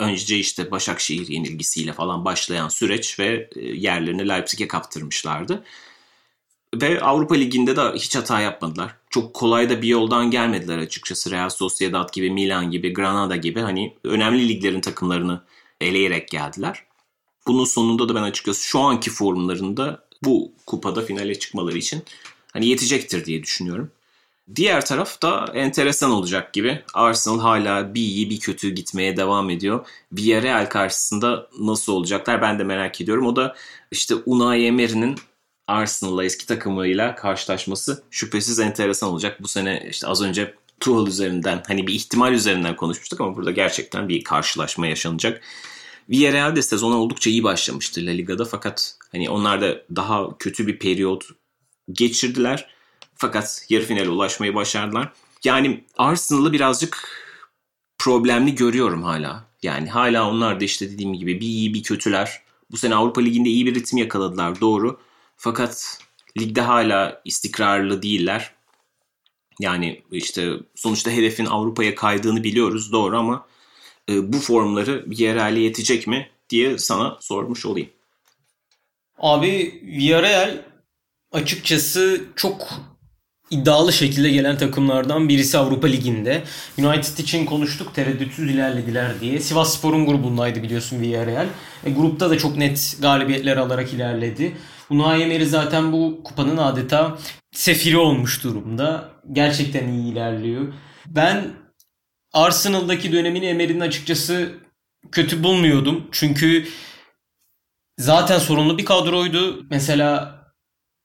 Önce 0.00 0.38
işte 0.38 0.70
Başakşehir 0.70 1.28
yenilgisiyle 1.28 1.92
falan 1.92 2.24
başlayan 2.24 2.68
süreç 2.68 3.18
ve 3.18 3.50
e, 3.56 3.60
yerlerini 3.60 4.28
Leipzig'e 4.28 4.68
kaptırmışlardı. 4.68 5.64
Ve 6.74 7.00
Avrupa 7.00 7.34
Ligi'nde 7.34 7.76
de 7.76 7.92
hiç 7.94 8.16
hata 8.16 8.40
yapmadılar. 8.40 8.96
Çok 9.10 9.34
kolay 9.34 9.70
da 9.70 9.82
bir 9.82 9.88
yoldan 9.88 10.30
gelmediler 10.30 10.78
açıkçası. 10.78 11.30
Real 11.30 11.50
Sociedad 11.50 12.12
gibi, 12.12 12.30
Milan 12.30 12.70
gibi, 12.70 12.92
Granada 12.92 13.36
gibi 13.36 13.60
hani 13.60 13.94
önemli 14.04 14.48
liglerin 14.48 14.80
takımlarını 14.80 15.42
eleyerek 15.80 16.28
geldiler. 16.28 16.84
Bunun 17.46 17.64
sonunda 17.64 18.08
da 18.08 18.14
ben 18.14 18.22
açıkçası 18.22 18.64
şu 18.64 18.78
anki 18.80 19.10
formlarında 19.10 20.04
bu 20.22 20.52
kupada 20.66 21.02
finale 21.02 21.38
çıkmaları 21.38 21.78
için 21.78 22.02
hani 22.52 22.66
yetecektir 22.66 23.24
diye 23.24 23.42
düşünüyorum. 23.42 23.90
Diğer 24.56 24.86
taraf 24.86 25.22
da 25.22 25.52
enteresan 25.54 26.10
olacak 26.10 26.52
gibi. 26.52 26.82
Arsenal 26.94 27.40
hala 27.40 27.94
bir 27.94 28.00
iyi 28.00 28.30
bir 28.30 28.40
kötü 28.40 28.70
gitmeye 28.70 29.16
devam 29.16 29.50
ediyor. 29.50 29.86
Villarreal 30.12 30.66
karşısında 30.66 31.48
nasıl 31.60 31.92
olacaklar 31.92 32.42
ben 32.42 32.58
de 32.58 32.64
merak 32.64 33.00
ediyorum. 33.00 33.26
O 33.26 33.36
da 33.36 33.56
işte 33.90 34.14
Unai 34.26 34.64
Emery'nin 34.64 35.16
Arsenal'la 35.66 36.24
eski 36.24 36.46
takımıyla 36.46 37.14
karşılaşması 37.14 38.02
şüphesiz 38.10 38.58
enteresan 38.60 39.10
olacak. 39.10 39.42
Bu 39.42 39.48
sene 39.48 39.86
işte 39.90 40.06
az 40.06 40.22
önce 40.22 40.54
Tuchel 40.80 41.06
üzerinden 41.06 41.62
hani 41.66 41.86
bir 41.86 41.94
ihtimal 41.94 42.32
üzerinden 42.32 42.76
konuşmuştuk 42.76 43.20
ama 43.20 43.36
burada 43.36 43.50
gerçekten 43.50 44.08
bir 44.08 44.24
karşılaşma 44.24 44.86
yaşanacak. 44.86 45.42
Villarreal 46.08 46.56
de 46.56 46.62
sezona 46.62 46.96
oldukça 46.96 47.30
iyi 47.30 47.44
başlamıştı 47.44 48.06
La 48.06 48.10
Liga'da 48.10 48.44
fakat 48.44 48.96
hani 49.12 49.30
onlar 49.30 49.60
da 49.60 49.82
daha 49.96 50.38
kötü 50.38 50.66
bir 50.66 50.78
periyot 50.78 51.24
geçirdiler. 51.92 52.79
Fakat 53.20 53.66
yarı 53.68 53.84
finale 53.84 54.08
ulaşmayı 54.08 54.54
başardılar. 54.54 55.12
Yani 55.44 55.84
Arsenal'ı 55.98 56.52
birazcık 56.52 57.08
problemli 57.98 58.54
görüyorum 58.54 59.02
hala. 59.02 59.44
Yani 59.62 59.90
hala 59.90 60.30
onlar 60.30 60.60
da 60.60 60.64
işte 60.64 60.90
dediğim 60.90 61.14
gibi 61.14 61.40
bir 61.40 61.46
iyi 61.46 61.74
bir 61.74 61.82
kötüler. 61.82 62.42
Bu 62.70 62.76
sene 62.76 62.94
Avrupa 62.94 63.20
Ligi'nde 63.20 63.48
iyi 63.48 63.66
bir 63.66 63.74
ritim 63.74 63.98
yakaladılar 63.98 64.60
doğru. 64.60 65.00
Fakat 65.36 65.98
ligde 66.38 66.60
hala 66.60 67.22
istikrarlı 67.24 68.02
değiller. 68.02 68.54
Yani 69.60 70.02
işte 70.12 70.52
sonuçta 70.74 71.10
hedefin 71.10 71.46
Avrupa'ya 71.46 71.94
kaydığını 71.94 72.44
biliyoruz 72.44 72.92
doğru 72.92 73.18
ama 73.18 73.46
e, 74.08 74.32
bu 74.32 74.38
formları 74.38 75.10
bir 75.10 75.18
yetecek 75.56 76.06
mi 76.06 76.30
diye 76.50 76.78
sana 76.78 77.18
sormuş 77.20 77.66
olayım. 77.66 77.90
Abi 79.18 79.80
Villarreal 79.84 80.64
açıkçası 81.32 82.24
çok 82.36 82.89
iddialı 83.50 83.92
şekilde 83.92 84.30
gelen 84.30 84.58
takımlardan 84.58 85.28
birisi 85.28 85.58
Avrupa 85.58 85.86
Ligi'nde. 85.86 86.42
United 86.78 87.18
için 87.18 87.46
konuştuk 87.46 87.94
tereddütsüz 87.94 88.50
ilerlediler 88.50 89.20
diye. 89.20 89.40
Sivas 89.40 89.78
Spor'un 89.78 90.06
grubundaydı 90.06 90.62
biliyorsun 90.62 91.00
Villarreal. 91.00 91.46
E, 91.84 91.90
grupta 91.90 92.30
da 92.30 92.38
çok 92.38 92.56
net 92.56 92.96
galibiyetler 93.00 93.56
alarak 93.56 93.92
ilerledi. 93.92 94.56
Unai 94.90 95.22
Emery 95.22 95.44
zaten 95.44 95.92
bu 95.92 96.20
kupanın 96.24 96.56
adeta 96.56 97.18
sefiri 97.52 97.96
olmuş 97.96 98.44
durumda. 98.44 99.10
Gerçekten 99.32 99.88
iyi 99.88 100.12
ilerliyor. 100.12 100.72
Ben 101.06 101.46
Arsenal'daki 102.32 103.12
dönemini 103.12 103.46
Emery'nin 103.46 103.80
açıkçası 103.80 104.52
kötü 105.12 105.44
bulmuyordum. 105.44 106.08
Çünkü 106.12 106.66
zaten 107.98 108.38
sorunlu 108.38 108.78
bir 108.78 108.84
kadroydu. 108.84 109.66
Mesela 109.70 110.39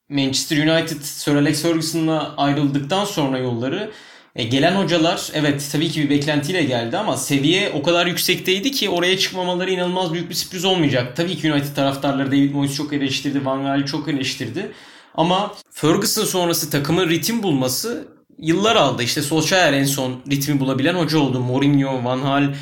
Manchester 0.10 0.58
United 0.58 1.01
Sir 1.01 1.36
Alex 1.36 1.62
Ferguson'la 1.62 2.34
ayrıldıktan 2.38 3.06
sonra 3.06 3.38
yolları 3.38 3.91
e, 4.36 4.43
gelen 4.43 4.76
hocalar 4.76 5.30
evet 5.34 5.70
tabii 5.72 5.89
ki 5.89 6.03
bir 6.03 6.10
beklentiyle 6.10 6.64
geldi 6.64 6.97
ama 6.97 7.18
seviye 7.18 7.70
o 7.70 7.84
kadar 7.84 8.06
yüksekteydi 8.06 8.72
ki 8.72 8.89
oraya 8.89 9.18
çıkmamaları 9.18 9.72
inanılmaz 9.72 10.14
büyük 10.14 10.30
bir 10.30 10.36
sürpriz 10.36 10.66
olmayacak. 10.66 11.16
Tabii 11.16 11.38
ki 11.38 11.53
United 11.53 11.76
taraftarları 11.76 12.28
David 12.28 12.53
Moyes 12.53 12.76
çok 12.76 12.93
eleştirdi, 12.93 13.45
Van 13.45 13.64
Gaal'i 13.64 13.86
çok 13.86 14.08
eleştirdi. 14.08 14.72
Ama 15.16 15.51
Ferguson 15.72 16.26
sonrası 16.26 16.70
takımın 16.70 17.10
ritim 17.10 17.43
bulması 17.43 18.08
yıllar 18.38 18.76
aldı. 18.76 19.03
İşte 19.03 19.22
Solskjaer 19.22 19.74
en 19.74 19.86
son 19.86 20.22
ritmi 20.32 20.60
bulabilen 20.60 20.93
hoca 20.93 21.18
oldu. 21.18 21.39
Mourinho, 21.39 22.03
Van 22.03 22.22
Gaal, 22.22 22.53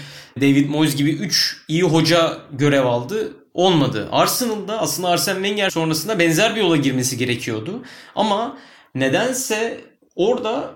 David 0.41 0.69
Moyes 0.69 0.95
gibi 0.95 1.11
3 1.11 1.57
iyi 1.67 1.83
hoca 1.83 2.37
görev 2.51 2.85
aldı. 2.85 3.33
Olmadı. 3.53 4.09
Arsenal'da 4.11 4.81
aslında 4.81 5.09
Arsene 5.09 5.35
Wenger 5.35 5.69
sonrasında 5.69 6.19
benzer 6.19 6.55
bir 6.55 6.61
yola 6.61 6.77
girmesi 6.77 7.17
gerekiyordu. 7.17 7.83
Ama 8.15 8.57
nedense 8.95 9.81
orada 10.15 10.73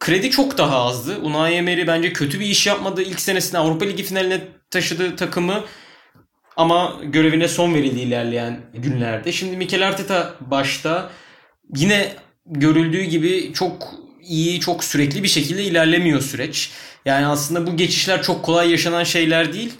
kredi 0.00 0.30
çok 0.30 0.58
daha 0.58 0.76
azdı. 0.76 1.18
Unai 1.22 1.54
Emery 1.54 1.86
bence 1.86 2.12
kötü 2.12 2.40
bir 2.40 2.46
iş 2.46 2.66
yapmadı. 2.66 3.02
İlk 3.02 3.20
senesinde 3.20 3.58
Avrupa 3.58 3.84
Ligi 3.84 4.02
finaline 4.02 4.40
taşıdığı 4.70 5.16
takımı 5.16 5.64
ama 6.56 7.00
görevine 7.02 7.48
son 7.48 7.74
verildi 7.74 8.00
ilerleyen 8.00 8.60
günlerde. 8.74 9.32
Şimdi 9.32 9.56
Mikel 9.56 9.88
Arteta 9.88 10.34
başta 10.40 11.10
yine 11.76 12.12
görüldüğü 12.46 13.02
gibi 13.02 13.52
çok 13.54 13.94
iyi, 14.22 14.60
çok 14.60 14.84
sürekli 14.84 15.22
bir 15.22 15.28
şekilde 15.28 15.64
ilerlemiyor 15.64 16.20
süreç. 16.20 16.70
Yani 17.04 17.26
aslında 17.26 17.66
bu 17.66 17.76
geçişler 17.76 18.22
çok 18.22 18.44
kolay 18.44 18.70
yaşanan 18.70 19.04
şeyler 19.04 19.52
değil. 19.52 19.72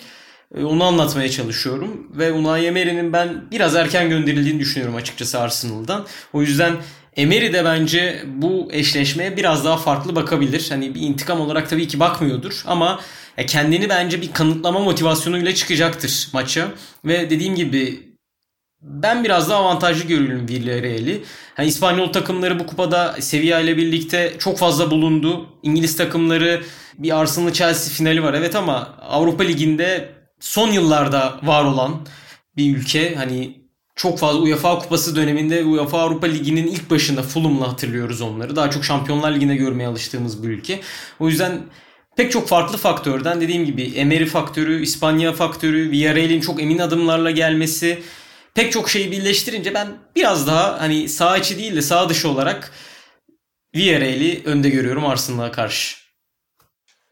E, 0.57 0.65
onu 0.65 0.85
anlatmaya 0.85 1.31
çalışıyorum. 1.31 2.07
Ve 2.11 2.33
Unai 2.33 2.67
Emery'nin 2.67 3.13
ben 3.13 3.45
biraz 3.51 3.75
erken 3.75 4.09
gönderildiğini 4.09 4.61
düşünüyorum 4.61 4.97
açıkçası 4.97 5.41
Arsenal'dan. 5.41 6.07
O 6.33 6.43
yüzden 6.43 6.77
Emery 7.17 7.53
de 7.53 7.65
bence 7.65 8.23
bu 8.27 8.69
eşleşmeye 8.73 9.37
biraz 9.37 9.65
daha 9.65 9.77
farklı 9.77 10.17
bakabilir. 10.17 10.67
Hani 10.69 10.95
bir 10.95 11.01
intikam 11.01 11.41
olarak 11.41 11.71
tabii 11.71 11.89
ki 11.89 12.01
bakmıyordur 12.01 12.63
ama 12.67 13.01
kendini 13.47 13.89
bence 13.89 14.23
bir 14.23 14.33
kanıtlama 14.33 14.79
motivasyonuyla 14.79 15.55
çıkacaktır 15.55 16.29
maça. 16.33 16.69
Ve 17.05 17.31
dediğim 17.31 17.55
gibi 17.55 18.09
ben 18.83 19.25
biraz 19.25 19.51
daha 19.51 19.59
avantajlı 19.59 20.09
görüyorum 20.09 20.49
Villarreal'i. 20.49 21.23
Yani 21.59 21.69
İspanyol 21.69 22.13
takımları 22.13 22.59
bu 22.59 22.67
kupada 22.67 23.17
Sevilla 23.21 23.61
ile 23.61 23.77
birlikte 23.77 24.33
çok 24.39 24.59
fazla 24.59 24.91
bulundu. 24.91 25.47
İngiliz 25.63 25.97
takımları 25.97 26.63
bir 26.99 27.21
Arsenal 27.21 27.53
Chelsea 27.53 27.95
finali 27.95 28.23
var 28.23 28.35
evet 28.35 28.57
ama 28.57 28.97
Avrupa 29.01 29.45
Ligi'nde 29.45 30.18
son 30.41 30.69
yıllarda 30.69 31.41
var 31.43 31.65
olan 31.65 32.07
bir 32.57 32.77
ülke. 32.77 33.15
Hani 33.15 33.59
çok 33.97 34.19
fazla 34.19 34.41
UEFA 34.41 34.79
Kupası 34.79 35.17
döneminde 35.17 35.65
UEFA 35.65 36.01
Avrupa 36.01 36.27
Ligi'nin 36.27 36.67
ilk 36.67 36.91
başında 36.91 37.23
Fulham'la 37.23 37.69
hatırlıyoruz 37.69 38.21
onları. 38.21 38.57
Daha 38.57 38.71
çok 38.71 38.85
Şampiyonlar 38.85 39.33
Ligi'nde 39.33 39.57
görmeye 39.57 39.87
alıştığımız 39.87 40.43
bir 40.43 40.49
ülke. 40.49 40.81
O 41.21 41.29
yüzden 41.29 41.61
pek 42.17 42.33
çok 42.33 42.49
farklı 42.49 42.79
faktörden 42.79 43.41
dediğim 43.41 43.65
gibi 43.65 43.83
Emery 43.83 44.27
faktörü, 44.27 44.83
İspanya 44.83 45.33
faktörü, 45.33 45.91
Villarreal'in 45.91 46.41
çok 46.41 46.63
emin 46.63 46.79
adımlarla 46.79 47.31
gelmesi 47.31 48.03
pek 48.55 48.73
çok 48.73 48.91
şeyi 48.91 49.13
birleştirince 49.13 49.75
ben 49.75 49.89
biraz 50.17 50.47
daha 50.47 50.81
hani 50.81 51.09
sağ 51.09 51.39
içi 51.39 51.59
değil 51.59 51.77
de 51.77 51.83
sağ 51.83 52.09
dışı 52.09 52.29
olarak 52.29 52.73
Villarreal'i 53.75 54.43
önde 54.45 54.71
görüyorum 54.71 55.07
Arsenal'a 55.07 55.53
karşı. 55.53 56.08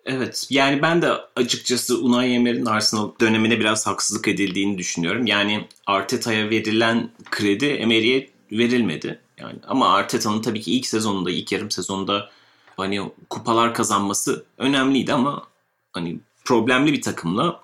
Evet 0.07 0.47
yani 0.51 0.83
ben 0.83 1.03
de 1.03 1.13
açıkçası 1.37 2.01
Unai 2.01 2.33
Emery'nin 2.33 2.67
Arsenal 2.67 3.11
dönemine 3.21 3.61
biraz 3.61 3.87
haksızlık 3.87 4.29
edildiğini 4.29 4.79
düşünüyorum. 4.79 5.27
Yani 5.27 5.69
Arteta'ya 5.87 6.51
verilen 6.51 7.11
kredi 7.31 7.67
Emery'e 7.67 8.31
verilmedi. 8.53 9.21
Yani 9.39 9.59
ama 9.69 9.95
Arteta'nın 9.95 10.43
tabii 10.43 10.61
ki 10.61 10.73
ilk 10.73 10.87
sezonunda, 10.87 11.31
ilk 11.31 11.53
yarım 11.53 11.71
sezonda 11.71 12.31
hani 12.77 13.11
kupalar 13.31 13.75
kazanması 13.75 14.45
önemliydi 14.59 15.13
ama 15.13 15.47
hani 15.93 16.19
problemli 16.45 16.93
bir 16.93 17.03
takımla 17.03 17.61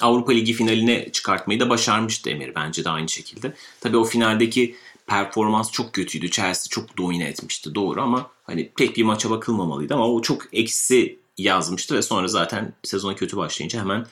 Avrupa 0.00 0.32
Ligi 0.32 0.52
finaline 0.52 1.12
çıkartmayı 1.12 1.60
da 1.60 1.70
başarmıştı 1.70 2.30
Emery 2.30 2.52
bence 2.54 2.84
de 2.84 2.90
aynı 2.90 3.08
şekilde. 3.08 3.54
Tabii 3.80 3.96
o 3.96 4.04
finaldeki 4.04 4.76
performans 5.06 5.70
çok 5.70 5.92
kötüydü. 5.92 6.30
Chelsea 6.30 6.68
çok 6.70 6.98
domine 6.98 7.24
etmişti 7.24 7.74
doğru 7.74 8.02
ama 8.02 8.30
hani 8.44 8.70
tek 8.76 8.96
bir 8.96 9.02
maça 9.02 9.30
bakılmamalıydı 9.30 9.94
ama 9.94 10.08
o 10.08 10.22
çok 10.22 10.42
eksi 10.52 11.19
yazmıştı 11.38 11.94
ve 11.94 12.02
sonra 12.02 12.28
zaten 12.28 12.72
sezona 12.82 13.14
kötü 13.14 13.36
başlayınca 13.36 13.80
hemen 13.80 14.06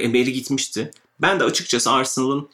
emeli 0.00 0.32
gitmişti. 0.32 0.90
Ben 1.20 1.40
de 1.40 1.44
açıkçası 1.44 1.90
Arsenal'ın 1.90 2.48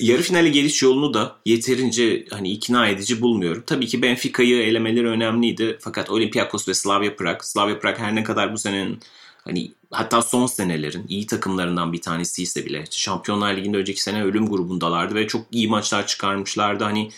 yarı 0.00 0.22
finale 0.22 0.48
geliş 0.48 0.82
yolunu 0.82 1.14
da 1.14 1.36
yeterince 1.46 2.26
hani 2.30 2.50
ikna 2.50 2.88
edici 2.88 3.20
bulmuyorum. 3.20 3.64
Tabii 3.66 3.86
ki 3.86 4.02
Benfica'yı 4.02 4.62
elemeleri 4.62 5.08
önemliydi. 5.08 5.78
Fakat 5.80 6.10
Olympiakos 6.10 6.68
ve 6.68 6.74
Slavia 6.74 7.16
Prag, 7.16 7.42
Slavia 7.42 7.78
Prag 7.78 7.98
her 7.98 8.14
ne 8.14 8.24
kadar 8.24 8.52
bu 8.52 8.58
senenin 8.58 9.00
hani 9.44 9.72
hatta 9.90 10.22
son 10.22 10.46
senelerin 10.46 11.06
iyi 11.08 11.26
takımlarından 11.26 11.92
bir 11.92 12.00
tanesi 12.00 12.42
ise 12.42 12.66
bile 12.66 12.84
Şampiyonlar 12.90 13.56
Ligi'nde 13.56 13.76
önceki 13.76 14.02
sene 14.02 14.24
ölüm 14.24 14.48
grubundalardı 14.48 15.14
ve 15.14 15.26
çok 15.26 15.46
iyi 15.50 15.68
maçlar 15.68 16.06
çıkarmışlardı. 16.06 16.84
Hani 16.84 17.10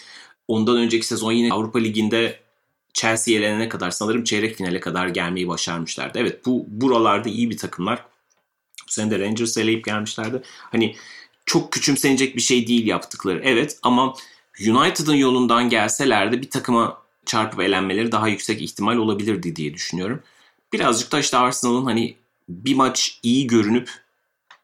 ondan 0.48 0.76
önceki 0.76 1.06
sezon 1.06 1.32
yine 1.32 1.52
Avrupa 1.52 1.78
Ligi'nde 1.78 2.45
Chelsea 2.96 3.38
elenene 3.38 3.68
kadar 3.68 3.90
sanırım 3.90 4.24
çeyrek 4.24 4.56
finale 4.56 4.80
kadar 4.80 5.08
gelmeyi 5.08 5.48
başarmışlardı. 5.48 6.18
Evet 6.18 6.46
bu 6.46 6.64
buralarda 6.68 7.28
iyi 7.28 7.50
bir 7.50 7.56
takımlar. 7.56 8.04
Bu 8.88 8.92
sene 8.92 9.10
de 9.10 9.18
Rangers 9.18 9.58
eleyip 9.58 9.84
gelmişlerdi. 9.84 10.42
Hani 10.58 10.96
çok 11.46 11.72
küçümsenecek 11.72 12.36
bir 12.36 12.40
şey 12.40 12.66
değil 12.66 12.86
yaptıkları. 12.86 13.40
Evet 13.44 13.78
ama 13.82 14.14
United'ın 14.68 15.14
yolundan 15.14 15.68
gelselerdi 15.68 16.42
bir 16.42 16.50
takıma 16.50 17.02
çarpıp 17.26 17.60
elenmeleri 17.60 18.12
daha 18.12 18.28
yüksek 18.28 18.62
ihtimal 18.62 18.96
olabilirdi 18.96 19.56
diye 19.56 19.74
düşünüyorum. 19.74 20.22
Birazcık 20.72 21.12
da 21.12 21.18
işte 21.18 21.36
Arsenal'ın 21.36 21.84
hani 21.84 22.16
bir 22.48 22.74
maç 22.74 23.20
iyi 23.22 23.46
görünüp 23.46 23.90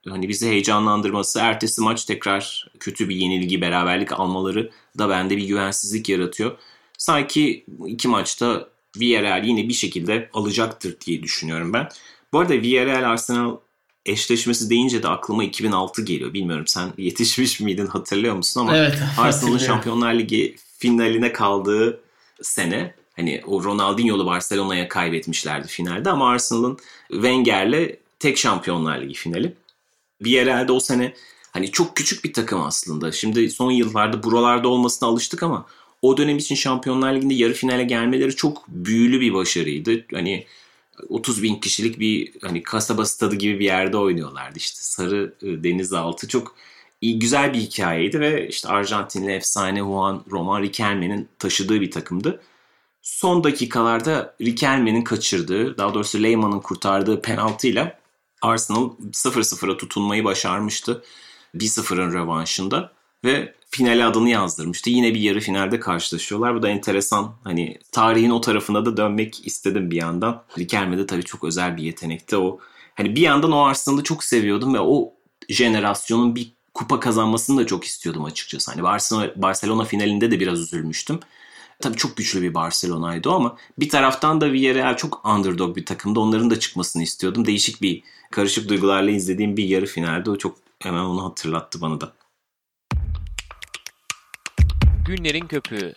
hani 0.08 0.28
bizi 0.28 0.48
heyecanlandırması, 0.48 1.38
ertesi 1.38 1.80
maç 1.80 2.04
tekrar 2.04 2.70
kötü 2.80 3.08
bir 3.08 3.16
yenilgi, 3.16 3.60
beraberlik 3.60 4.12
almaları 4.12 4.70
da 4.98 5.08
bende 5.08 5.36
bir 5.36 5.44
güvensizlik 5.44 6.08
yaratıyor. 6.08 6.58
Sanki 7.02 7.64
iki 7.86 8.08
maçta 8.08 8.68
Villarreal 8.96 9.44
yine 9.44 9.68
bir 9.68 9.72
şekilde 9.72 10.30
alacaktır 10.32 10.96
diye 11.06 11.22
düşünüyorum 11.22 11.72
ben. 11.72 11.88
Bu 12.32 12.38
arada 12.38 12.54
Villarreal 12.54 13.10
Arsenal 13.10 13.56
eşleşmesi 14.06 14.70
deyince 14.70 15.02
de 15.02 15.08
aklıma 15.08 15.44
2006 15.44 16.02
geliyor. 16.02 16.32
Bilmiyorum 16.32 16.66
sen 16.66 16.92
yetişmiş 16.98 17.60
miydin 17.60 17.86
hatırlıyor 17.86 18.34
musun 18.34 18.60
ama 18.60 18.76
evet, 18.76 18.98
Arsenal'ın 19.18 19.58
Şampiyonlar 19.58 20.14
Ligi 20.14 20.56
finaline 20.78 21.32
kaldığı 21.32 22.00
sene 22.42 22.94
hani 23.16 23.42
o 23.46 23.64
Ronaldinho'lu 23.64 24.26
Barcelona'ya 24.26 24.88
kaybetmişlerdi 24.88 25.68
finalde 25.68 26.10
ama 26.10 26.30
Arsenal'ın 26.30 26.78
Wenger'le 27.10 27.96
tek 28.18 28.38
Şampiyonlar 28.38 29.00
Ligi 29.00 29.14
finali. 29.14 29.54
Bir 30.20 30.30
yerelde 30.30 30.72
o 30.72 30.80
sene 30.80 31.14
hani 31.52 31.70
çok 31.70 31.96
küçük 31.96 32.24
bir 32.24 32.32
takım 32.32 32.62
aslında. 32.62 33.12
Şimdi 33.12 33.50
son 33.50 33.70
yıllarda 33.70 34.22
buralarda 34.22 34.68
olmasına 34.68 35.08
alıştık 35.08 35.42
ama 35.42 35.66
o 36.02 36.16
dönem 36.16 36.38
için 36.38 36.54
Şampiyonlar 36.54 37.14
Ligi'nde 37.14 37.34
yarı 37.34 37.52
finale 37.52 37.84
gelmeleri 37.84 38.36
çok 38.36 38.68
büyülü 38.68 39.20
bir 39.20 39.34
başarıydı. 39.34 40.04
Hani 40.12 40.46
30 41.08 41.42
bin 41.42 41.54
kişilik 41.54 42.00
bir 42.00 42.32
hani 42.42 42.62
kasaba 42.62 43.04
stadı 43.04 43.36
gibi 43.36 43.58
bir 43.58 43.64
yerde 43.64 43.96
oynuyorlardı. 43.96 44.58
İşte 44.58 44.78
sarı 44.80 45.34
e, 45.42 45.64
denizaltı 45.64 46.28
çok 46.28 46.56
iyi, 47.00 47.18
güzel 47.18 47.54
bir 47.54 47.58
hikayeydi 47.58 48.20
ve 48.20 48.48
işte 48.48 48.68
Arjantinli 48.68 49.32
efsane 49.32 49.78
Juan 49.78 50.24
Roman 50.30 50.62
Riquelme'nin 50.62 51.28
taşıdığı 51.38 51.80
bir 51.80 51.90
takımdı. 51.90 52.42
Son 53.02 53.44
dakikalarda 53.44 54.36
Riquelme'nin 54.40 55.04
kaçırdığı, 55.04 55.78
daha 55.78 55.94
doğrusu 55.94 56.22
Lehmann'ın 56.22 56.60
kurtardığı 56.60 57.22
penaltıyla 57.22 57.98
Arsenal 58.42 58.90
0-0'a 59.12 59.76
tutunmayı 59.76 60.24
başarmıştı. 60.24 61.02
1-0'ın 61.54 62.12
rövanşında 62.12 62.92
ve 63.24 63.54
finale 63.70 64.04
adını 64.04 64.28
yazdırmıştı. 64.28 64.90
Yine 64.90 65.14
bir 65.14 65.20
yarı 65.20 65.40
finalde 65.40 65.80
karşılaşıyorlar. 65.80 66.54
Bu 66.54 66.62
da 66.62 66.68
enteresan. 66.68 67.34
Hani 67.44 67.78
tarihin 67.92 68.30
o 68.30 68.40
tarafına 68.40 68.86
da 68.86 68.96
dönmek 68.96 69.46
istedim 69.46 69.90
bir 69.90 69.96
yandan. 69.96 70.42
Riquelme 70.58 70.98
de 70.98 71.06
tabii 71.06 71.22
çok 71.22 71.44
özel 71.44 71.76
bir 71.76 71.82
yetenekti 71.82 72.36
o. 72.36 72.58
Hani 72.94 73.16
bir 73.16 73.20
yandan 73.20 73.52
o 73.52 73.62
Arsenal'ı 73.64 74.02
çok 74.02 74.24
seviyordum 74.24 74.74
ve 74.74 74.80
o 74.80 75.12
jenerasyonun 75.48 76.36
bir 76.36 76.52
kupa 76.74 77.00
kazanmasını 77.00 77.60
da 77.60 77.66
çok 77.66 77.84
istiyordum 77.84 78.24
açıkçası. 78.24 78.70
Hani 78.70 78.82
Barcelona, 78.82 79.30
Barcelona 79.36 79.84
finalinde 79.84 80.30
de 80.30 80.40
biraz 80.40 80.60
üzülmüştüm. 80.60 81.20
Tabii 81.80 81.96
çok 81.96 82.16
güçlü 82.16 82.42
bir 82.42 82.54
Barcelona'ydı 82.54 83.30
ama 83.30 83.56
bir 83.78 83.88
taraftan 83.88 84.40
da 84.40 84.52
Villarreal 84.52 84.96
çok 84.96 85.26
underdog 85.26 85.76
bir 85.76 85.86
takımdı. 85.86 86.20
Onların 86.20 86.50
da 86.50 86.60
çıkmasını 86.60 87.02
istiyordum. 87.02 87.46
Değişik 87.46 87.82
bir 87.82 88.02
karışık 88.30 88.68
duygularla 88.68 89.10
izlediğim 89.10 89.56
bir 89.56 89.64
yarı 89.64 89.86
finalde 89.86 90.30
o 90.30 90.38
çok 90.38 90.56
hemen 90.78 91.02
onu 91.02 91.24
hatırlattı 91.24 91.80
bana 91.80 92.00
da. 92.00 92.12
Günlerin 95.06 95.46
Köpüğü 95.46 95.94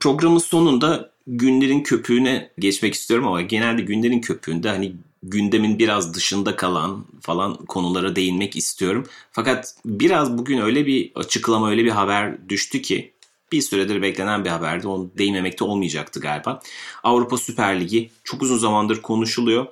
Programın 0.00 0.38
sonunda 0.38 1.12
günlerin 1.26 1.82
köpüğüne 1.82 2.50
geçmek 2.58 2.94
istiyorum 2.94 3.26
ama 3.26 3.42
genelde 3.42 3.82
günlerin 3.82 4.20
köpüğünde 4.20 4.68
hani 4.68 4.96
gündemin 5.22 5.78
biraz 5.78 6.14
dışında 6.14 6.56
kalan 6.56 7.06
falan 7.20 7.56
konulara 7.56 8.16
değinmek 8.16 8.56
istiyorum. 8.56 9.06
Fakat 9.32 9.74
biraz 9.84 10.38
bugün 10.38 10.60
öyle 10.60 10.86
bir 10.86 11.12
açıklama, 11.14 11.70
öyle 11.70 11.84
bir 11.84 11.90
haber 11.90 12.48
düştü 12.48 12.82
ki 12.82 13.12
bir 13.52 13.60
süredir 13.62 14.02
beklenen 14.02 14.44
bir 14.44 14.50
haberdi. 14.50 14.88
Onu 14.88 15.10
değinmemekte 15.18 15.64
olmayacaktı 15.64 16.20
galiba. 16.20 16.60
Avrupa 17.02 17.38
Süper 17.38 17.80
Ligi 17.80 18.10
çok 18.24 18.42
uzun 18.42 18.58
zamandır 18.58 19.02
konuşuluyor 19.02 19.66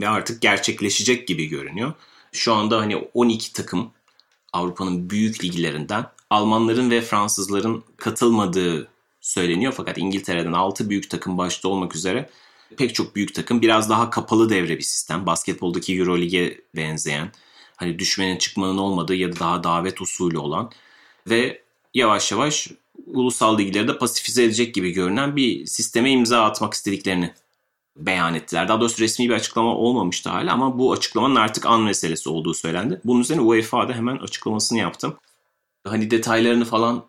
ve 0.00 0.08
artık 0.08 0.42
gerçekleşecek 0.42 1.28
gibi 1.28 1.46
görünüyor. 1.46 1.92
Şu 2.32 2.54
anda 2.54 2.78
hani 2.78 2.96
12 2.96 3.52
takım 3.52 3.90
Avrupa'nın 4.52 5.10
büyük 5.10 5.44
liglerinden 5.44 6.06
Almanların 6.30 6.90
ve 6.90 7.00
Fransızların 7.00 7.84
katılmadığı 7.96 8.88
söyleniyor. 9.20 9.72
Fakat 9.76 9.98
İngiltere'den 9.98 10.52
6 10.52 10.90
büyük 10.90 11.10
takım 11.10 11.38
başta 11.38 11.68
olmak 11.68 11.96
üzere 11.96 12.30
pek 12.76 12.94
çok 12.94 13.16
büyük 13.16 13.34
takım 13.34 13.62
biraz 13.62 13.90
daha 13.90 14.10
kapalı 14.10 14.50
devre 14.50 14.76
bir 14.76 14.82
sistem. 14.82 15.26
Basketboldaki 15.26 15.98
Euroleague'e 15.98 16.60
benzeyen 16.76 17.32
hani 17.76 17.98
düşmenin 17.98 18.38
çıkmanın 18.38 18.78
olmadığı 18.78 19.14
ya 19.14 19.32
da 19.32 19.40
daha 19.40 19.64
davet 19.64 20.00
usulü 20.00 20.38
olan 20.38 20.70
ve 21.26 21.62
yavaş 21.94 22.32
yavaş 22.32 22.68
ulusal 23.06 23.58
ligleri 23.58 23.88
de 23.88 23.98
pasifize 23.98 24.44
edecek 24.44 24.74
gibi 24.74 24.90
görünen 24.90 25.36
bir 25.36 25.66
sisteme 25.66 26.10
imza 26.10 26.44
atmak 26.44 26.74
istediklerini 26.74 27.34
beyan 27.96 28.34
ettiler. 28.34 28.68
Daha 28.68 28.80
doğrusu 28.80 29.02
resmi 29.02 29.28
bir 29.28 29.34
açıklama 29.34 29.76
olmamıştı 29.76 30.30
hala 30.30 30.52
ama 30.52 30.78
bu 30.78 30.92
açıklamanın 30.92 31.36
artık 31.36 31.66
an 31.66 31.80
meselesi 31.82 32.28
olduğu 32.28 32.54
söylendi. 32.54 33.00
Bunun 33.04 33.20
üzerine 33.20 33.42
UEFA 33.42 33.88
da 33.88 33.92
hemen 33.92 34.16
açıklamasını 34.16 34.78
yaptı. 34.78 35.16
Hani 35.86 36.10
detaylarını 36.10 36.64
falan 36.64 37.04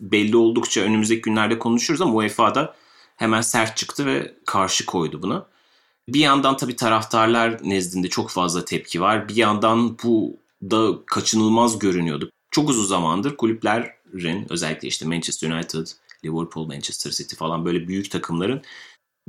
belli 0.00 0.36
oldukça 0.36 0.80
önümüzdeki 0.80 1.22
günlerde 1.22 1.58
konuşuruz 1.58 2.00
ama 2.00 2.14
UEFA 2.14 2.54
da 2.54 2.74
hemen 3.16 3.40
sert 3.40 3.76
çıktı 3.76 4.06
ve 4.06 4.34
karşı 4.46 4.86
koydu 4.86 5.22
buna. 5.22 5.46
Bir 6.08 6.20
yandan 6.20 6.56
tabii 6.56 6.76
taraftarlar 6.76 7.58
nezdinde 7.62 8.08
çok 8.08 8.30
fazla 8.30 8.64
tepki 8.64 9.00
var. 9.00 9.28
Bir 9.28 9.36
yandan 9.36 9.98
bu 10.04 10.36
da 10.62 11.04
kaçınılmaz 11.06 11.78
görünüyordu. 11.78 12.30
Çok 12.50 12.70
uzun 12.70 12.84
zamandır 12.84 13.36
kulüplerin 13.36 14.46
özellikle 14.50 14.88
işte 14.88 15.06
Manchester 15.06 15.50
United, 15.50 15.86
Liverpool, 16.24 16.66
Manchester 16.66 17.10
City 17.10 17.36
falan 17.36 17.64
böyle 17.64 17.88
büyük 17.88 18.10
takımların 18.10 18.62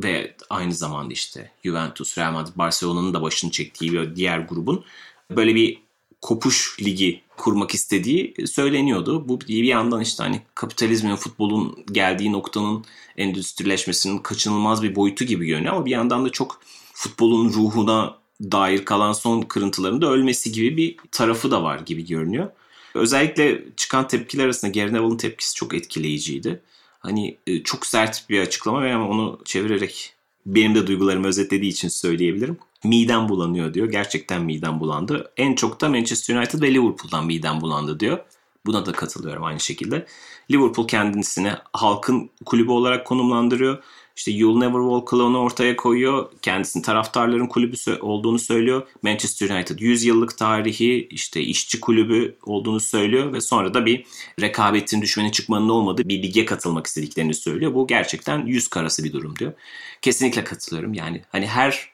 ve 0.04 0.36
aynı 0.50 0.74
zamanda 0.74 1.14
işte 1.14 1.52
Juventus, 1.64 2.18
Real 2.18 2.32
Madrid, 2.32 2.54
Barcelona'nın 2.56 3.14
da 3.14 3.22
başını 3.22 3.52
çektiği 3.52 3.94
bir 3.94 4.16
diğer 4.16 4.40
grubun 4.40 4.86
böyle 5.32 5.56
bir 5.56 5.82
kopuş 6.22 6.78
ligi 6.82 7.22
kurmak 7.38 7.74
istediği 7.74 8.34
söyleniyordu. 8.48 9.30
Bu 9.30 9.42
bir 9.42 9.64
yandan 9.64 10.02
işte 10.02 10.24
hani 10.24 10.42
kapitalizmin, 10.56 11.16
futbolun 11.16 11.86
geldiği 11.92 12.32
noktanın 12.32 12.86
endüstrileşmesinin 13.18 14.18
kaçınılmaz 14.18 14.84
bir 14.84 14.96
boyutu 14.96 15.26
gibi 15.26 15.46
görünüyor 15.46 15.74
ama 15.74 15.86
bir 15.86 15.92
yandan 15.92 16.26
da 16.26 16.30
çok 16.30 16.62
futbolun 16.94 17.54
ruhuna 17.54 18.20
dair 18.42 18.86
kalan 18.86 19.14
son 19.14 19.42
kırıntıların 19.42 20.02
da 20.02 20.12
ölmesi 20.12 20.52
gibi 20.52 20.78
bir 20.78 20.98
tarafı 21.12 21.52
da 21.52 21.64
var 21.64 21.80
gibi 21.80 22.06
görünüyor. 22.06 22.52
Özellikle 22.96 23.66
çıkan 23.78 24.08
tepkiler 24.08 24.46
arasında 24.46 24.72
Gary 24.72 25.18
tepkisi 25.18 25.56
çok 25.56 25.74
etkileyiciydi. 25.74 26.62
Hani 27.00 27.38
e, 27.48 27.64
çok 27.64 27.86
sert 27.86 28.30
bir 28.30 28.42
açıklama 28.42 28.82
ve 28.82 28.98
onu 28.98 29.40
çevirerek 29.46 30.14
benim 30.46 30.76
de 30.76 30.88
duygularımı 30.88 31.28
özetlediği 31.28 31.72
için 31.72 31.88
söyleyebilirim. 31.88 32.58
Midem 32.84 33.30
bulanıyor 33.30 33.74
diyor. 33.74 33.92
Gerçekten 33.92 34.42
midem 34.42 34.80
bulandı. 34.80 35.32
En 35.38 35.56
çok 35.56 35.82
da 35.82 35.90
Manchester 35.90 36.36
United 36.36 36.62
ve 36.62 36.74
Liverpool'dan 36.74 37.26
midem 37.26 37.62
bulandı 37.62 38.00
diyor. 38.00 38.20
Buna 38.66 38.86
da 38.86 38.92
katılıyorum 38.92 39.44
aynı 39.44 39.60
şekilde. 39.60 40.06
Liverpool 40.52 40.88
kendisini 40.88 41.52
halkın 41.74 42.30
kulübü 42.46 42.72
olarak 42.72 43.08
konumlandırıyor. 43.08 43.84
İşte 44.20 44.32
You'll 44.32 44.58
Never 44.58 44.80
Walk 44.80 45.14
Alone'u 45.14 45.38
ortaya 45.38 45.76
koyuyor. 45.76 46.32
Kendisinin 46.42 46.84
taraftarların 46.84 47.48
kulübü 47.48 48.00
olduğunu 48.02 48.40
söylüyor. 48.40 48.88
Manchester 49.04 49.50
United 49.50 49.80
100 49.80 50.04
yıllık 50.04 50.38
tarihi 50.38 51.08
işte 51.12 51.42
işçi 51.42 51.80
kulübü 51.80 52.36
olduğunu 52.46 52.80
söylüyor 52.80 53.34
ve 53.34 53.42
sonra 53.42 53.74
da 53.74 53.86
bir 53.86 54.06
rekabetin 54.42 55.02
düşmenin 55.02 55.32
çıkmanın 55.32 55.70
olmadığı 55.70 56.10
bir 56.10 56.24
lige 56.24 56.46
katılmak 56.46 56.88
istediklerini 56.88 57.34
söylüyor. 57.34 57.74
Bu 57.74 57.88
gerçekten 57.88 58.46
yüz 58.46 58.68
karası 58.68 59.04
bir 59.04 59.14
durum 59.14 59.36
diyor. 59.40 59.54
Kesinlikle 60.02 60.44
katılıyorum. 60.44 60.94
Yani 60.94 61.22
hani 61.30 61.48
her 61.48 61.90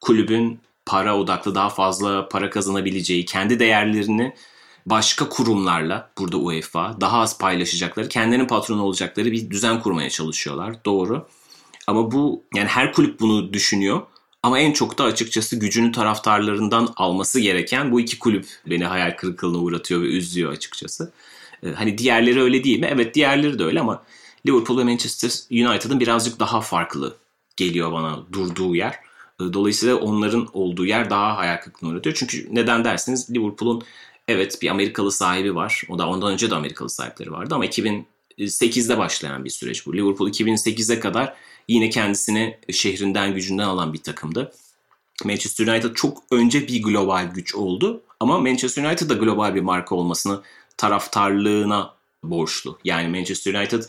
kulübün 0.00 0.60
para 0.86 1.18
odaklı 1.18 1.54
daha 1.54 1.68
fazla 1.68 2.28
para 2.28 2.50
kazanabileceği, 2.50 3.24
kendi 3.24 3.58
değerlerini 3.58 4.34
başka 4.86 5.28
kurumlarla 5.28 6.10
burada 6.18 6.36
UEFA 6.36 6.96
daha 7.00 7.20
az 7.20 7.38
paylaşacakları, 7.38 8.08
kendilerinin 8.08 8.46
patronu 8.46 8.82
olacakları 8.82 9.32
bir 9.32 9.50
düzen 9.50 9.80
kurmaya 9.80 10.10
çalışıyorlar. 10.10 10.84
Doğru. 10.84 11.26
Ama 11.90 12.12
bu 12.12 12.44
yani 12.54 12.68
her 12.68 12.92
kulüp 12.92 13.20
bunu 13.20 13.52
düşünüyor. 13.52 14.02
Ama 14.42 14.58
en 14.58 14.72
çok 14.72 14.98
da 14.98 15.04
açıkçası 15.04 15.56
gücünü 15.56 15.92
taraftarlarından 15.92 16.92
alması 16.96 17.40
gereken 17.40 17.92
bu 17.92 18.00
iki 18.00 18.18
kulüp 18.18 18.46
beni 18.66 18.84
hayal 18.84 19.16
kırıklığına 19.16 19.58
uğratıyor 19.58 20.02
ve 20.02 20.06
üzüyor 20.06 20.52
açıkçası. 20.52 21.12
Ee, 21.62 21.68
hani 21.68 21.98
diğerleri 21.98 22.42
öyle 22.42 22.64
değil 22.64 22.80
mi? 22.80 22.88
Evet 22.90 23.14
diğerleri 23.14 23.58
de 23.58 23.64
öyle 23.64 23.80
ama 23.80 24.02
Liverpool 24.46 24.78
ve 24.78 24.84
Manchester 24.84 25.30
United'ın 25.50 26.00
birazcık 26.00 26.40
daha 26.40 26.60
farklı 26.60 27.16
geliyor 27.56 27.92
bana 27.92 28.18
durduğu 28.32 28.76
yer. 28.76 28.94
Ee, 29.40 29.52
dolayısıyla 29.52 29.96
onların 29.96 30.48
olduğu 30.52 30.86
yer 30.86 31.10
daha 31.10 31.36
hayal 31.36 31.60
kırıklığına 31.60 31.92
uğratıyor. 31.92 32.16
Çünkü 32.16 32.48
neden 32.50 32.84
derseniz 32.84 33.30
Liverpool'un 33.30 33.82
evet 34.28 34.62
bir 34.62 34.68
Amerikalı 34.70 35.12
sahibi 35.12 35.54
var. 35.54 35.82
O 35.88 35.98
da 35.98 36.08
ondan 36.08 36.32
önce 36.32 36.50
de 36.50 36.54
Amerikalı 36.54 36.90
sahipleri 36.90 37.32
vardı 37.32 37.54
ama 37.54 37.66
2008'de 37.66 38.98
başlayan 38.98 39.44
bir 39.44 39.50
süreç 39.50 39.86
bu. 39.86 39.96
Liverpool 39.96 40.28
2008'e 40.28 41.00
kadar 41.00 41.34
yine 41.70 41.90
kendisini 41.90 42.58
şehrinden 42.72 43.34
gücünden 43.34 43.64
alan 43.64 43.92
bir 43.92 44.02
takımdı. 44.02 44.52
Manchester 45.24 45.66
United 45.66 45.94
çok 45.94 46.22
önce 46.30 46.68
bir 46.68 46.82
global 46.82 47.30
güç 47.34 47.54
oldu 47.54 48.02
ama 48.20 48.38
Manchester 48.38 48.84
United 48.84 49.10
da 49.10 49.14
global 49.14 49.54
bir 49.54 49.60
marka 49.60 49.94
olmasını 49.94 50.40
taraftarlığına 50.76 51.94
borçlu. 52.22 52.78
Yani 52.84 53.18
Manchester 53.18 53.54
United 53.54 53.82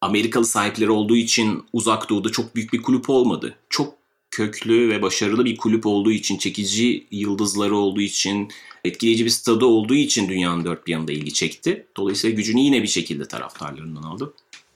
Amerikalı 0.00 0.44
sahipleri 0.44 0.90
olduğu 0.90 1.16
için 1.16 1.64
uzak 1.72 2.10
doğuda 2.10 2.32
çok 2.32 2.56
büyük 2.56 2.72
bir 2.72 2.82
kulüp 2.82 3.10
olmadı. 3.10 3.54
Çok 3.68 3.94
köklü 4.30 4.88
ve 4.88 5.02
başarılı 5.02 5.44
bir 5.44 5.56
kulüp 5.56 5.86
olduğu 5.86 6.12
için, 6.12 6.38
çekici 6.38 7.06
yıldızları 7.10 7.76
olduğu 7.76 8.00
için, 8.00 8.48
etkileyici 8.84 9.24
bir 9.24 9.30
stadı 9.30 9.64
olduğu 9.64 9.94
için 9.94 10.28
dünyanın 10.28 10.64
dört 10.64 10.86
bir 10.86 10.92
yanında 10.92 11.12
ilgi 11.12 11.32
çekti. 11.32 11.86
Dolayısıyla 11.96 12.36
gücünü 12.36 12.60
yine 12.60 12.82
bir 12.82 12.88
şekilde 12.88 13.28
taraftarlarından 13.28 14.02
aldı. 14.02 14.34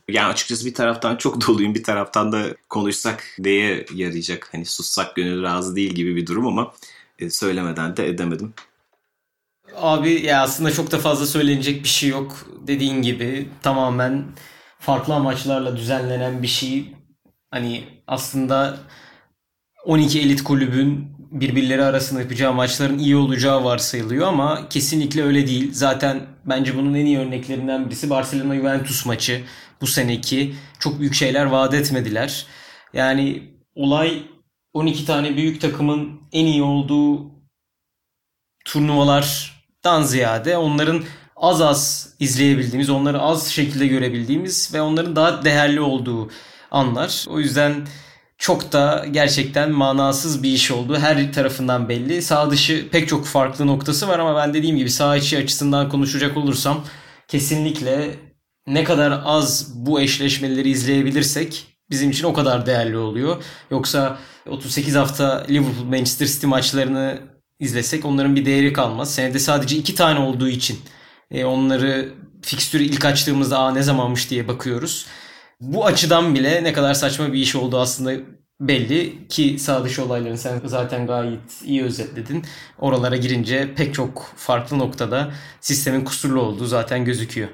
Yani 0.09 0.33
açıkçası 0.33 0.67
bir 0.67 0.75
taraftan 0.75 1.17
çok 1.17 1.47
doluyum 1.47 1.75
bir 1.75 1.83
taraftan 1.83 2.33
da 2.33 2.47
konuşsak 2.69 3.25
neye 3.39 3.87
yarayacak? 3.95 4.49
Hani 4.53 4.67
sussak 4.67 5.17
gönül 5.17 5.43
razı 5.43 5.77
değil 5.77 5.91
gibi 5.91 6.17
bir 6.17 6.27
durum 6.27 6.47
ama 6.47 6.75
e, 7.19 7.31
söylemeden 7.31 7.97
de 7.97 8.09
edemedim. 8.09 8.55
Abi 9.77 10.27
ya 10.27 10.43
aslında 10.43 10.73
çok 10.73 10.91
da 10.93 10.99
fazla 10.99 11.27
söylenecek 11.27 11.83
bir 11.83 11.89
şey 11.89 12.11
yok. 12.11 12.47
Dediğin 12.67 13.03
gibi 13.03 13.49
tamamen 13.63 14.25
farklı 14.79 15.15
amaçlarla 15.15 15.77
düzenlenen 15.77 16.43
bir 16.43 16.47
şey. 16.47 16.93
Hani 17.51 17.85
aslında 18.07 18.79
12 19.85 20.21
elit 20.21 20.45
kulübün 20.45 21.15
birbirleri 21.19 21.85
arasında 21.85 22.21
yapacağı 22.21 22.53
maçların 22.53 22.99
iyi 22.99 23.17
olacağı 23.17 23.65
varsayılıyor 23.65 24.29
ama 24.29 24.69
kesinlikle 24.69 25.23
öyle 25.23 25.47
değil. 25.47 25.71
Zaten 25.73 26.21
bence 26.45 26.77
bunun 26.77 26.95
en 26.95 27.07
iyi 27.07 27.19
örneklerinden 27.19 27.87
birisi 27.87 28.11
Barcelona 28.11 28.57
Juventus 28.57 29.07
maçı 29.07 29.45
bu 29.81 29.87
seneki 29.87 30.55
çok 30.79 31.01
büyük 31.01 31.15
şeyler 31.15 31.45
vaat 31.45 31.75
etmediler. 31.75 32.47
Yani 32.93 33.43
olay 33.75 34.23
12 34.73 35.07
tane 35.07 35.37
büyük 35.37 35.61
takımın 35.61 36.21
en 36.33 36.47
iyi 36.47 36.63
olduğu 36.63 37.31
turnuvalardan 38.65 40.03
ziyade 40.03 40.57
onların 40.57 41.03
az 41.37 41.61
az 41.61 42.15
izleyebildiğimiz, 42.21 42.91
onları 42.91 43.21
az 43.21 43.49
şekilde 43.49 43.87
görebildiğimiz 43.87 44.75
ve 44.75 44.83
onların 44.83 45.17
daha 45.17 45.45
değerli 45.45 45.81
olduğu 45.81 46.31
anlar. 46.71 47.27
O 47.29 47.41
yüzden 47.41 47.87
çok 48.39 48.73
da 48.73 49.07
gerçekten 49.11 49.71
manasız 49.71 50.43
bir 50.43 50.51
iş 50.51 50.71
oldu. 50.71 50.99
Her 50.99 51.33
tarafından 51.33 51.89
belli. 51.89 52.23
Sağ 52.23 52.51
dışı 52.51 52.89
pek 52.91 53.09
çok 53.09 53.27
farklı 53.27 53.67
noktası 53.67 54.09
var 54.09 54.19
ama 54.19 54.37
ben 54.37 54.55
dediğim 54.55 54.77
gibi 54.77 54.91
sağ 54.91 55.17
içi 55.17 55.39
açısından 55.39 55.89
konuşacak 55.89 56.37
olursam 56.37 56.85
kesinlikle 57.29 58.15
ne 58.67 58.85
kadar 58.85 59.23
az 59.25 59.73
bu 59.87 60.01
eşleşmeleri 60.01 60.71
izleyebilirsek 60.71 61.67
bizim 61.91 62.11
için 62.11 62.25
o 62.25 62.33
kadar 62.33 62.67
değerli 62.67 62.97
oluyor. 62.97 63.43
Yoksa 63.71 64.19
38 64.49 64.95
hafta 64.95 65.47
Liverpool 65.51 65.85
Manchester 65.85 66.27
City 66.27 66.47
maçlarını 66.47 67.19
izlesek 67.61 68.05
onların 68.05 68.37
bir 68.37 68.47
değeri 68.47 68.73
kalmaz. 68.73 69.15
Senede 69.15 69.39
sadece 69.39 69.77
iki 69.77 69.95
tane 69.95 70.19
olduğu 70.19 70.49
için 70.49 70.79
e, 71.31 71.45
onları 71.45 72.13
fikstürü 72.43 72.83
ilk 72.83 73.05
açtığımızda 73.05 73.59
Aa, 73.59 73.71
ne 73.73 73.83
zamanmış 73.83 74.31
diye 74.31 74.49
bakıyoruz. 74.49 75.07
Bu 75.61 75.87
açıdan 75.87 76.35
bile 76.35 76.65
ne 76.65 76.73
kadar 76.73 76.95
saçma 76.95 77.33
bir 77.33 77.39
iş 77.39 77.57
oldu 77.57 77.79
aslında 77.79 78.13
belli 78.61 79.29
ki 79.29 79.59
sağ 79.59 79.85
dışı 79.85 80.05
olaylarını 80.05 80.39
sen 80.39 80.61
zaten 80.65 81.07
gayet 81.07 81.63
iyi 81.65 81.85
özetledin. 81.85 82.45
Oralara 82.79 83.17
girince 83.17 83.75
pek 83.75 83.95
çok 83.95 84.33
farklı 84.37 84.79
noktada 84.79 85.33
sistemin 85.61 86.05
kusurlu 86.05 86.41
olduğu 86.43 86.67
zaten 86.67 87.05
gözüküyor. 87.05 87.49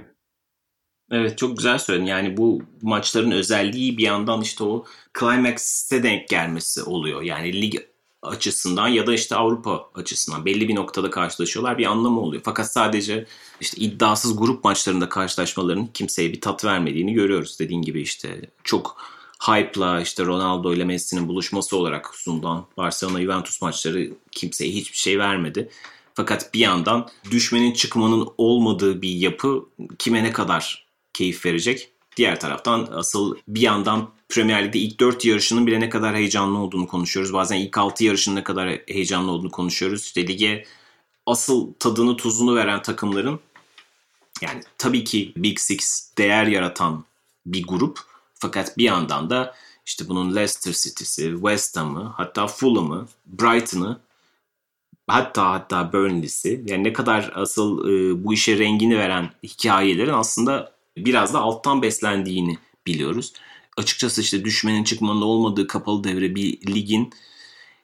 Evet 1.10 1.38
çok 1.38 1.56
güzel 1.56 1.78
söyledin. 1.78 2.06
Yani 2.06 2.36
bu 2.36 2.62
maçların 2.82 3.30
özelliği 3.30 3.98
bir 3.98 4.02
yandan 4.02 4.42
işte 4.42 4.64
o 4.64 4.84
climax'e 5.20 6.02
denk 6.02 6.28
gelmesi 6.28 6.82
oluyor. 6.82 7.22
Yani 7.22 7.62
lig 7.62 7.74
açısından 8.22 8.88
ya 8.88 9.06
da 9.06 9.14
işte 9.14 9.36
Avrupa 9.36 9.90
açısından 9.94 10.44
belli 10.44 10.68
bir 10.68 10.74
noktada 10.74 11.10
karşılaşıyorlar 11.10 11.78
bir 11.78 11.86
anlamı 11.86 12.20
oluyor. 12.20 12.42
Fakat 12.44 12.72
sadece 12.72 13.26
işte 13.60 13.80
iddiasız 13.80 14.36
grup 14.36 14.64
maçlarında 14.64 15.08
karşılaşmaların 15.08 15.86
kimseye 15.86 16.32
bir 16.32 16.40
tat 16.40 16.64
vermediğini 16.64 17.12
görüyoruz. 17.12 17.58
Dediğin 17.60 17.82
gibi 17.82 18.00
işte 18.02 18.50
çok 18.64 18.96
hype'la 19.40 20.00
işte 20.00 20.24
Ronaldo 20.24 20.72
ile 20.72 20.84
Messi'nin 20.84 21.28
buluşması 21.28 21.76
olarak 21.76 22.14
sunulan 22.14 22.66
Barcelona 22.76 23.20
Juventus 23.20 23.62
maçları 23.62 24.10
kimseye 24.32 24.70
hiçbir 24.70 24.98
şey 24.98 25.18
vermedi. 25.18 25.70
Fakat 26.14 26.54
bir 26.54 26.58
yandan 26.58 27.08
düşmenin 27.30 27.72
çıkmanın 27.72 28.28
olmadığı 28.38 29.02
bir 29.02 29.10
yapı 29.10 29.64
kime 29.98 30.24
ne 30.24 30.32
kadar 30.32 30.89
keyif 31.14 31.46
verecek? 31.46 31.92
Diğer 32.16 32.40
taraftan 32.40 32.88
asıl 32.92 33.36
bir 33.48 33.60
yandan 33.60 34.10
Premier 34.28 34.64
Lig'de 34.64 34.78
ilk 34.78 35.00
4 35.00 35.24
yarışının 35.24 35.66
bile 35.66 35.80
ne 35.80 35.88
kadar 35.88 36.16
heyecanlı 36.16 36.58
olduğunu 36.58 36.86
konuşuyoruz. 36.86 37.32
Bazen 37.32 37.56
ilk 37.56 37.78
6 37.78 38.04
yarışının 38.04 38.36
ne 38.36 38.44
kadar 38.44 38.68
heyecanlı 38.86 39.30
olduğunu 39.30 39.50
konuşuyoruz. 39.50 40.04
İşte 40.04 40.28
lige 40.28 40.64
asıl 41.26 41.72
tadını 41.74 42.16
tuzunu 42.16 42.56
veren 42.56 42.82
takımların 42.82 43.40
yani 44.42 44.62
tabii 44.78 45.04
ki 45.04 45.32
Big 45.36 45.58
Six 45.58 46.12
değer 46.18 46.46
yaratan 46.46 47.04
bir 47.46 47.66
grup. 47.66 47.98
Fakat 48.34 48.78
bir 48.78 48.84
yandan 48.84 49.30
da 49.30 49.54
işte 49.86 50.08
bunun 50.08 50.36
Leicester 50.36 50.72
City'si, 50.72 51.32
West 51.34 51.76
Ham'ı, 51.76 52.12
hatta 52.16 52.46
Fulham'ı, 52.46 53.08
Brighton'ı 53.26 54.00
hatta 55.10 55.50
hatta 55.50 55.92
Burnley'si 55.92 56.64
yani 56.66 56.84
ne 56.84 56.92
kadar 56.92 57.32
asıl 57.34 57.88
e, 57.88 58.24
bu 58.24 58.34
işe 58.34 58.58
rengini 58.58 58.98
veren 58.98 59.30
hikayelerin 59.42 60.12
aslında 60.12 60.72
biraz 60.96 61.34
da 61.34 61.38
alttan 61.38 61.82
beslendiğini 61.82 62.58
biliyoruz. 62.86 63.32
Açıkçası 63.76 64.20
işte 64.20 64.44
düşmenin 64.44 64.84
çıkmanın 64.84 65.22
olmadığı 65.22 65.66
kapalı 65.66 66.04
devre 66.04 66.34
bir 66.34 66.74
ligin 66.74 67.12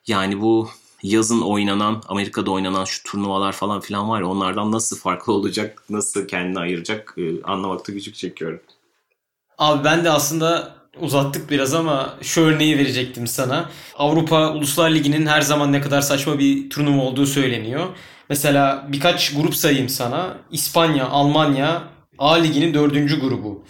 yani 0.07 0.41
bu 0.41 0.71
yazın 1.03 1.41
oynanan, 1.41 2.03
Amerika'da 2.09 2.51
oynanan 2.51 2.85
şu 2.85 3.03
turnuvalar 3.03 3.53
falan 3.53 3.81
filan 3.81 4.09
var 4.09 4.21
ya 4.21 4.27
onlardan 4.27 4.73
nasıl 4.73 4.97
farklı 4.99 5.33
olacak, 5.33 5.83
nasıl 5.91 6.29
kendini 6.29 6.59
ayıracak 6.59 7.15
e, 7.19 7.43
anlamakta 7.43 7.93
güçlük 7.93 8.15
çekiyorum. 8.15 8.61
Abi 9.59 9.85
ben 9.85 10.05
de 10.05 10.11
aslında 10.11 10.77
uzattık 11.01 11.51
biraz 11.51 11.75
ama 11.75 12.15
şu 12.23 12.41
örneği 12.41 12.79
verecektim 12.79 13.27
sana. 13.27 13.71
Avrupa 13.95 14.53
Uluslar 14.53 14.91
Ligi'nin 14.91 15.27
her 15.27 15.41
zaman 15.41 15.73
ne 15.73 15.81
kadar 15.81 16.01
saçma 16.01 16.39
bir 16.39 16.71
turnuva 16.71 17.03
olduğu 17.03 17.27
söyleniyor. 17.27 17.87
Mesela 18.29 18.87
birkaç 18.93 19.35
grup 19.35 19.55
sayayım 19.55 19.89
sana. 19.89 20.39
İspanya, 20.51 21.09
Almanya 21.09 21.83
A 22.19 22.35
Ligi'nin 22.35 22.75
dördüncü 22.75 23.21
grubu. 23.21 23.65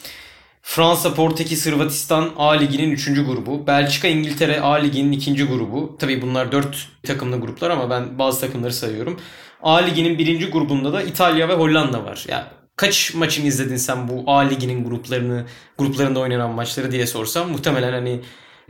Fransa, 0.63 1.15
Portekiz, 1.15 1.67
Hırvatistan 1.67 2.31
A 2.37 2.51
Ligi'nin 2.51 2.91
3. 2.91 3.07
grubu. 3.07 3.67
Belçika, 3.67 4.09
İngiltere 4.09 4.61
A 4.61 4.73
Ligi'nin 4.73 5.13
2. 5.13 5.47
grubu. 5.47 5.97
Tabii 5.99 6.23
bunlar 6.23 6.53
4 6.53 6.89
takımlı 7.03 7.41
gruplar 7.41 7.71
ama 7.71 7.91
ben 7.91 8.19
bazı 8.19 8.41
takımları 8.41 8.73
sayıyorum. 8.73 9.21
A 9.63 9.77
Ligi'nin 9.77 10.19
1. 10.19 10.51
grubunda 10.53 10.93
da 10.93 11.03
İtalya 11.03 11.49
ve 11.49 11.55
Hollanda 11.55 12.05
var. 12.05 12.25
Ya 12.29 12.37
yani 12.37 12.47
kaç 12.77 13.15
maçını 13.15 13.47
izledin 13.47 13.77
sen 13.77 14.09
bu 14.09 14.25
A 14.27 14.39
Ligi'nin 14.39 14.85
gruplarını, 14.85 15.45
gruplarında 15.79 16.21
oynanan 16.21 16.51
maçları 16.51 16.93
diye 16.93 17.07
sorsam 17.07 17.51
muhtemelen 17.51 17.93
hani 17.93 18.21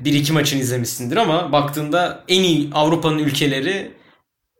1-2 0.02 0.32
maçını 0.32 0.60
izlemişsindir 0.60 1.16
ama 1.16 1.52
baktığında 1.52 2.24
en 2.28 2.42
iyi 2.42 2.70
Avrupa'nın 2.74 3.18
ülkeleri 3.18 3.92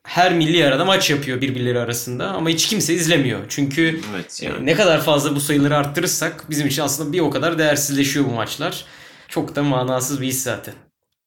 her 0.07 0.35
milli 0.35 0.67
arada 0.67 0.85
maç 0.85 1.11
yapıyor 1.11 1.41
birbirleri 1.41 1.79
arasında 1.79 2.29
ama 2.29 2.49
hiç 2.49 2.67
kimse 2.67 2.95
izlemiyor. 2.95 3.41
Çünkü 3.49 4.01
evet, 4.15 4.41
e, 4.43 4.47
yani. 4.47 4.67
ne 4.67 4.75
kadar 4.75 5.05
fazla 5.05 5.35
bu 5.35 5.41
sayıları 5.41 5.77
arttırırsak 5.77 6.51
bizim 6.51 6.67
için 6.67 6.83
aslında 6.83 7.13
bir 7.13 7.21
o 7.21 7.31
kadar 7.31 7.59
değersizleşiyor 7.59 8.25
bu 8.25 8.31
maçlar. 8.31 8.85
Çok 9.29 9.57
da 9.57 9.63
manasız 9.63 10.21
bir 10.21 10.27
his 10.27 10.43
zaten. 10.43 10.75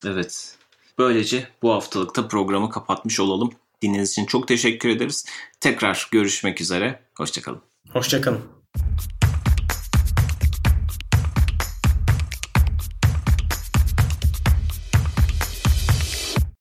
Evet. 0.06 0.56
Böylece 0.98 1.48
bu 1.62 1.74
haftalıkta 1.74 2.28
programı 2.28 2.70
kapatmış 2.70 3.20
olalım. 3.20 3.52
Dinlediğiniz 3.82 4.12
için 4.12 4.26
çok 4.26 4.48
teşekkür 4.48 4.90
ederiz. 4.90 5.26
Tekrar 5.60 6.08
görüşmek 6.12 6.62
üzere. 6.62 7.00
Hoşçakalın. 7.18 7.62
Hoşçakalın. 7.94 8.42